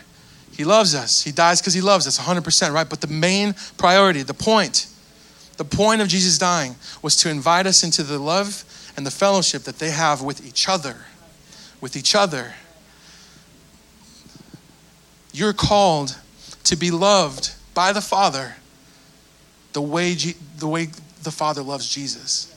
He 0.52 0.64
loves 0.64 0.94
us. 0.94 1.22
He 1.22 1.32
dies 1.32 1.60
because 1.60 1.72
he 1.72 1.80
loves 1.80 2.06
us, 2.06 2.18
100%, 2.18 2.72
right? 2.72 2.88
But 2.88 3.00
the 3.00 3.06
main 3.06 3.54
priority, 3.78 4.22
the 4.22 4.34
point, 4.34 4.86
the 5.62 5.76
point 5.76 6.00
of 6.00 6.08
Jesus 6.08 6.38
dying 6.38 6.74
was 7.02 7.14
to 7.18 7.30
invite 7.30 7.66
us 7.66 7.84
into 7.84 8.02
the 8.02 8.18
love 8.18 8.64
and 8.96 9.06
the 9.06 9.12
fellowship 9.12 9.62
that 9.62 9.78
they 9.78 9.90
have 9.92 10.20
with 10.20 10.44
each 10.44 10.68
other. 10.68 10.96
With 11.80 11.96
each 11.96 12.16
other. 12.16 12.54
You're 15.32 15.52
called 15.52 16.18
to 16.64 16.74
be 16.74 16.90
loved 16.90 17.52
by 17.74 17.92
the 17.92 18.00
Father 18.00 18.56
the 19.72 19.80
way, 19.80 20.14
the 20.58 20.66
way 20.66 20.88
the 21.22 21.30
Father 21.30 21.62
loves 21.62 21.88
Jesus. 21.88 22.52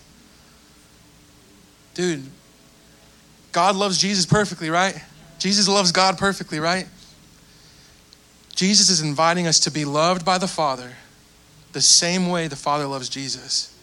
Dude, 1.94 2.24
God 3.52 3.76
loves 3.76 4.00
Jesus 4.00 4.26
perfectly, 4.26 4.72
right? 4.72 5.00
Jesus 5.38 5.68
loves 5.68 5.91
God 5.91 6.18
perfectly, 6.18 6.60
right? 6.60 6.88
Jesus 8.56 8.89
is 8.89 9.02
inviting 9.02 9.46
us 9.46 9.60
to 9.60 9.70
be 9.70 9.86
loved 9.86 10.26
by 10.26 10.39
the 10.39 10.48
Father 10.48 10.91
the 11.76 11.82
same 11.82 12.30
way 12.30 12.48
the 12.48 12.56
Father 12.56 12.88
loves 12.88 13.10
Jesus. 13.10 13.78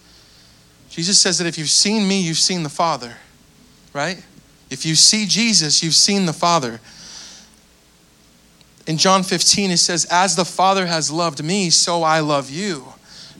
Jesus 0.88 1.20
says 1.20 1.38
that 1.38 1.46
if 1.46 1.58
you've 1.58 1.70
seen 1.70 2.08
me, 2.08 2.20
you've 2.20 2.38
seen 2.38 2.62
the 2.62 2.70
Father, 2.70 3.14
right? 3.92 4.24
If 4.70 4.86
you 4.86 4.94
see 4.94 5.26
Jesus, 5.26 5.82
you've 5.82 5.94
seen 5.94 6.24
the 6.24 6.32
Father. 6.32 6.80
In 8.86 8.96
John 8.96 9.22
15, 9.22 9.70
it 9.70 9.76
says, 9.76 10.06
As 10.10 10.34
the 10.34 10.46
Father 10.46 10.86
has 10.86 11.10
loved 11.10 11.44
me, 11.44 11.68
so 11.68 12.02
I 12.02 12.20
love 12.20 12.48
you. 12.48 12.86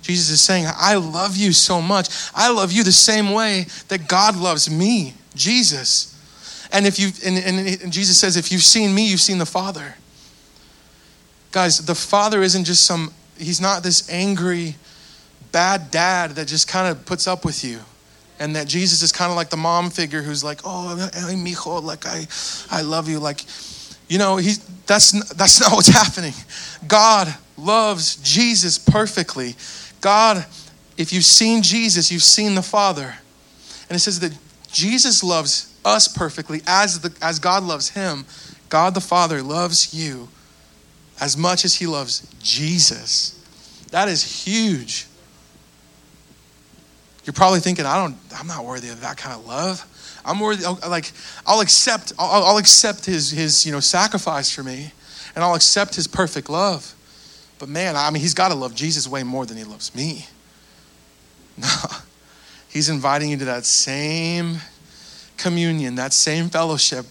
Jesus 0.03 0.29
is 0.29 0.43
saying, 0.43 0.67
I 0.77 0.97
love 0.97 1.35
you 1.35 1.53
so 1.53 1.81
much. 1.81 2.09
I 2.35 2.51
love 2.51 2.73
you 2.73 2.85
the 2.85 2.93
same 2.93 3.33
way 3.33 3.67
that 3.89 4.07
God 4.07 4.37
loves 4.37 4.71
me, 4.71 5.15
Jesus. 5.35 6.15
And 6.71 6.87
if 6.87 6.99
you 6.99 7.11
and, 7.25 7.39
and, 7.39 7.83
and 7.83 7.93
Jesus 7.93 8.19
says, 8.19 8.37
if 8.37 8.53
you've 8.53 8.63
seen 8.63 8.95
me, 8.95 9.09
you've 9.09 9.21
seen 9.21 9.39
the 9.39 9.47
Father. 9.47 9.95
Guys, 11.53 11.79
the 11.79 11.95
Father 11.95 12.43
isn't 12.43 12.65
just 12.65 12.85
some, 12.85 13.13
he's 13.43 13.61
not 13.61 13.83
this 13.83 14.09
angry, 14.11 14.77
bad 15.51 15.91
dad 15.91 16.33
that 16.33 16.49
just 16.49 16.69
kind 16.69 16.89
of 16.89 17.05
puts 17.05 17.27
up 17.27 17.45
with 17.45 17.65
you. 17.65 17.81
And 18.39 18.57
that 18.57 18.67
Jesus 18.67 19.03
is 19.03 19.13
kind 19.13 19.31
of 19.31 19.37
like 19.37 19.51
the 19.51 19.57
mom 19.57 19.91
figure 19.91 20.23
who's 20.23 20.43
like, 20.43 20.61
oh, 20.65 20.97
mijo, 21.13 21.83
like 21.83 22.07
I, 22.07 22.27
I 22.71 22.83
love 22.83 23.09
you. 23.09 23.21
Like, 23.21 23.45
you 24.09 24.19
know, 24.19 24.37
he, 24.37 24.55
that's, 24.87 25.13
that's 25.35 25.61
not 25.61 25.73
what's 25.73 25.89
happening. 25.89 26.33
God 26.89 27.33
loves 27.57 28.17
Jesus 28.17 28.79
perfectly. 28.79 29.55
God, 30.01 30.45
if 30.97 31.13
you've 31.13 31.25
seen 31.25 31.63
Jesus, 31.63 32.11
you've 32.11 32.23
seen 32.23 32.55
the 32.55 32.63
Father. 32.63 33.15
And 33.89 33.97
it 33.97 34.01
says 34.01 34.21
that 34.21 34.37
Jesus 34.73 35.23
loves 35.23 35.79
us 35.85 36.09
perfectly 36.09 36.63
as, 36.67 37.01
the, 37.01 37.15
as 37.23 37.39
God 37.39 37.63
loves 37.63 37.91
him. 37.91 38.25
God 38.69 38.95
the 38.95 39.01
Father 39.01 39.43
loves 39.43 39.95
you 39.95 40.29
as 41.23 41.37
much 41.37 41.65
as 41.65 41.77
he 41.77 41.87
loves 41.87 42.27
Jesus. 42.43 43.41
That 43.93 44.09
is 44.09 44.45
huge. 44.45 45.07
You're 47.25 47.33
probably 47.33 47.61
thinking, 47.61 47.87
I 47.87 47.97
don't, 47.97 48.17
I'm 48.37 48.49
not 48.49 48.65
worthy 48.65 48.89
of 48.89 49.01
that 49.03 49.19
kind 49.19 49.39
of 49.39 49.47
love. 49.47 49.87
I'm 50.25 50.41
worthy, 50.41 50.65
like, 50.89 51.13
I'll 51.47 51.61
accept, 51.61 52.13
I'll, 52.19 52.43
I'll 52.43 52.59
accept 52.59 53.07
his, 53.07 53.31
his, 53.31 53.65
you 53.65 53.71
know, 53.71 53.79
sacrifice 53.79 54.51
for 54.51 54.65
me, 54.65 54.91
and 55.37 55.45
I'll 55.45 55.55
accept 55.55 55.95
his 55.95 56.09
perfect 56.09 56.51
love. 56.51 56.93
But 57.61 57.69
man, 57.69 57.95
I 57.95 58.11
mean, 58.11 58.21
he's 58.21 58.35
got 58.35 58.49
to 58.49 58.57
love 58.57 58.75
Jesus 58.75 59.07
way 59.07 59.23
more 59.23 59.47
than 59.47 59.57
he 59.57 59.65
loves 59.65 59.95
me. 59.95 60.27
No, 61.55 61.69
he's 62.71 62.89
inviting 62.89 63.29
you 63.29 63.37
to 63.37 63.45
that 63.45 63.67
same 63.67 64.57
communion, 65.37 65.97
that 65.97 66.15
same 66.15 66.49
fellowship 66.49 67.05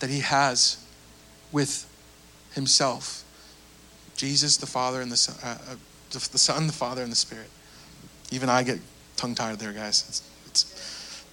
that 0.00 0.08
he 0.08 0.20
has 0.20 0.82
with 1.52 1.86
himself 2.54 3.24
Jesus, 4.18 4.56
the 4.56 4.66
Father, 4.66 5.00
and 5.00 5.10
the 5.10 5.16
Son, 5.16 5.36
uh, 5.42 5.56
uh, 5.72 5.76
the 6.10 6.18
Son, 6.18 6.66
the 6.66 6.72
Father, 6.72 7.02
and 7.02 7.10
the 7.10 7.16
Spirit. 7.16 7.48
Even 8.30 8.50
I 8.50 8.64
get 8.64 8.80
tongue 9.16 9.34
tied 9.34 9.58
there, 9.58 9.72
guys. 9.72 10.04
It's, 10.08 10.22
it's... 10.46 11.24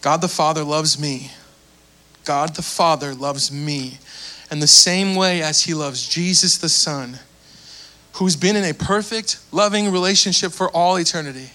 God 0.00 0.20
the 0.22 0.28
Father 0.28 0.64
loves 0.64 0.98
me. 0.98 1.32
God 2.24 2.54
the 2.54 2.62
Father 2.62 3.12
loves 3.12 3.52
me. 3.52 3.98
And 4.50 4.62
the 4.62 4.66
same 4.68 5.16
way 5.16 5.42
as 5.42 5.62
he 5.62 5.74
loves 5.74 6.08
Jesus 6.08 6.56
the 6.58 6.68
Son, 6.68 7.18
who's 8.14 8.36
been 8.36 8.54
in 8.54 8.64
a 8.64 8.74
perfect, 8.74 9.40
loving 9.50 9.90
relationship 9.90 10.52
for 10.52 10.70
all 10.70 10.96
eternity. 10.96 11.50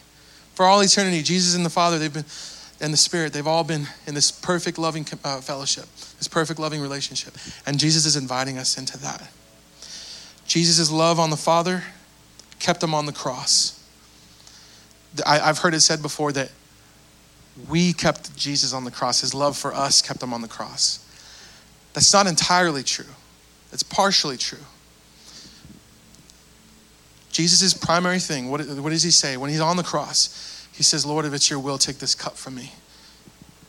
For 0.54 0.66
all 0.66 0.82
eternity, 0.82 1.22
Jesus 1.24 1.56
and 1.56 1.66
the 1.66 1.70
Father, 1.70 1.98
they've 1.98 2.14
been, 2.14 2.26
and 2.80 2.94
the 2.94 2.98
Spirit, 2.98 3.34
they've 3.34 3.48
all 3.48 3.64
been 3.64 3.88
in 4.06 4.14
this 4.14 4.32
perfect, 4.32 4.78
loving 4.78 5.06
uh, 5.24 5.42
fellowship, 5.42 5.86
this 6.18 6.28
perfect, 6.28 6.60
loving 6.60 6.82
relationship. 6.82 7.34
And 7.66 7.80
Jesus 7.80 8.06
is 8.06 8.16
inviting 8.16 8.58
us 8.58 8.78
into 8.78 8.98
that. 9.00 9.30
Jesus' 10.46 10.92
love 10.92 11.20
on 11.20 11.30
the 11.30 11.38
Father 11.38 11.84
kept 12.60 12.82
him 12.82 12.94
on 12.94 13.06
the 13.06 13.12
cross. 13.12 13.84
I, 15.26 15.40
I've 15.40 15.60
heard 15.60 15.74
it 15.74 15.82
said 15.82 16.02
before 16.02 16.32
that 16.34 16.52
we 17.68 17.94
kept 17.94 18.36
Jesus 18.36 18.74
on 18.74 18.84
the 18.84 18.92
cross. 18.92 19.22
His 19.22 19.34
love 19.34 19.58
for 19.58 19.74
us 19.74 20.02
kept 20.02 20.22
him 20.22 20.34
on 20.34 20.42
the 20.42 20.48
cross. 20.48 21.04
That's 21.94 22.14
not 22.14 22.28
entirely 22.28 22.84
true, 22.84 23.06
it's 23.72 23.84
partially 23.84 24.38
true. 24.38 24.60
Jesus' 27.32 27.74
primary 27.74 28.20
thing, 28.20 28.50
what, 28.50 28.66
what 28.68 28.90
does 28.90 29.04
he 29.04 29.12
say? 29.12 29.38
When 29.38 29.52
he's 29.52 29.60
on 29.60 29.78
the 29.78 29.84
cross, 29.84 30.57
he 30.78 30.84
says, 30.84 31.08
Lord, 31.08 31.26
if 31.26 31.34
it's 31.34 31.50
your 31.50 31.58
will, 31.58 31.80
take 31.80 31.98
this 31.98 32.14
cup 32.14 32.38
from 32.38 32.54
me. 32.54 32.72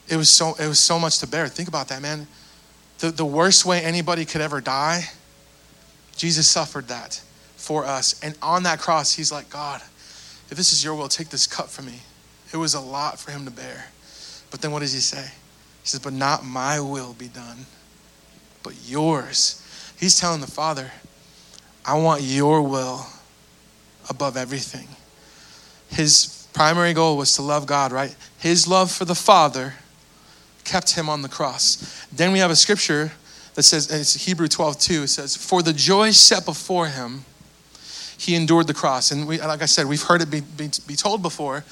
It 0.08 0.16
was 0.16 0.28
so, 0.28 0.54
it 0.60 0.68
was 0.68 0.78
so 0.78 0.98
much 0.98 1.20
to 1.20 1.26
bear. 1.26 1.48
Think 1.48 1.66
about 1.66 1.88
that, 1.88 2.02
man. 2.02 2.26
The, 2.98 3.10
the 3.10 3.24
worst 3.24 3.64
way 3.64 3.80
anybody 3.80 4.26
could 4.26 4.42
ever 4.42 4.60
die, 4.60 5.04
Jesus 6.16 6.46
suffered 6.46 6.88
that 6.88 7.22
for 7.56 7.86
us. 7.86 8.20
And 8.22 8.36
on 8.42 8.64
that 8.64 8.78
cross, 8.78 9.14
he's 9.14 9.32
like, 9.32 9.48
God, 9.48 9.80
if 10.50 10.56
this 10.56 10.70
is 10.70 10.84
your 10.84 10.94
will, 10.94 11.08
take 11.08 11.30
this 11.30 11.46
cup 11.46 11.68
from 11.68 11.86
me. 11.86 12.00
It 12.52 12.58
was 12.58 12.74
a 12.74 12.80
lot 12.80 13.18
for 13.18 13.30
him 13.30 13.46
to 13.46 13.50
bear. 13.50 13.86
But 14.50 14.60
then 14.60 14.70
what 14.70 14.80
does 14.80 14.92
he 14.92 15.00
say? 15.00 15.30
He 15.82 15.88
says, 15.88 16.00
But 16.00 16.12
not 16.12 16.44
my 16.44 16.78
will 16.78 17.14
be 17.14 17.28
done, 17.28 17.64
but 18.62 18.74
yours. 18.86 19.64
He's 19.98 20.20
telling 20.20 20.42
the 20.42 20.46
Father, 20.46 20.90
I 21.86 21.98
want 21.98 22.20
your 22.20 22.60
will 22.60 23.06
above 24.10 24.36
everything. 24.36 24.88
His 25.88 26.37
primary 26.52 26.92
goal 26.92 27.16
was 27.16 27.34
to 27.34 27.42
love 27.42 27.66
God, 27.66 27.92
right? 27.92 28.14
His 28.38 28.66
love 28.66 28.90
for 28.90 29.04
the 29.04 29.14
Father 29.14 29.74
kept 30.64 30.94
him 30.94 31.08
on 31.08 31.22
the 31.22 31.28
cross. 31.28 32.06
Then 32.12 32.32
we 32.32 32.38
have 32.38 32.50
a 32.50 32.56
scripture 32.56 33.12
that 33.54 33.62
says, 33.62 33.90
it's 33.90 34.26
Hebrew 34.26 34.48
12, 34.48 34.78
2, 34.78 35.02
it 35.02 35.08
says, 35.08 35.36
For 35.36 35.62
the 35.62 35.72
joy 35.72 36.10
set 36.12 36.44
before 36.44 36.88
him, 36.88 37.24
he 38.18 38.34
endured 38.34 38.66
the 38.66 38.74
cross. 38.74 39.10
And 39.10 39.26
we, 39.26 39.40
like 39.40 39.62
I 39.62 39.66
said, 39.66 39.86
we've 39.86 40.02
heard 40.02 40.20
it 40.20 40.30
be, 40.30 40.40
be, 40.40 40.70
be 40.86 40.96
told 40.96 41.22
before 41.22 41.64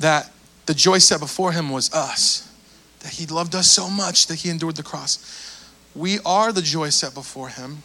that 0.00 0.30
the 0.66 0.74
joy 0.74 0.98
set 0.98 1.20
before 1.20 1.52
him 1.52 1.70
was 1.70 1.92
us, 1.92 2.52
that 3.00 3.12
he 3.14 3.26
loved 3.26 3.54
us 3.54 3.70
so 3.70 3.88
much 3.88 4.26
that 4.26 4.36
he 4.36 4.50
endured 4.50 4.76
the 4.76 4.82
cross. 4.82 5.68
We 5.94 6.18
are 6.24 6.52
the 6.52 6.62
joy 6.62 6.90
set 6.90 7.14
before 7.14 7.48
him. 7.48 7.82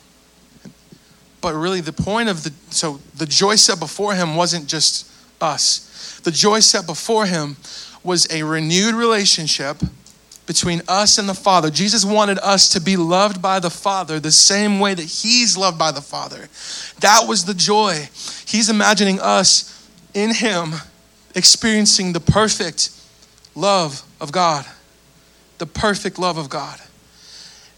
But 1.41 1.53
really, 1.53 1.81
the 1.81 1.93
point 1.93 2.29
of 2.29 2.43
the 2.43 2.51
so 2.71 2.99
the 3.15 3.27
joy 3.27 3.55
set 3.55 3.79
before 3.79 4.15
him 4.15 4.35
wasn't 4.35 4.67
just 4.67 5.09
us. 5.41 6.19
The 6.23 6.31
joy 6.31 6.59
set 6.59 6.85
before 6.85 7.25
him 7.25 7.57
was 8.03 8.27
a 8.31 8.43
renewed 8.43 8.95
relationship 8.95 9.77
between 10.47 10.81
us 10.87 11.17
and 11.17 11.27
the 11.27 11.33
Father. 11.33 11.69
Jesus 11.69 12.05
wanted 12.05 12.39
us 12.39 12.69
to 12.69 12.81
be 12.81 12.95
loved 12.95 13.41
by 13.41 13.59
the 13.59 13.69
Father 13.69 14.19
the 14.19 14.31
same 14.31 14.79
way 14.79 14.93
that 14.93 15.03
He's 15.03 15.57
loved 15.57 15.77
by 15.77 15.91
the 15.91 16.01
Father. 16.01 16.47
That 17.01 17.25
was 17.27 17.45
the 17.45 17.53
joy. 17.53 18.07
He's 18.45 18.69
imagining 18.69 19.19
us 19.19 19.87
in 20.13 20.33
Him 20.33 20.73
experiencing 21.35 22.13
the 22.13 22.21
perfect 22.21 22.89
love 23.53 24.03
of 24.21 24.31
God. 24.31 24.65
The 25.57 25.65
perfect 25.65 26.17
love 26.17 26.37
of 26.37 26.49
God. 26.49 26.79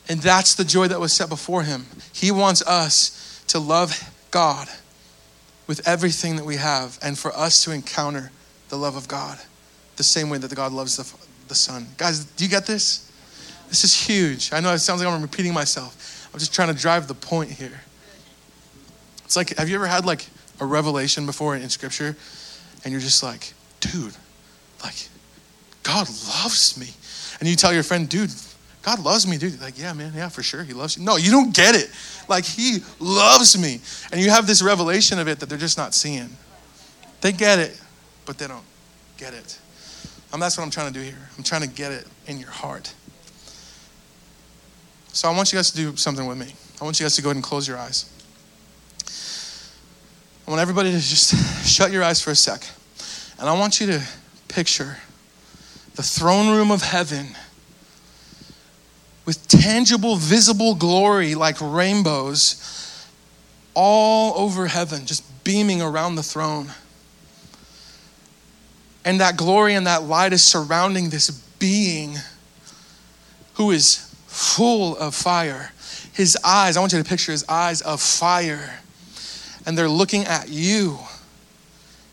And 0.08 0.22
that's 0.22 0.54
the 0.56 0.64
joy 0.64 0.88
that 0.88 1.00
was 1.00 1.12
set 1.12 1.28
before 1.28 1.64
Him. 1.64 1.88
He 2.14 2.32
wants 2.32 2.62
us 2.62 3.44
to 3.48 3.60
love 3.60 4.00
God 4.30 4.68
with 5.70 5.88
everything 5.88 6.36
that 6.36 6.44
we 6.44 6.56
have 6.56 6.98
and 7.02 7.18
for 7.18 7.32
us 7.32 7.64
to 7.64 7.72
encounter 7.72 8.32
the 8.70 8.76
love 8.76 8.96
of 8.96 9.08
God 9.08 9.38
the 9.96 10.04
same 10.04 10.30
way 10.30 10.40
that 10.40 10.54
God 10.56 10.72
loves 10.72 10.98
the 10.98 11.04
the 11.50 11.56
Son. 11.56 11.86
Guys, 11.98 12.24
do 12.24 12.44
you 12.44 12.50
get 12.50 12.66
this? 12.66 13.12
This 13.68 13.84
is 13.84 13.94
huge. 13.94 14.54
I 14.54 14.62
know 14.62 14.74
it 14.74 14.80
sounds 14.80 15.04
like 15.04 15.14
I'm 15.14 15.22
repeating 15.22 15.54
myself. 15.54 16.30
I'm 16.34 16.40
just 16.40 16.54
trying 16.54 16.74
to 16.74 16.80
drive 16.80 17.08
the 17.08 17.14
point 17.14 17.52
here. 17.52 17.82
It's 19.26 19.36
like, 19.36 19.56
have 19.58 19.68
you 19.68 19.76
ever 19.76 19.86
had 19.86 20.06
like 20.06 20.26
a 20.60 20.66
revelation 20.66 21.26
before 21.26 21.56
in 21.56 21.70
scripture 21.70 22.16
and 22.84 22.92
you're 22.92 23.02
just 23.02 23.22
like, 23.22 23.54
dude, 23.80 24.16
like, 24.84 25.10
God 25.84 26.08
loves 26.08 26.78
me. 26.80 26.88
And 27.40 27.50
you 27.50 27.56
tell 27.56 27.74
your 27.74 27.84
friend, 27.84 28.08
dude, 28.08 28.32
God 28.82 29.00
loves 29.00 29.28
me, 29.28 29.38
dude. 29.38 29.62
Like, 29.62 29.78
yeah, 29.78 29.94
man, 29.94 30.14
yeah, 30.16 30.30
for 30.30 30.42
sure. 30.42 30.64
He 30.64 30.74
loves 30.74 30.98
you. 30.98 31.04
No, 31.04 31.18
you 31.18 31.32
don't 31.32 31.54
get 31.54 31.76
it. 31.76 31.90
Like, 32.28 32.46
He 32.46 32.80
loves 33.00 33.58
me. 33.58 33.82
And 34.12 34.22
you 34.22 34.30
have 34.30 34.48
this 34.48 34.62
revelation 34.62 35.20
of 35.20 35.28
it 35.28 35.40
that 35.40 35.50
they're 35.50 35.58
just 35.58 35.78
not 35.78 35.94
seeing. 35.94 36.30
They 37.22 37.32
get 37.32 37.60
it, 37.60 37.80
but 38.26 38.38
they 38.38 38.48
don't 38.48 38.64
get 39.18 39.34
it. 39.34 39.60
Um, 40.32 40.40
that's 40.40 40.58
what 40.58 40.64
I'm 40.64 40.70
trying 40.70 40.94
to 40.94 41.00
do 41.00 41.04
here. 41.04 41.30
I'm 41.38 41.44
trying 41.44 41.62
to 41.62 41.68
get 41.68 41.92
it 41.92 42.08
in 42.28 42.38
your 42.38 42.52
heart. 42.52 42.94
So 45.12 45.28
I 45.28 45.36
want 45.36 45.52
you 45.52 45.58
guys 45.58 45.72
to 45.72 45.78
do 45.78 45.96
something 45.98 46.26
with 46.26 46.38
me. 46.38 46.54
I 46.80 46.84
want 46.86 47.00
you 47.00 47.04
guys 47.04 47.16
to 47.16 47.22
go 47.22 47.30
ahead 47.30 47.36
and 47.36 47.44
close 47.44 47.68
your 47.68 47.78
eyes. 47.78 48.06
I 50.48 50.52
want 50.52 50.62
everybody 50.62 50.92
to 50.92 50.98
just 50.98 51.68
shut 51.68 51.92
your 51.92 52.04
eyes 52.04 52.22
for 52.22 52.32
a 52.32 52.36
sec. 52.36 52.66
And 53.40 53.50
I 53.50 53.60
want 53.60 53.82
you 53.82 53.88
to 53.88 54.02
picture 54.48 54.98
the 55.96 56.04
throne 56.04 56.56
room 56.56 56.72
of 56.72 56.82
heaven 56.82 57.36
with 59.30 59.48
tangible, 59.48 60.16
visible 60.16 60.74
glory 60.74 61.36
like 61.36 61.56
rainbows 61.62 63.06
all 63.76 64.34
over 64.44 64.66
heaven, 64.66 65.06
just 65.06 65.24
beaming 65.44 65.84
around 65.84 66.16
the 66.16 66.24
throne. 66.24 66.68
And 69.06 69.20
that 69.20 69.38
glory 69.38 69.76
and 69.76 69.86
that 69.86 70.02
light 70.02 70.34
is 70.34 70.44
surrounding 70.44 71.12
this 71.12 71.30
being 71.30 72.16
who 73.54 73.70
is 73.70 74.12
full 74.26 74.98
of 74.98 75.14
fire. 75.14 75.74
His 76.12 76.36
eyes, 76.44 76.76
I 76.76 76.80
want 76.80 76.94
you 76.94 76.98
to 76.98 77.08
picture 77.08 77.32
his 77.32 77.46
eyes 77.48 77.82
of 77.82 78.02
fire, 78.02 78.80
and 79.64 79.78
they're 79.78 79.88
looking 79.88 80.26
at 80.26 80.50
you. 80.50 80.98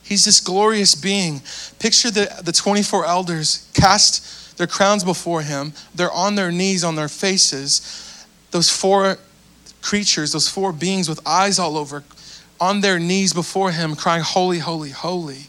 He's 0.02 0.26
this 0.26 0.38
glorious 0.38 0.94
being. 0.94 1.40
Picture 1.78 2.10
the, 2.10 2.42
the 2.44 2.52
24 2.52 3.06
elders 3.06 3.70
cast 3.72 4.45
their 4.56 4.66
crowns 4.66 5.04
before 5.04 5.42
him. 5.42 5.72
They're 5.94 6.12
on 6.12 6.34
their 6.34 6.50
knees, 6.50 6.84
on 6.84 6.96
their 6.96 7.08
faces. 7.08 8.26
Those 8.50 8.70
four 8.70 9.18
creatures, 9.82 10.32
those 10.32 10.48
four 10.48 10.72
beings 10.72 11.08
with 11.08 11.20
eyes 11.26 11.58
all 11.58 11.76
over, 11.76 12.04
on 12.60 12.80
their 12.80 12.98
knees 12.98 13.32
before 13.32 13.72
him, 13.72 13.94
crying, 13.94 14.22
Holy, 14.22 14.58
holy, 14.58 14.90
holy. 14.90 15.48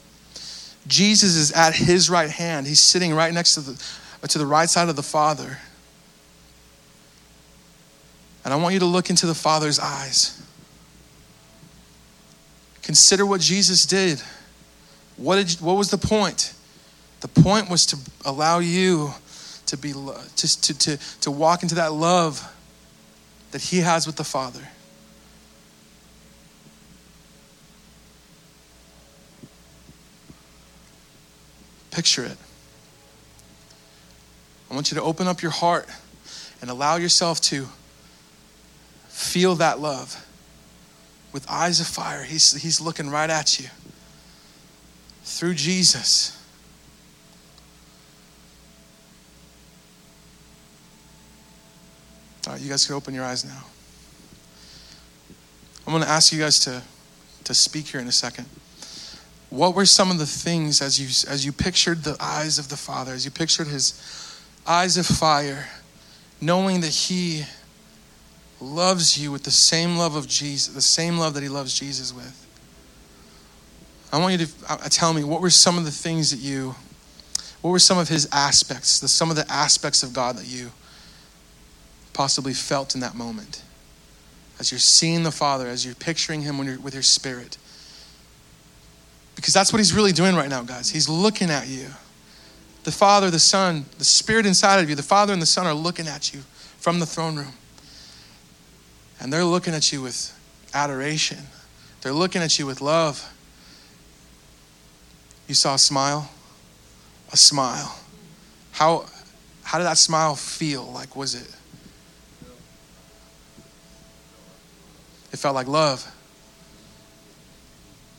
Jesus 0.87 1.35
is 1.35 1.51
at 1.51 1.75
his 1.75 2.09
right 2.09 2.29
hand. 2.29 2.67
He's 2.67 2.79
sitting 2.79 3.13
right 3.13 3.33
next 3.33 3.55
to 3.55 3.61
the, 3.61 4.27
to 4.27 4.37
the 4.37 4.45
right 4.45 4.69
side 4.69 4.89
of 4.89 4.95
the 4.95 5.03
Father. 5.03 5.57
And 8.45 8.53
I 8.53 8.57
want 8.57 8.73
you 8.73 8.79
to 8.79 8.85
look 8.85 9.09
into 9.09 9.25
the 9.25 9.35
Father's 9.35 9.79
eyes. 9.79 10.41
Consider 12.81 13.25
what 13.25 13.41
Jesus 13.41 13.85
did. 13.85 14.21
What, 15.17 15.45
did, 15.45 15.59
what 15.59 15.75
was 15.75 15.91
the 15.91 15.97
point? 15.97 16.53
The 17.33 17.41
point 17.41 17.69
was 17.69 17.85
to 17.87 17.97
allow 18.25 18.59
you 18.59 19.11
to 19.67 19.77
be 19.77 19.91
to, 19.91 20.61
to, 20.61 20.77
to, 20.77 20.97
to 21.21 21.31
walk 21.31 21.63
into 21.63 21.75
that 21.75 21.93
love 21.93 22.53
that 23.51 23.61
he 23.61 23.79
has 23.79 24.05
with 24.05 24.15
the 24.15 24.23
Father. 24.23 24.67
Picture 31.91 32.23
it. 32.23 32.37
I 34.69 34.75
want 34.75 34.91
you 34.91 34.95
to 34.95 35.01
open 35.01 35.27
up 35.27 35.41
your 35.41 35.51
heart 35.51 35.87
and 36.61 36.69
allow 36.69 36.97
yourself 36.97 37.41
to 37.41 37.67
feel 39.07 39.55
that 39.55 39.79
love 39.79 40.25
with 41.33 41.49
eyes 41.49 41.79
of 41.79 41.87
fire. 41.87 42.23
He's, 42.23 42.61
he's 42.61 42.79
looking 42.79 43.09
right 43.09 43.29
at 43.29 43.59
you 43.59 43.67
through 45.23 45.55
Jesus. 45.55 46.36
All 52.47 52.53
right, 52.53 52.61
you 52.61 52.69
guys 52.69 52.85
can 52.85 52.95
open 52.95 53.13
your 53.13 53.25
eyes 53.25 53.43
now. 53.43 53.61
I'm 55.85 55.91
going 55.91 56.01
to 56.01 56.09
ask 56.09 56.31
you 56.31 56.39
guys 56.39 56.61
to, 56.61 56.81
to 57.43 57.53
speak 57.53 57.87
here 57.87 57.99
in 57.99 58.07
a 58.07 58.11
second 58.11 58.45
what 59.49 59.75
were 59.75 59.85
some 59.85 60.11
of 60.11 60.17
the 60.17 60.25
things 60.25 60.81
as 60.81 60.97
you 60.97 61.07
as 61.29 61.45
you 61.45 61.51
pictured 61.51 62.03
the 62.03 62.15
eyes 62.21 62.57
of 62.57 62.69
the 62.69 62.77
Father, 62.77 63.11
as 63.11 63.25
you 63.25 63.31
pictured 63.31 63.67
his 63.67 64.41
eyes 64.65 64.97
of 64.97 65.05
fire, 65.05 65.67
knowing 66.39 66.79
that 66.81 66.93
he 66.93 67.43
loves 68.61 69.17
you 69.17 69.29
with 69.29 69.43
the 69.43 69.51
same 69.51 69.97
love 69.97 70.15
of 70.15 70.25
Jesus, 70.25 70.73
the 70.73 70.81
same 70.81 71.17
love 71.17 71.33
that 71.33 71.43
he 71.43 71.49
loves 71.49 71.77
Jesus 71.77 72.13
with. 72.13 72.45
I 74.13 74.19
want 74.19 74.39
you 74.39 74.45
to 74.45 74.53
uh, 74.69 74.77
tell 74.89 75.13
me 75.13 75.25
what 75.25 75.41
were 75.41 75.49
some 75.49 75.77
of 75.77 75.83
the 75.83 75.91
things 75.91 76.31
that 76.31 76.39
you, 76.39 76.75
what 77.61 77.71
were 77.71 77.79
some 77.79 77.97
of 77.97 78.07
his 78.07 78.27
aspects, 78.31 79.01
the, 79.01 79.09
some 79.09 79.29
of 79.29 79.35
the 79.35 79.49
aspects 79.51 80.01
of 80.01 80.13
God 80.13 80.37
that 80.37 80.47
you 80.47 80.71
possibly 82.17 82.53
felt 82.55 82.95
in 82.95 83.01
that 83.01 83.13
moment? 83.13 83.61
As 84.59 84.71
you're 84.71 84.79
seeing 84.79 85.21
the 85.21 85.31
Father, 85.31 85.67
as 85.67 85.85
you're 85.85 85.93
picturing 85.93 86.41
him 86.41 86.57
when 86.57 86.65
you're, 86.65 86.79
with 86.79 86.95
your 86.95 87.03
spirit. 87.03 87.59
Because 89.35 89.53
that's 89.53 89.71
what 89.71 89.77
he's 89.77 89.93
really 89.93 90.13
doing 90.13 90.35
right 90.35 90.49
now, 90.49 90.63
guys. 90.63 90.89
He's 90.89 91.07
looking 91.07 91.51
at 91.51 91.67
you. 91.67 91.85
The 92.85 92.91
Father, 92.91 93.29
the 93.29 93.37
Son, 93.37 93.85
the 93.99 94.03
Spirit 94.03 94.47
inside 94.47 94.79
of 94.79 94.89
you, 94.89 94.95
the 94.95 95.03
Father 95.03 95.31
and 95.31 95.39
the 95.39 95.45
Son 95.45 95.67
are 95.67 95.75
looking 95.75 96.07
at 96.07 96.33
you 96.33 96.39
from 96.79 96.99
the 96.99 97.05
throne 97.05 97.35
room. 97.35 97.53
And 99.19 99.31
they're 99.31 99.45
looking 99.45 99.75
at 99.75 99.91
you 99.91 100.01
with 100.01 100.35
adoration, 100.73 101.37
they're 102.01 102.13
looking 102.13 102.41
at 102.41 102.57
you 102.57 102.65
with 102.65 102.81
love. 102.81 103.31
You 105.47 105.53
saw 105.53 105.75
a 105.75 105.79
smile? 105.79 106.31
A 107.31 107.37
smile. 107.37 107.95
How, 108.71 109.05
how 109.61 109.77
did 109.77 109.85
that 109.85 109.99
smile 109.99 110.35
feel? 110.35 110.91
Like, 110.91 111.15
was 111.15 111.35
it? 111.35 111.56
It 115.37 115.39
felt 115.39 115.53
like 115.53 115.67
love. 115.67 116.03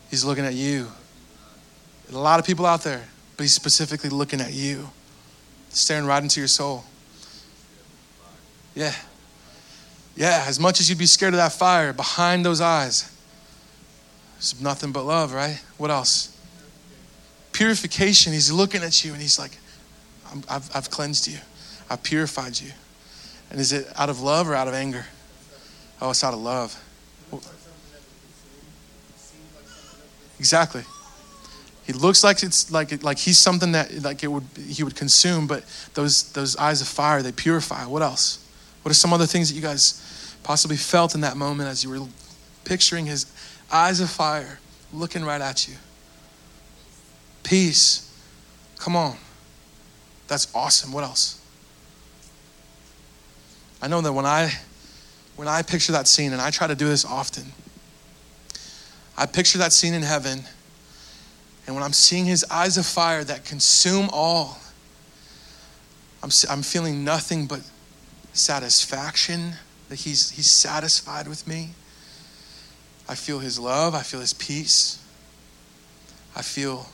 He's 0.09 0.25
looking 0.25 0.45
at 0.45 0.55
you. 0.55 0.87
A 2.13 2.17
lot 2.17 2.39
of 2.39 2.47
people 2.47 2.65
out 2.65 2.85
there, 2.85 3.05
but 3.37 3.43
he's 3.43 3.55
specifically 3.55 4.09
looking 4.09 4.41
at 4.41 4.53
you, 4.53 4.89
staring 5.71 6.07
right 6.07 6.23
into 6.23 6.39
your 6.41 6.47
soul. 6.47 6.85
Yeah. 8.77 8.95
Yeah, 10.15 10.45
as 10.47 10.61
much 10.61 10.79
as 10.79 10.89
you'd 10.89 11.01
be 11.01 11.07
scared 11.07 11.35
of 11.35 11.39
that 11.39 11.51
fire, 11.51 11.93
behind 11.93 12.47
those 12.47 12.61
eyes, 12.61 13.13
it's 14.37 14.61
nothing 14.61 14.93
but 14.93 15.03
love, 15.03 15.33
right? 15.33 15.61
What 15.77 15.91
else? 15.91 16.39
Purification. 17.51 18.33
He's 18.33 18.53
looking 18.53 18.85
at 18.85 19.05
you 19.05 19.13
and 19.13 19.21
he's 19.21 19.41
like, 19.41 19.59
I've, 20.49 20.71
I've 20.73 20.89
cleansed 20.89 21.27
you, 21.27 21.39
I've 21.91 22.05
purified 22.05 22.61
you. 22.61 22.71
And 23.51 23.59
is 23.59 23.73
it 23.73 23.89
out 23.97 24.09
of 24.09 24.21
love 24.21 24.49
or 24.49 24.55
out 24.55 24.69
of 24.69 24.75
anger? 24.75 25.05
Oh, 26.01 26.11
it's 26.11 26.23
out 26.23 26.33
of 26.33 26.39
love. 26.39 26.81
Exactly. 30.39 30.85
He 31.85 31.93
looks 31.95 32.23
like 32.23 32.43
it's 32.43 32.71
like 32.71 33.03
like 33.03 33.19
he's 33.19 33.39
something 33.39 33.73
that 33.73 34.03
like 34.03 34.23
it 34.23 34.29
would 34.29 34.45
he 34.67 34.83
would 34.85 34.95
consume, 34.95 35.47
but 35.47 35.65
those 35.95 36.33
those 36.33 36.55
eyes 36.57 36.81
of 36.83 36.89
fire 36.89 37.23
they 37.23 37.33
purify. 37.33 37.87
What 37.87 38.03
else? 38.03 38.45
What 38.83 38.91
are 38.91 38.95
some 38.95 39.13
other 39.13 39.27
things 39.27 39.49
that 39.49 39.55
you 39.55 39.63
guys 39.63 40.37
possibly 40.43 40.77
felt 40.77 41.15
in 41.15 41.23
that 41.23 41.37
moment 41.37 41.69
as 41.69 41.83
you 41.83 41.91
were 41.91 42.07
picturing 42.65 43.07
his 43.07 43.27
eyes 43.73 44.01
of 44.01 44.11
fire 44.11 44.61
looking 44.93 45.25
right 45.25 45.41
at 45.41 45.67
you? 45.67 45.77
Peace. 47.43 48.05
Come 48.79 48.95
on. 48.95 49.17
That's 50.27 50.55
awesome. 50.55 50.93
What 50.93 51.05
else? 51.05 51.41
I 53.81 53.89
know 53.89 54.01
that 54.03 54.13
when 54.13 54.27
I 54.27 54.53
when 55.37 55.49
I 55.49 55.63
picture 55.63 55.93
that 55.93 56.07
scene 56.07 56.33
and 56.33 56.43
I 56.43 56.51
try 56.51 56.67
to 56.67 56.75
do 56.75 56.87
this 56.87 57.05
often, 57.05 57.53
I 59.19 59.27
picture 59.27 59.59
that 59.59 59.75
scene 59.75 59.93
in 59.93 60.03
heaven 60.03 60.45
and 61.69 61.75
when 61.75 61.85
I'm 61.85 61.93
seeing 61.93 62.25
his 62.25 62.47
eyes 62.51 62.79
of 62.79 62.87
fire 62.87 63.23
that 63.25 63.45
consume 63.45 64.09
all, 64.11 64.59
I'm, 66.23 66.31
I'm 66.49 66.63
feeling 66.63 67.05
nothing 67.05 67.45
but 67.45 67.61
satisfaction 68.33 69.53
that 69.91 69.97
he's, 69.97 70.31
he's 70.31 70.51
satisfied 70.51 71.29
with 71.29 71.47
me. 71.47 71.73
I 73.07 73.15
feel 73.15 73.41
his 73.41 73.59
love. 73.59 73.95
I 73.95 74.01
feel 74.01 74.21
his 74.21 74.33
peace. 74.33 75.05
I 76.35 76.41
feel 76.41 76.89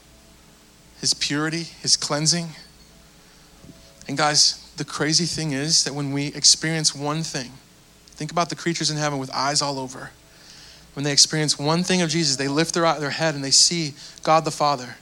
his 1.01 1.15
purity, 1.15 1.69
his 1.81 1.97
cleansing. 1.97 2.49
And 4.09 4.19
guys, 4.19 4.73
the 4.77 4.85
crazy 4.85 5.27
thing 5.27 5.53
is 5.53 5.85
that 5.85 5.95
when 5.95 6.11
we 6.11 6.35
experience 6.35 6.93
one 6.97 7.23
thing, 7.23 7.53
think 8.07 8.33
about 8.33 8.49
the 8.49 8.57
creatures 8.57 8.91
in 8.91 8.97
heaven 8.97 9.21
with 9.21 9.31
eyes 9.31 9.63
all 9.63 9.79
over. 9.79 10.11
When 10.95 11.05
they 11.05 11.13
experience 11.13 11.59
one 11.59 11.83
thing 11.83 12.03
of 12.03 12.11
Jesus, 12.11 12.37
they 12.37 12.49
lift 12.49 12.75
their, 12.75 12.99
their 13.01 13.11
head 13.11 13.35
and 13.35 13.45
they 13.45 13.51
see 13.51 13.95
God 14.23 14.45
the 14.45 14.51
Father. 14.51 14.97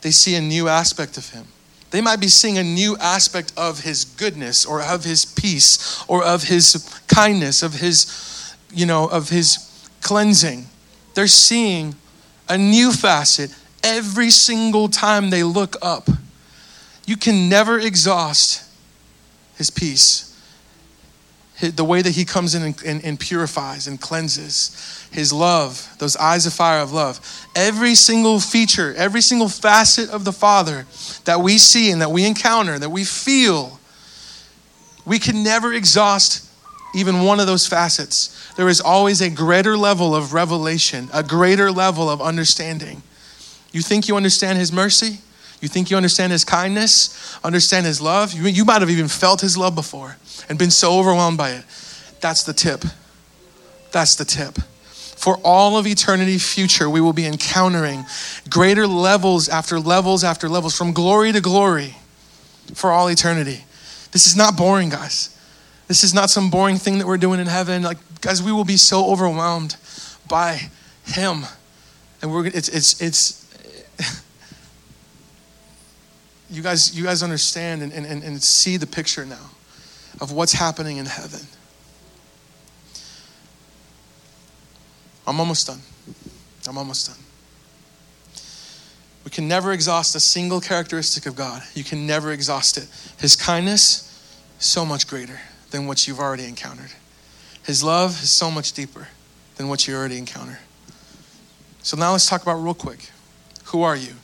They 0.00 0.10
see 0.10 0.34
a 0.34 0.40
new 0.40 0.68
aspect 0.68 1.16
of 1.16 1.30
him. 1.30 1.46
They 1.90 2.00
might 2.00 2.20
be 2.20 2.28
seeing 2.28 2.56
a 2.56 2.64
new 2.64 2.96
aspect 2.98 3.52
of 3.56 3.80
his 3.80 4.04
goodness 4.04 4.64
or 4.64 4.80
of 4.80 5.04
his 5.04 5.24
peace 5.24 6.02
or 6.08 6.24
of 6.24 6.44
his 6.44 7.00
kindness, 7.06 7.62
of 7.62 7.74
his, 7.74 8.54
you 8.72 8.86
know, 8.86 9.08
of 9.08 9.28
his 9.28 9.58
cleansing. 10.00 10.66
They're 11.14 11.26
seeing 11.26 11.94
a 12.48 12.56
new 12.56 12.92
facet 12.92 13.54
every 13.84 14.30
single 14.30 14.88
time 14.88 15.30
they 15.30 15.42
look 15.42 15.76
up. 15.82 16.08
You 17.06 17.16
can 17.16 17.48
never 17.48 17.78
exhaust 17.78 18.64
his 19.56 19.70
peace. 19.70 20.31
The 21.60 21.84
way 21.84 22.02
that 22.02 22.10
he 22.10 22.24
comes 22.24 22.54
in 22.54 22.62
and, 22.62 22.82
and, 22.84 23.04
and 23.04 23.20
purifies 23.20 23.86
and 23.86 24.00
cleanses 24.00 25.06
his 25.12 25.32
love, 25.32 25.94
those 25.98 26.16
eyes 26.16 26.46
of 26.46 26.52
fire 26.52 26.80
of 26.80 26.92
love. 26.92 27.20
Every 27.54 27.94
single 27.94 28.40
feature, 28.40 28.94
every 28.94 29.20
single 29.20 29.48
facet 29.48 30.10
of 30.10 30.24
the 30.24 30.32
Father 30.32 30.86
that 31.24 31.40
we 31.40 31.58
see 31.58 31.90
and 31.90 32.00
that 32.00 32.10
we 32.10 32.26
encounter, 32.26 32.78
that 32.78 32.90
we 32.90 33.04
feel, 33.04 33.78
we 35.04 35.18
can 35.18 35.44
never 35.44 35.72
exhaust 35.72 36.48
even 36.94 37.22
one 37.22 37.40
of 37.40 37.46
those 37.46 37.66
facets. 37.66 38.52
There 38.56 38.68
is 38.68 38.80
always 38.80 39.20
a 39.20 39.30
greater 39.30 39.76
level 39.76 40.14
of 40.14 40.32
revelation, 40.32 41.08
a 41.12 41.22
greater 41.22 41.70
level 41.70 42.10
of 42.10 42.20
understanding. 42.20 43.02
You 43.72 43.82
think 43.82 44.08
you 44.08 44.16
understand 44.16 44.58
His 44.58 44.72
mercy? 44.72 45.18
You 45.62 45.68
think 45.68 45.90
you 45.90 45.96
understand 45.96 46.32
His 46.32 46.44
kindness, 46.44 47.38
understand 47.42 47.86
His 47.86 48.00
love? 48.00 48.34
You, 48.34 48.46
you 48.48 48.66
might 48.66 48.82
have 48.82 48.90
even 48.90 49.08
felt 49.08 49.40
His 49.40 49.56
love 49.56 49.74
before 49.74 50.16
and 50.50 50.58
been 50.58 50.70
so 50.70 50.98
overwhelmed 50.98 51.38
by 51.38 51.52
it. 51.52 51.64
That's 52.20 52.42
the 52.42 52.52
tip. 52.52 52.84
That's 53.90 54.16
the 54.16 54.26
tip 54.26 54.58
for 55.22 55.38
all 55.44 55.78
of 55.78 55.86
eternity 55.86 56.36
future, 56.36 56.90
we 56.90 57.00
will 57.00 57.12
be 57.12 57.26
encountering 57.26 58.04
greater 58.50 58.88
levels 58.88 59.48
after 59.48 59.78
levels 59.78 60.24
after 60.24 60.48
levels, 60.48 60.76
from 60.76 60.92
glory 60.92 61.30
to 61.30 61.40
glory 61.40 61.94
for 62.74 62.90
all 62.90 63.08
eternity. 63.08 63.64
This 64.10 64.26
is 64.26 64.34
not 64.34 64.56
boring, 64.56 64.88
guys. 64.88 65.38
This 65.86 66.02
is 66.02 66.12
not 66.12 66.28
some 66.28 66.50
boring 66.50 66.76
thing 66.76 66.98
that 66.98 67.06
we're 67.06 67.18
doing 67.18 67.38
in 67.38 67.46
heaven. 67.46 67.84
Like, 67.84 67.98
guys, 68.20 68.42
we 68.42 68.50
will 68.50 68.64
be 68.64 68.76
so 68.76 69.12
overwhelmed 69.12 69.76
by 70.28 70.70
Him. 71.04 71.44
And 72.20 72.32
we're, 72.32 72.46
it's, 72.46 72.68
it's, 72.68 73.00
it's, 73.00 73.46
you 76.52 76.62
guys, 76.62 76.94
you 76.94 77.04
guys 77.04 77.22
understand 77.22 77.82
and, 77.82 77.92
and, 77.92 78.22
and 78.22 78.42
see 78.42 78.76
the 78.76 78.86
picture 78.86 79.24
now 79.24 79.50
of 80.20 80.32
what's 80.32 80.52
happening 80.52 80.98
in 80.98 81.06
heaven. 81.06 81.40
I'm 85.26 85.40
almost 85.40 85.66
done. 85.66 85.80
I'm 86.68 86.76
almost 86.76 87.06
done. 87.06 87.16
We 89.24 89.30
can 89.30 89.48
never 89.48 89.72
exhaust 89.72 90.14
a 90.14 90.20
single 90.20 90.60
characteristic 90.60 91.26
of 91.26 91.36
God. 91.36 91.62
You 91.74 91.84
can 91.84 92.06
never 92.06 92.32
exhaust 92.32 92.76
it. 92.76 92.86
His 93.18 93.34
kindness, 93.34 94.08
so 94.58 94.84
much 94.84 95.08
greater 95.08 95.40
than 95.70 95.86
what 95.86 96.06
you've 96.06 96.20
already 96.20 96.44
encountered. 96.44 96.90
His 97.64 97.82
love 97.82 98.10
is 98.22 98.30
so 98.30 98.50
much 98.50 98.72
deeper 98.72 99.08
than 99.56 99.68
what 99.68 99.86
you 99.86 99.94
already 99.94 100.18
encounter. 100.18 100.58
So 101.82 101.96
now 101.96 102.12
let's 102.12 102.28
talk 102.28 102.42
about 102.42 102.56
real 102.56 102.74
quick. 102.74 103.10
Who 103.66 103.82
are 103.82 103.96
you? 103.96 104.14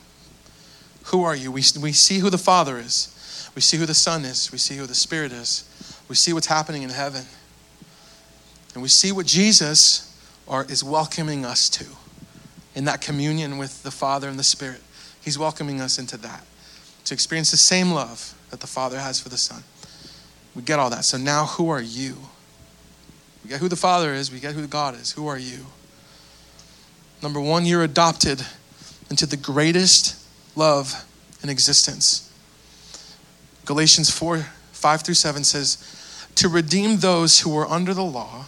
Who 1.09 1.23
are 1.23 1.35
you? 1.35 1.51
We, 1.51 1.63
we 1.81 1.91
see 1.91 2.19
who 2.19 2.29
the 2.29 2.37
Father 2.37 2.77
is. 2.77 3.51
We 3.55 3.61
see 3.61 3.77
who 3.77 3.85
the 3.85 3.95
Son 3.95 4.25
is. 4.25 4.51
We 4.51 4.59
see 4.59 4.77
who 4.77 4.85
the 4.85 4.95
Spirit 4.95 5.31
is. 5.31 5.63
We 6.07 6.15
see 6.15 6.33
what's 6.33 6.47
happening 6.47 6.83
in 6.83 6.89
heaven. 6.89 7.25
And 8.73 8.83
we 8.83 8.89
see 8.89 9.11
what 9.11 9.25
Jesus 9.25 10.05
or 10.45 10.65
is 10.65 10.83
welcoming 10.83 11.45
us 11.45 11.67
to 11.69 11.85
in 12.75 12.85
that 12.85 13.01
communion 13.01 13.57
with 13.57 13.81
the 13.81 13.91
Father 13.91 14.29
and 14.29 14.37
the 14.37 14.43
Spirit. 14.43 14.81
He's 15.19 15.37
welcoming 15.37 15.81
us 15.81 15.97
into 15.97 16.17
that 16.17 16.45
to 17.05 17.13
experience 17.13 17.49
the 17.49 17.57
same 17.57 17.91
love 17.91 18.35
that 18.51 18.59
the 18.59 18.67
Father 18.67 18.99
has 18.99 19.19
for 19.19 19.29
the 19.29 19.37
Son. 19.37 19.63
We 20.55 20.61
get 20.61 20.77
all 20.77 20.91
that. 20.91 21.05
So 21.05 21.17
now, 21.17 21.45
who 21.45 21.69
are 21.69 21.81
you? 21.81 22.17
We 23.43 23.49
get 23.49 23.59
who 23.59 23.67
the 23.67 23.75
Father 23.75 24.13
is, 24.13 24.31
we 24.31 24.39
get 24.39 24.53
who 24.53 24.67
God 24.67 24.95
is. 24.95 25.11
Who 25.11 25.27
are 25.27 25.39
you? 25.39 25.65
Number 27.23 27.39
one, 27.39 27.65
you're 27.65 27.83
adopted 27.83 28.45
into 29.09 29.25
the 29.25 29.37
greatest 29.37 30.18
love 30.59 31.05
in 31.41 31.49
existence. 31.49 32.31
Galatians 33.65 34.11
4 34.11 34.45
5 34.73 35.01
through 35.01 35.15
7 35.15 35.43
says, 35.43 35.77
To 36.35 36.47
redeem 36.47 36.97
those 36.97 37.39
who 37.39 37.49
were 37.49 37.67
under 37.67 37.93
the 37.93 38.03
law 38.03 38.45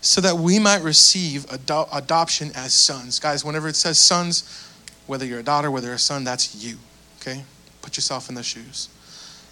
so 0.00 0.20
that 0.20 0.36
we 0.36 0.58
might 0.58 0.82
receive 0.82 1.50
ado- 1.50 1.86
adoption 1.92 2.50
as 2.54 2.72
sons. 2.72 3.18
Guys, 3.18 3.44
whenever 3.44 3.68
it 3.68 3.76
says 3.76 3.98
sons, 3.98 4.68
Whether 5.06 5.24
you're 5.24 5.40
a 5.40 5.44
daughter, 5.44 5.70
whether 5.70 5.86
you're 5.86 5.96
a 5.96 5.98
son, 5.98 6.24
that's 6.24 6.54
you. 6.54 6.76
Okay? 7.20 7.44
Put 7.82 7.96
yourself 7.96 8.28
in 8.28 8.34
their 8.34 8.44
shoes. 8.44 8.88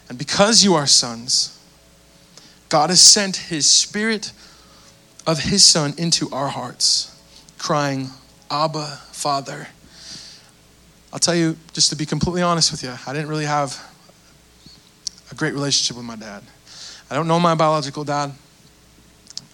And 0.09 0.19
because 0.19 0.65
you 0.65 0.75
are 0.75 0.87
sons, 0.87 1.59
God 2.69 2.91
has 2.91 3.01
sent 3.01 3.37
his 3.37 3.67
spirit 3.67 4.33
of 5.27 5.41
his 5.41 5.65
son 5.65 5.95
into 5.99 6.31
our 6.31 6.49
hearts, 6.49 7.17
crying, 7.59 8.11
Abba, 8.51 9.01
Father. 9.13 9.69
I'll 11.13 11.19
tell 11.19 11.35
you, 11.35 11.57
just 11.73 11.91
to 11.91 11.97
be 11.97 12.07
completely 12.07 12.43
honest 12.43 12.71
with 12.71 12.83
you, 12.83 12.95
I 13.07 13.13
didn't 13.13 13.29
really 13.29 13.45
have 13.45 13.77
a 15.31 15.35
great 15.35 15.55
relationship 15.55 15.97
with 15.97 16.07
my 16.07 16.17
dad. 16.17 16.43
I 17.11 17.15
don't 17.15 17.27
know 17.27 17.41
my 17.41 17.55
biological 17.55 18.05
dad. 18.05 18.33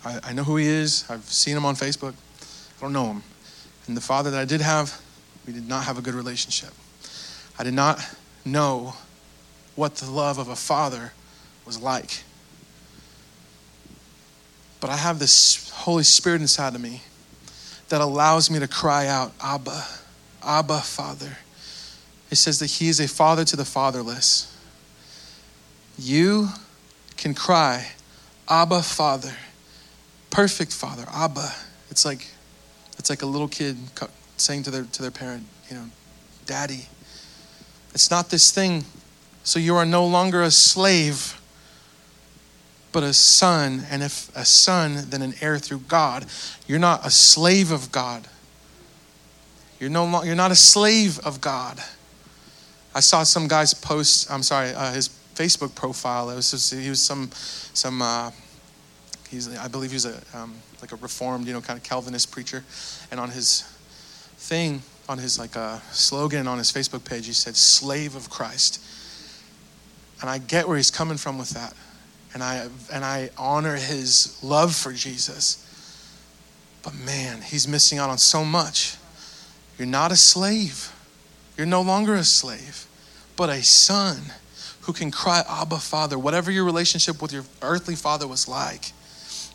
I, 0.04 0.20
I 0.22 0.32
know 0.34 0.44
who 0.44 0.56
he 0.56 0.66
is. 0.66 1.04
I've 1.08 1.24
seen 1.24 1.56
him 1.56 1.64
on 1.64 1.74
Facebook. 1.74 2.12
I 2.12 2.80
don't 2.80 2.92
know 2.92 3.06
him. 3.06 3.22
And 3.86 3.96
the 3.96 4.02
father 4.02 4.30
that 4.30 4.40
I 4.40 4.44
did 4.44 4.60
have, 4.60 5.00
we 5.46 5.52
did 5.52 5.66
not 5.66 5.84
have 5.84 5.96
a 5.96 6.02
good 6.02 6.14
relationship. 6.14 6.74
I 7.58 7.64
did 7.64 7.74
not 7.74 8.00
know 8.44 8.94
what 9.76 9.96
the 9.96 10.10
love 10.10 10.38
of 10.38 10.48
a 10.48 10.56
father 10.56 11.12
was 11.64 11.80
like. 11.80 12.22
But 14.80 14.90
I 14.90 14.96
have 14.96 15.18
this 15.18 15.70
Holy 15.70 16.04
Spirit 16.04 16.42
inside 16.42 16.74
of 16.74 16.80
me 16.80 17.02
that 17.88 18.00
allows 18.00 18.50
me 18.50 18.58
to 18.58 18.68
cry 18.68 19.06
out, 19.06 19.32
Abba, 19.42 19.84
Abba, 20.42 20.80
Father. 20.80 21.38
It 22.30 22.36
says 22.36 22.58
that 22.58 22.66
He 22.66 22.88
is 22.88 23.00
a 23.00 23.08
father 23.08 23.44
to 23.44 23.56
the 23.56 23.64
fatherless. 23.64 24.52
You 25.98 26.48
can 27.16 27.34
cry, 27.34 27.92
Abba, 28.48 28.82
Father, 28.82 29.34
perfect 30.30 30.72
Father, 30.72 31.04
Abba. 31.12 31.52
It's 31.90 32.04
like 32.04 32.26
it's 32.98 33.08
like 33.08 33.22
a 33.22 33.26
little 33.26 33.48
kid 33.48 33.76
saying 34.36 34.64
to 34.64 34.70
their 34.70 34.84
to 34.84 35.02
their 35.02 35.10
parent, 35.10 35.46
you 35.70 35.76
know, 35.76 35.86
Daddy. 36.44 36.88
It's 37.94 38.10
not 38.10 38.28
this 38.30 38.50
thing. 38.50 38.84
So 39.42 39.58
you 39.58 39.76
are 39.76 39.86
no 39.86 40.04
longer 40.04 40.42
a 40.42 40.50
slave, 40.50 41.40
but 42.92 43.02
a 43.02 43.14
son. 43.14 43.86
And 43.90 44.02
if 44.02 44.34
a 44.36 44.44
son, 44.44 45.06
then 45.08 45.22
an 45.22 45.34
heir 45.40 45.58
through 45.58 45.80
God. 45.88 46.26
You're 46.66 46.78
not 46.78 47.06
a 47.06 47.10
slave 47.10 47.70
of 47.70 47.92
God. 47.92 48.28
You're 49.78 49.90
no 49.90 50.22
you're 50.24 50.34
not 50.34 50.50
a 50.50 50.56
slave 50.56 51.18
of 51.20 51.40
God. 51.40 51.82
I 52.96 53.00
saw 53.00 53.24
some 53.24 53.46
guy's 53.46 53.74
post. 53.74 54.30
I'm 54.32 54.42
sorry, 54.42 54.70
uh, 54.70 54.90
his 54.94 55.10
Facebook 55.34 55.74
profile. 55.74 56.30
It 56.30 56.34
was 56.34 56.50
just, 56.50 56.72
he 56.72 56.88
was 56.88 56.98
some 56.98 57.28
some. 57.74 58.00
Uh, 58.00 58.30
he's 59.28 59.54
I 59.54 59.68
believe 59.68 59.92
he's 59.92 60.06
a 60.06 60.18
um, 60.32 60.54
like 60.80 60.92
a 60.92 60.96
reformed, 60.96 61.46
you 61.46 61.52
know, 61.52 61.60
kind 61.60 61.78
of 61.78 61.84
Calvinist 61.84 62.32
preacher, 62.32 62.64
and 63.10 63.20
on 63.20 63.28
his 63.28 63.64
thing, 64.38 64.80
on 65.10 65.18
his 65.18 65.38
like 65.38 65.58
uh, 65.58 65.78
slogan 65.92 66.48
on 66.48 66.56
his 66.56 66.72
Facebook 66.72 67.04
page, 67.04 67.26
he 67.26 67.34
said 67.34 67.54
"Slave 67.54 68.16
of 68.16 68.30
Christ," 68.30 68.82
and 70.22 70.30
I 70.30 70.38
get 70.38 70.66
where 70.66 70.78
he's 70.78 70.90
coming 70.90 71.18
from 71.18 71.36
with 71.36 71.50
that, 71.50 71.74
and 72.32 72.42
I 72.42 72.66
and 72.90 73.04
I 73.04 73.28
honor 73.36 73.76
his 73.76 74.42
love 74.42 74.74
for 74.74 74.94
Jesus. 74.94 75.62
But 76.82 76.94
man, 76.94 77.42
he's 77.42 77.68
missing 77.68 77.98
out 77.98 78.08
on 78.08 78.16
so 78.16 78.42
much. 78.42 78.96
You're 79.76 79.86
not 79.86 80.12
a 80.12 80.16
slave. 80.16 80.95
You're 81.56 81.66
no 81.66 81.82
longer 81.82 82.14
a 82.14 82.24
slave, 82.24 82.86
but 83.36 83.48
a 83.48 83.62
son 83.62 84.20
who 84.82 84.92
can 84.92 85.10
cry, 85.10 85.42
Abba, 85.48 85.78
Father, 85.78 86.18
whatever 86.18 86.50
your 86.50 86.64
relationship 86.64 87.20
with 87.20 87.32
your 87.32 87.44
earthly 87.62 87.96
father 87.96 88.26
was 88.26 88.46
like. 88.46 88.92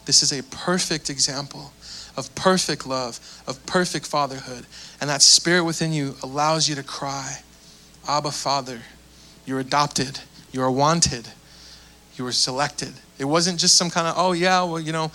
This 0.05 0.23
is 0.23 0.31
a 0.31 0.43
perfect 0.43 1.09
example 1.09 1.71
of 2.17 2.33
perfect 2.35 2.85
love, 2.85 3.19
of 3.47 3.65
perfect 3.65 4.05
fatherhood. 4.05 4.65
And 4.99 5.09
that 5.09 5.21
spirit 5.21 5.63
within 5.63 5.93
you 5.93 6.15
allows 6.23 6.67
you 6.67 6.75
to 6.75 6.83
cry, 6.83 7.37
Abba, 8.07 8.31
Father, 8.31 8.81
you're 9.45 9.59
adopted, 9.59 10.19
you 10.51 10.61
are 10.61 10.71
wanted, 10.71 11.27
you 12.15 12.25
were 12.25 12.31
selected. 12.31 12.93
It 13.19 13.25
wasn't 13.25 13.59
just 13.59 13.77
some 13.77 13.89
kind 13.89 14.07
of, 14.07 14.15
oh, 14.17 14.33
yeah, 14.33 14.63
well, 14.63 14.79
you 14.79 14.91
know, 14.91 15.11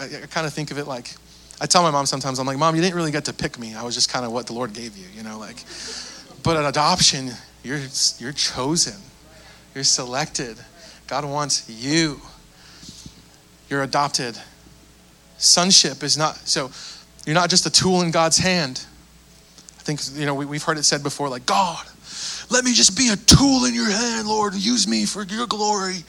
I 0.00 0.26
kind 0.26 0.46
of 0.46 0.52
think 0.52 0.70
of 0.70 0.78
it 0.78 0.86
like, 0.86 1.14
I 1.60 1.66
tell 1.66 1.82
my 1.82 1.90
mom 1.90 2.06
sometimes, 2.06 2.38
I'm 2.38 2.46
like, 2.46 2.58
Mom, 2.58 2.76
you 2.76 2.82
didn't 2.82 2.96
really 2.96 3.10
get 3.10 3.24
to 3.24 3.32
pick 3.32 3.58
me. 3.58 3.74
I 3.74 3.82
was 3.82 3.94
just 3.94 4.10
kind 4.10 4.26
of 4.26 4.32
what 4.32 4.46
the 4.46 4.52
Lord 4.52 4.74
gave 4.74 4.96
you, 4.96 5.06
you 5.14 5.22
know, 5.22 5.38
like, 5.38 5.56
but 6.46 6.56
an 6.56 6.66
adoption, 6.66 7.32
you're, 7.64 7.80
you're 8.20 8.32
chosen. 8.32 8.94
You're 9.74 9.82
selected. 9.82 10.56
God 11.08 11.24
wants 11.24 11.68
you. 11.68 12.20
You're 13.68 13.82
adopted. 13.82 14.38
Sonship 15.38 16.04
is 16.04 16.16
not, 16.16 16.36
so 16.36 16.70
you're 17.26 17.34
not 17.34 17.50
just 17.50 17.66
a 17.66 17.70
tool 17.70 18.02
in 18.02 18.12
God's 18.12 18.38
hand. 18.38 18.86
I 19.76 19.82
think, 19.82 20.00
you 20.14 20.24
know, 20.24 20.36
we, 20.36 20.46
we've 20.46 20.62
heard 20.62 20.78
it 20.78 20.84
said 20.84 21.02
before, 21.02 21.28
like, 21.28 21.46
God, 21.46 21.84
let 22.48 22.64
me 22.64 22.72
just 22.72 22.96
be 22.96 23.08
a 23.08 23.16
tool 23.16 23.64
in 23.64 23.74
your 23.74 23.90
hand, 23.90 24.28
Lord. 24.28 24.54
Use 24.54 24.86
me 24.86 25.04
for 25.04 25.24
your 25.24 25.48
glory. 25.48 26.04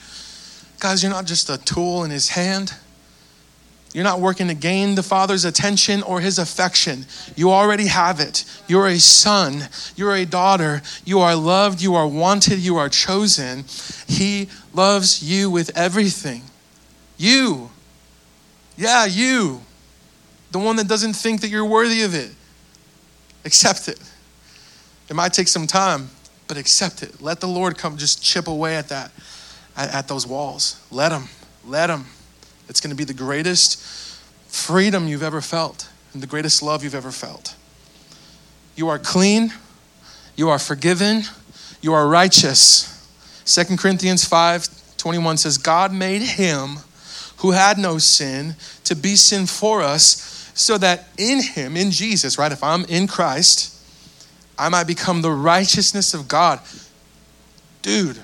Guys, 0.78 1.02
you're 1.02 1.10
not 1.10 1.26
just 1.26 1.50
a 1.50 1.58
tool 1.58 2.04
in 2.04 2.12
his 2.12 2.28
hand. 2.28 2.72
You're 3.94 4.04
not 4.04 4.20
working 4.20 4.48
to 4.48 4.54
gain 4.54 4.94
the 4.94 5.02
Father's 5.02 5.44
attention 5.44 6.02
or 6.02 6.20
his 6.20 6.38
affection. 6.38 7.06
You 7.36 7.50
already 7.50 7.86
have 7.86 8.20
it. 8.20 8.44
You're 8.66 8.86
a 8.86 8.98
son. 8.98 9.68
You're 9.96 10.14
a 10.14 10.26
daughter. 10.26 10.82
You 11.04 11.20
are 11.20 11.34
loved. 11.34 11.80
You 11.80 11.94
are 11.94 12.06
wanted. 12.06 12.58
You 12.58 12.76
are 12.76 12.90
chosen. 12.90 13.64
He 14.06 14.48
loves 14.74 15.22
you 15.22 15.50
with 15.50 15.76
everything. 15.76 16.42
You. 17.16 17.70
Yeah, 18.76 19.06
you. 19.06 19.62
The 20.52 20.58
one 20.58 20.76
that 20.76 20.86
doesn't 20.86 21.14
think 21.14 21.40
that 21.40 21.48
you're 21.48 21.64
worthy 21.64 22.02
of 22.02 22.14
it. 22.14 22.30
Accept 23.44 23.88
it. 23.88 23.98
It 25.08 25.16
might 25.16 25.32
take 25.32 25.48
some 25.48 25.66
time, 25.66 26.10
but 26.46 26.58
accept 26.58 27.02
it. 27.02 27.22
Let 27.22 27.40
the 27.40 27.48
Lord 27.48 27.78
come 27.78 27.96
just 27.96 28.22
chip 28.22 28.46
away 28.48 28.76
at 28.76 28.88
that, 28.90 29.10
at, 29.76 29.94
at 29.94 30.08
those 30.08 30.26
walls. 30.26 30.82
Let 30.90 31.12
Him. 31.12 31.24
Let 31.64 31.88
Him. 31.88 32.04
It's 32.68 32.80
going 32.80 32.90
to 32.90 32.96
be 32.96 33.04
the 33.04 33.14
greatest 33.14 33.80
freedom 34.48 35.08
you've 35.08 35.22
ever 35.22 35.40
felt 35.40 35.88
and 36.12 36.22
the 36.22 36.26
greatest 36.26 36.62
love 36.62 36.84
you've 36.84 36.94
ever 36.94 37.10
felt. 37.10 37.54
You 38.76 38.88
are 38.88 38.98
clean, 38.98 39.52
you 40.36 40.48
are 40.48 40.58
forgiven, 40.58 41.22
you 41.80 41.92
are 41.92 42.06
righteous. 42.06 42.94
2 43.46 43.76
Corinthians 43.76 44.24
5 44.24 44.68
21 44.96 45.36
says, 45.36 45.58
God 45.58 45.92
made 45.92 46.22
him 46.22 46.78
who 47.38 47.52
had 47.52 47.78
no 47.78 47.98
sin 47.98 48.56
to 48.84 48.96
be 48.96 49.14
sin 49.14 49.46
for 49.46 49.80
us, 49.80 50.50
so 50.54 50.76
that 50.78 51.08
in 51.16 51.40
him, 51.40 51.76
in 51.76 51.90
Jesus, 51.90 52.36
right? 52.36 52.50
If 52.50 52.64
I'm 52.64 52.84
in 52.86 53.06
Christ, 53.06 53.74
I 54.58 54.68
might 54.68 54.88
become 54.88 55.22
the 55.22 55.30
righteousness 55.30 56.14
of 56.14 56.26
God. 56.26 56.60
Dude, 57.80 58.20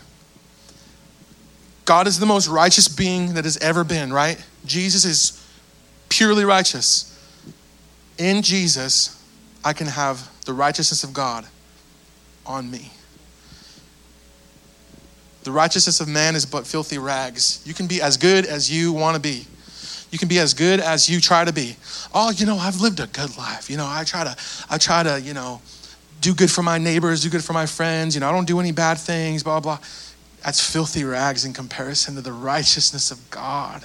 God 1.85 2.07
is 2.07 2.19
the 2.19 2.27
most 2.27 2.49
righteous 2.49 2.89
being 2.89 3.35
that 3.35 3.45
has 3.45 3.57
ever 3.59 3.85
been, 3.85 4.13
right? 4.13 4.43
Jesus 4.65 5.05
is 5.05 5.47
purely 6.09 6.45
righteous. 6.45 7.11
In 8.19 8.43
Jesus, 8.43 9.23
I 9.65 9.73
can 9.73 9.87
have 9.87 10.31
the 10.45 10.53
righteousness 10.53 11.05
of 11.05 11.13
God 11.13 11.47
on 12.47 12.71
me. 12.71 12.91
The 15.45 15.53
righteousness 15.53 16.01
of 16.01 16.09
man 16.09 16.37
is 16.37 16.47
but 16.47 16.67
filthy 16.67 16.97
rags. 16.97 17.63
You 17.67 17.75
can 17.75 17.87
be 17.87 18.01
as 18.01 18.17
good 18.17 18.47
as 18.47 18.71
you 18.71 18.93
want 18.93 19.15
to 19.17 19.21
be. 19.21 19.47
You 20.11 20.19
can 20.19 20.29
be 20.29 20.39
as 20.39 20.55
good 20.55 20.81
as 20.81 21.11
you 21.11 21.21
try 21.21 21.45
to 21.45 21.53
be. 21.53 21.77
Oh, 22.15 22.31
you 22.31 22.47
know, 22.47 22.57
I've 22.57 22.81
lived 22.81 23.01
a 23.01 23.07
good 23.09 23.37
life. 23.37 23.69
You 23.69 23.77
know, 23.77 23.87
I 23.87 24.05
try 24.05 24.25
to, 24.25 24.37
I 24.71 24.79
try 24.79 25.03
to, 25.03 25.21
you 25.21 25.35
know, 25.35 25.61
do 26.21 26.35
good 26.35 26.51
for 26.51 26.63
my 26.63 26.79
neighbors, 26.79 27.23
do 27.23 27.29
good 27.29 27.45
for 27.45 27.53
my 27.53 27.67
friends. 27.67 28.15
You 28.15 28.21
know, 28.21 28.29
I 28.29 28.33
don't 28.33 28.47
do 28.47 28.61
any 28.61 28.73
bad 28.73 28.97
things, 28.97 29.43
blah, 29.43 29.61
blah. 29.61 29.79
That's 30.45 30.61
filthy 30.61 31.05
rags 31.05 31.45
in 31.45 31.55
comparison 31.55 32.17
to 32.17 32.21
the 32.21 32.33
righteousness 32.33 33.11
of 33.11 33.31
God. 33.31 33.85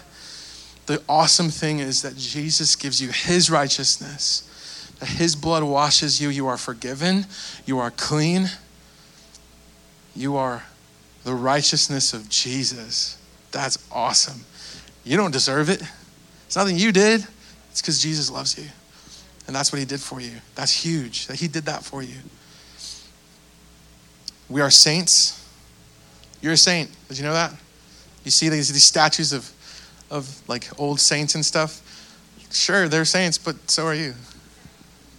The 0.87 1.01
awesome 1.07 1.49
thing 1.49 1.79
is 1.79 2.01
that 2.01 2.17
Jesus 2.17 2.75
gives 2.75 3.01
you 3.01 3.09
his 3.09 3.49
righteousness, 3.49 4.91
that 4.99 5.07
his 5.07 5.35
blood 5.35 5.63
washes 5.63 6.19
you. 6.19 6.29
You 6.29 6.47
are 6.47 6.57
forgiven, 6.57 7.27
you 7.65 7.79
are 7.79 7.91
clean, 7.91 8.49
you 10.15 10.35
are 10.35 10.63
the 11.23 11.33
righteousness 11.33 12.13
of 12.13 12.27
Jesus. 12.27 13.17
That's 13.51 13.77
awesome. 13.91 14.41
You 15.05 15.15
don't 15.15 15.31
deserve 15.31 15.69
it. 15.69 15.81
It's 16.45 16.55
nothing 16.57 16.77
you 16.77 16.91
did. 16.91 17.25
It's 17.71 17.81
because 17.81 18.01
Jesus 18.01 18.29
loves 18.29 18.57
you. 18.57 18.65
And 19.47 19.55
that's 19.55 19.71
what 19.71 19.79
he 19.79 19.85
did 19.85 20.01
for 20.01 20.19
you. 20.19 20.33
That's 20.55 20.73
huge 20.73 21.27
that 21.27 21.39
he 21.39 21.47
did 21.47 21.65
that 21.65 21.83
for 21.83 22.03
you. 22.03 22.17
We 24.49 24.59
are 24.61 24.71
saints. 24.71 25.38
You're 26.41 26.53
a 26.53 26.57
saint. 26.57 26.89
Did 27.07 27.17
you 27.17 27.23
know 27.23 27.33
that? 27.33 27.53
You 28.23 28.31
see 28.31 28.49
these, 28.49 28.71
these 28.71 28.83
statues 28.83 29.33
of, 29.33 29.51
of 30.09 30.41
like 30.47 30.67
old 30.79 30.99
saints 30.99 31.35
and 31.35 31.45
stuff? 31.45 31.81
Sure, 32.51 32.87
they're 32.87 33.05
saints, 33.05 33.37
but 33.37 33.55
so 33.69 33.85
are 33.85 33.95
you. 33.95 34.13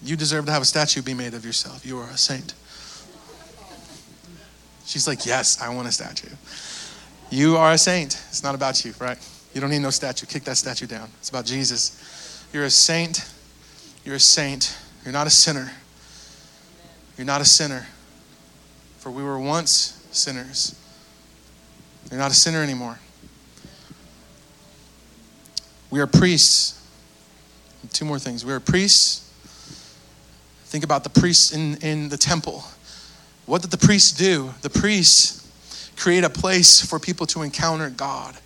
You 0.02 0.16
deserve 0.16 0.46
to 0.46 0.52
have 0.52 0.62
a 0.62 0.66
statue 0.66 1.02
be 1.02 1.14
made 1.14 1.34
of 1.34 1.44
yourself. 1.44 1.84
You 1.84 1.98
are 1.98 2.08
a 2.08 2.16
saint. 2.16 2.54
She's 4.86 5.06
like, 5.06 5.26
Yes, 5.26 5.60
I 5.60 5.72
want 5.74 5.88
a 5.88 5.92
statue. 5.92 6.34
You 7.30 7.56
are 7.56 7.72
a 7.72 7.78
saint. 7.78 8.20
It's 8.28 8.42
not 8.42 8.54
about 8.54 8.84
you, 8.84 8.92
right? 8.98 9.18
You 9.54 9.60
don't 9.60 9.70
need 9.70 9.80
no 9.80 9.90
statue. 9.90 10.26
Kick 10.26 10.44
that 10.44 10.56
statue 10.56 10.86
down. 10.86 11.08
It's 11.18 11.28
about 11.28 11.44
Jesus. 11.44 12.46
You're 12.52 12.64
a 12.64 12.70
saint. 12.70 13.30
You're 14.04 14.16
a 14.16 14.20
saint. 14.20 14.76
You're 15.04 15.12
not 15.12 15.26
a 15.26 15.30
sinner. 15.30 15.70
You're 17.16 17.26
not 17.26 17.40
a 17.40 17.44
sinner, 17.44 17.86
for 18.98 19.10
we 19.10 19.22
were 19.22 19.38
once 19.38 20.06
sinners. 20.10 20.74
You're 22.10 22.18
not 22.18 22.30
a 22.30 22.34
sinner 22.34 22.62
anymore. 22.62 22.98
We 25.90 26.00
are 26.00 26.06
priests. 26.06 26.76
Two 27.92 28.04
more 28.04 28.18
things. 28.18 28.44
We 28.44 28.52
are 28.52 28.60
priests. 28.60 29.26
Think 30.64 30.84
about 30.84 31.04
the 31.04 31.10
priests 31.10 31.52
in, 31.52 31.76
in 31.78 32.08
the 32.08 32.16
temple. 32.16 32.64
What 33.46 33.62
did 33.62 33.70
the 33.70 33.78
priests 33.78 34.12
do? 34.12 34.54
The 34.62 34.70
priests 34.70 35.48
create 35.96 36.24
a 36.24 36.30
place 36.30 36.84
for 36.84 36.98
people 36.98 37.26
to 37.26 37.42
encounter 37.42 37.90
God. 37.90 38.36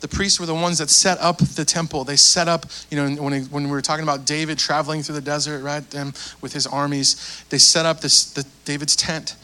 The 0.00 0.08
priests 0.08 0.40
were 0.40 0.46
the 0.46 0.54
ones 0.54 0.78
that 0.78 0.90
set 0.90 1.18
up 1.20 1.38
the 1.38 1.64
temple. 1.64 2.02
They 2.02 2.16
set 2.16 2.48
up, 2.48 2.66
you 2.90 2.96
know, 2.96 3.22
when, 3.22 3.44
when 3.44 3.64
we 3.64 3.70
were 3.70 3.80
talking 3.80 4.02
about 4.02 4.24
David 4.24 4.58
traveling 4.58 5.04
through 5.04 5.14
the 5.14 5.20
desert, 5.20 5.62
right, 5.62 5.94
and 5.94 6.08
with 6.40 6.52
his 6.52 6.66
armies, 6.66 7.44
they 7.50 7.58
set 7.58 7.86
up 7.86 8.00
this 8.00 8.32
the, 8.32 8.44
David's 8.64 8.96
tent 8.96 9.36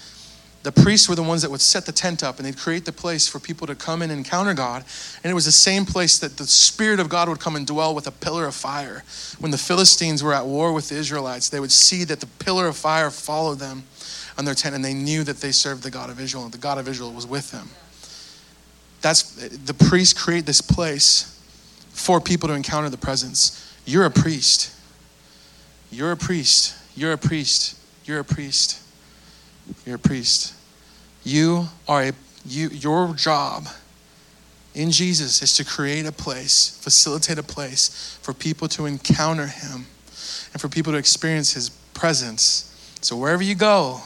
the 0.69 0.83
priests 0.83 1.09
were 1.09 1.15
the 1.15 1.23
ones 1.23 1.41
that 1.41 1.51
would 1.51 1.63
set 1.63 1.87
the 1.87 1.93
tent 1.93 2.23
up 2.23 2.37
and 2.37 2.45
they'd 2.45 2.59
create 2.59 2.85
the 2.85 2.93
place 2.93 3.27
for 3.27 3.39
people 3.39 3.67
to 3.67 3.75
come 3.75 4.03
and 4.03 4.13
encounter 4.13 4.53
God. 4.53 4.85
And 5.25 5.31
it 5.31 5.35
was 5.35 5.47
the 5.47 5.51
same 5.51 5.87
place 5.87 6.19
that 6.19 6.37
the 6.37 6.47
Spirit 6.47 7.01
of 7.01 7.09
God 7.09 7.27
would 7.31 7.41
come 7.41 7.57
and 7.57 7.67
dwell 7.67 7.95
with 7.95 8.07
a 8.07 8.11
pillar 8.11 8.45
of 8.45 8.55
fire. 8.55 9.03
When 9.39 9.51
the 9.51 9.57
Philistines 9.57 10.23
were 10.23 10.35
at 10.35 10.45
war 10.45 10.75
with 10.75 10.91
the 10.91 10.97
Israelites, 10.97 11.49
they 11.49 11.59
would 11.59 11.73
see 11.73 12.05
that 12.05 12.21
the 12.21 12.27
pillar 12.27 12.67
of 12.67 12.77
fire 12.77 13.11
followed 13.11 13.61
them 13.61 13.85
on 14.37 14.45
their 14.45 14.53
tent 14.55 14.75
and 14.75 14.85
they 14.85 14.93
knew 14.93 15.25
that 15.25 15.39
they 15.39 15.53
served 15.53 15.85
the 15.85 15.91
God 15.91 16.11
of 16.11 16.21
Israel 16.21 16.45
and 16.45 16.53
the 16.53 16.59
God 16.59 16.77
of 16.77 16.87
Israel 16.87 17.15
was 17.15 17.27
with 17.27 17.51
them. 17.51 17.71
That's 19.01 19.23
the 19.47 19.73
priests 19.73 20.13
create 20.13 20.45
this 20.45 20.61
place 20.61 21.43
for 21.93 22.21
people 22.21 22.47
to 22.51 22.55
encounter 22.55 22.91
the 22.91 22.99
presence. 22.99 23.75
You're 23.87 24.05
a 24.05 24.11
priest. 24.11 24.77
You're 25.91 26.13
a 26.13 26.17
priest. 26.19 26.77
You're 26.95 27.13
a 27.13 27.19
priest. 27.19 27.75
You're 28.05 28.21
a 28.21 28.25
priest. 28.25 28.83
You're 29.87 29.97
a 29.97 29.99
priest. 29.99 30.57
You 31.25 31.69
are 31.87 32.03
a 32.03 32.13
you 32.47 32.69
your 32.69 33.13
job 33.15 33.69
in 34.75 34.93
Jesus 34.93 35.43
is 35.43 35.55
to 35.57 35.65
create 35.65 36.07
a 36.07 36.13
place, 36.13 36.79
facilitate 36.81 37.37
a 37.37 37.43
place 37.43 38.17
for 38.23 38.33
people 38.33 38.69
to 38.69 38.87
encounter 38.87 39.49
him 39.49 39.87
and 40.53 40.61
for 40.61 40.69
people 40.69 40.93
to 40.93 40.99
experience 40.99 41.53
his 41.53 41.71
presence. 41.95 42.65
So 43.01 43.17
wherever 43.17 43.43
you 43.43 43.57
go, 43.57 44.01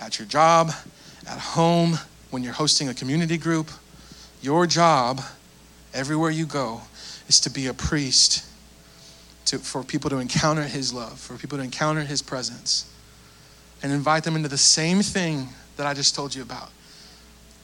at 0.00 0.18
your 0.18 0.28
job, 0.28 0.70
at 1.28 1.38
home, 1.38 1.98
when 2.30 2.44
you're 2.44 2.52
hosting 2.52 2.88
a 2.88 2.94
community 2.94 3.36
group, 3.36 3.68
your 4.42 4.66
job 4.66 5.20
everywhere 5.92 6.30
you 6.30 6.46
go 6.46 6.82
is 7.26 7.40
to 7.40 7.50
be 7.50 7.66
a 7.66 7.74
priest 7.74 8.44
to, 9.46 9.58
for 9.58 9.82
people 9.82 10.08
to 10.10 10.18
encounter 10.18 10.62
his 10.62 10.92
love, 10.92 11.18
for 11.18 11.36
people 11.36 11.58
to 11.58 11.64
encounter 11.64 12.02
his 12.02 12.22
presence 12.22 12.88
and 13.82 13.92
invite 13.92 14.24
them 14.24 14.36
into 14.36 14.48
the 14.48 14.58
same 14.58 15.02
thing 15.02 15.48
that 15.76 15.86
I 15.86 15.94
just 15.94 16.14
told 16.14 16.34
you 16.34 16.42
about 16.42 16.70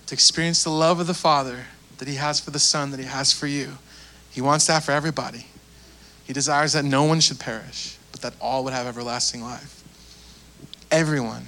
to 0.06 0.14
experience 0.14 0.62
the 0.62 0.70
love 0.70 1.00
of 1.00 1.06
the 1.06 1.14
Father 1.14 1.64
that 1.98 2.08
He 2.08 2.16
has 2.16 2.38
for 2.38 2.50
the 2.50 2.58
Son, 2.58 2.90
that 2.90 3.00
He 3.00 3.06
has 3.06 3.32
for 3.32 3.46
you. 3.46 3.78
He 4.30 4.40
wants 4.40 4.66
that 4.66 4.82
for 4.82 4.92
everybody. 4.92 5.46
He 6.24 6.32
desires 6.32 6.72
that 6.74 6.84
no 6.84 7.04
one 7.04 7.20
should 7.20 7.38
perish, 7.38 7.96
but 8.10 8.20
that 8.22 8.34
all 8.40 8.64
would 8.64 8.72
have 8.72 8.86
everlasting 8.86 9.42
life. 9.42 9.82
Everyone. 10.90 11.46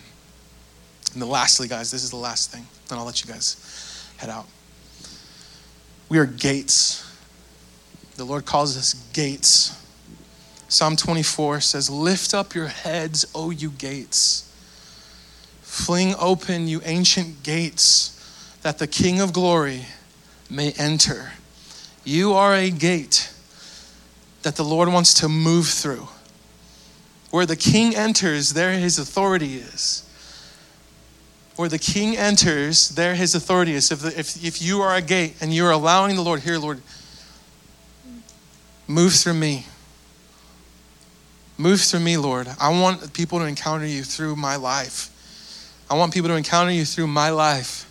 And 1.13 1.23
then 1.23 1.29
lastly, 1.29 1.69
guys, 1.69 1.91
this 1.91 2.03
is 2.03 2.11
the 2.11 2.17
last 2.17 2.51
thing, 2.51 2.67
Then 2.89 2.99
I'll 2.99 3.05
let 3.05 3.25
you 3.25 3.31
guys 3.31 4.11
head 4.17 4.31
out. 4.31 4.47
We 6.09 6.19
are 6.19 6.27
gates. 6.27 7.05
The 8.17 8.25
Lord 8.25 8.47
calls 8.47 8.77
us 8.77 8.95
gates. 9.13 9.81
Psalm 10.69 10.97
24 10.97 11.61
says, 11.61 11.91
Lift 11.91 12.35
up 12.35 12.55
your 12.55 12.69
heads, 12.69 13.27
O 13.35 13.51
you 13.51 13.71
gates 13.71 14.54
Fling 15.75 16.15
open, 16.21 16.69
you 16.69 16.81
ancient 16.85 17.43
gates, 17.43 18.57
that 18.63 18.79
the 18.79 18.87
King 18.87 19.21
of 19.21 19.33
glory 19.33 19.87
may 20.49 20.71
enter. 20.79 21.33
You 22.05 22.33
are 22.35 22.55
a 22.55 22.71
gate 22.71 23.35
that 24.43 24.55
the 24.55 24.63
Lord 24.63 24.89
wants 24.89 25.15
to 25.15 25.29
move 25.29 25.67
through. 25.67 26.07
Where 27.33 27.45
the 27.45 27.57
King 27.57 27.97
enters, 27.97 28.53
there 28.53 28.71
his 28.79 29.01
authority 29.01 29.57
is. 29.57 30.09
Where 31.57 31.69
the 31.69 31.81
King 31.81 32.17
enters, 32.17 32.91
there 32.91 33.17
his 33.17 33.35
authority 33.35 33.73
is. 33.75 33.91
If, 33.91 33.99
the, 33.99 34.17
if, 34.17 34.43
if 34.45 34.63
you 34.63 34.81
are 34.81 34.95
a 34.95 35.03
gate 35.03 35.35
and 35.41 35.53
you're 35.53 35.73
allowing 35.73 36.15
the 36.15 36.23
Lord, 36.23 36.41
here, 36.41 36.57
Lord, 36.57 36.81
move 38.87 39.13
through 39.13 39.35
me. 39.35 39.67
Move 41.59 41.81
through 41.81 42.01
me, 42.01 42.17
Lord. 42.17 42.47
I 42.61 42.69
want 42.81 43.13
people 43.13 43.41
to 43.41 43.45
encounter 43.45 43.87
you 43.87 44.05
through 44.05 44.37
my 44.37 44.55
life. 44.55 45.11
I 45.91 45.95
want 45.95 46.15
people 46.15 46.29
to 46.31 46.37
encounter 46.37 46.73
you 46.73 46.85
through 46.85 47.07
my 47.07 47.31
life. 47.31 47.91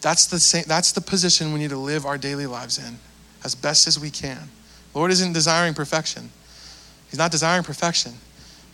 That's 0.00 0.26
the, 0.26 0.38
same, 0.38 0.64
that's 0.66 0.92
the 0.92 1.00
position 1.00 1.52
we 1.52 1.58
need 1.58 1.70
to 1.70 1.76
live 1.76 2.06
our 2.06 2.18
daily 2.18 2.46
lives 2.46 2.78
in 2.78 2.98
as 3.44 3.54
best 3.54 3.86
as 3.86 3.98
we 3.98 4.10
can. 4.10 4.48
Lord 4.94 5.10
isn't 5.10 5.32
desiring 5.32 5.74
perfection. 5.74 6.30
He's 7.10 7.18
not 7.18 7.30
desiring 7.30 7.64
perfection. 7.64 8.14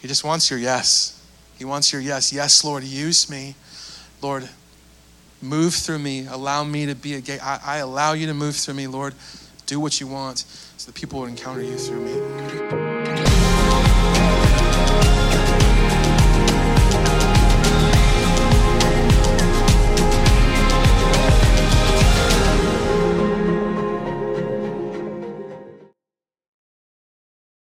He 0.00 0.08
just 0.08 0.24
wants 0.24 0.50
your 0.50 0.58
yes. 0.58 1.20
He 1.58 1.64
wants 1.64 1.92
your 1.92 2.02
yes. 2.02 2.32
Yes, 2.32 2.64
Lord, 2.64 2.84
use 2.84 3.30
me. 3.30 3.54
Lord, 4.20 4.48
move 5.40 5.74
through 5.74 5.98
me. 5.98 6.26
Allow 6.26 6.64
me 6.64 6.86
to 6.86 6.94
be 6.94 7.14
a 7.14 7.20
gate. 7.20 7.40
I, 7.44 7.60
I 7.64 7.76
allow 7.78 8.12
you 8.12 8.26
to 8.26 8.34
move 8.34 8.56
through 8.56 8.74
me, 8.74 8.86
Lord. 8.86 9.14
Do 9.66 9.80
what 9.80 10.00
you 10.00 10.06
want 10.06 10.38
so 10.76 10.86
that 10.86 10.94
people 10.94 11.20
will 11.20 11.26
encounter 11.26 11.62
you 11.62 11.76
through 11.76 12.00
me. 12.00 12.83